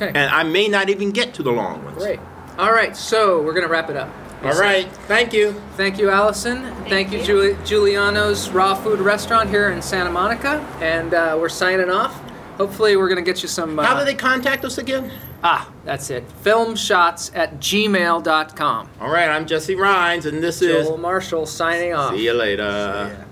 Okay. 0.00 0.08
And 0.18 0.30
I 0.30 0.42
may 0.44 0.68
not 0.68 0.88
even 0.88 1.10
get 1.10 1.34
to 1.34 1.42
the 1.42 1.52
long 1.52 1.84
ones. 1.84 1.98
Great. 1.98 2.20
All 2.58 2.72
right, 2.72 2.96
so 2.96 3.42
we're 3.42 3.52
going 3.52 3.66
to 3.66 3.72
wrap 3.72 3.90
it 3.90 3.96
up. 3.96 4.08
All 4.42 4.58
right. 4.58 4.88
Thank 5.06 5.34
you. 5.34 5.52
Thank 5.76 5.98
you, 5.98 6.08
Allison. 6.08 6.74
Thank, 6.88 7.12
you, 7.12 7.18
you. 7.18 7.24
Juli- 7.24 7.56
Juliano's 7.64 8.48
Raw 8.50 8.74
Food 8.74 9.00
Restaurant 9.00 9.50
here 9.50 9.70
in 9.70 9.82
Santa 9.82 10.10
Monica. 10.10 10.66
And 10.80 11.12
uh, 11.12 11.36
we're 11.38 11.50
signing 11.50 11.90
off. 11.90 12.18
Hopefully, 12.56 12.96
we're 12.96 13.08
going 13.08 13.22
to 13.22 13.30
get 13.30 13.42
you 13.42 13.48
some. 13.48 13.78
Uh, 13.78 13.84
How 13.84 13.98
do 13.98 14.04
they 14.06 14.14
contact 14.14 14.64
us 14.64 14.78
again? 14.78 15.12
Ah, 15.44 15.70
that's 15.84 16.08
it. 16.10 16.24
Filmshots 16.42 17.30
at 17.34 17.56
gmail.com. 17.60 18.88
All 19.00 19.10
right. 19.10 19.28
I'm 19.28 19.46
Jesse 19.46 19.74
Rhines, 19.74 20.24
and 20.26 20.42
this 20.42 20.60
Joel 20.60 20.70
is. 20.70 20.86
Joel 20.88 20.98
Marshall 20.98 21.46
signing 21.46 21.92
off. 21.94 22.14
See 22.14 22.24
you 22.24 22.32
later. 22.32 23.10
See 23.10 23.18
ya. 23.18 23.24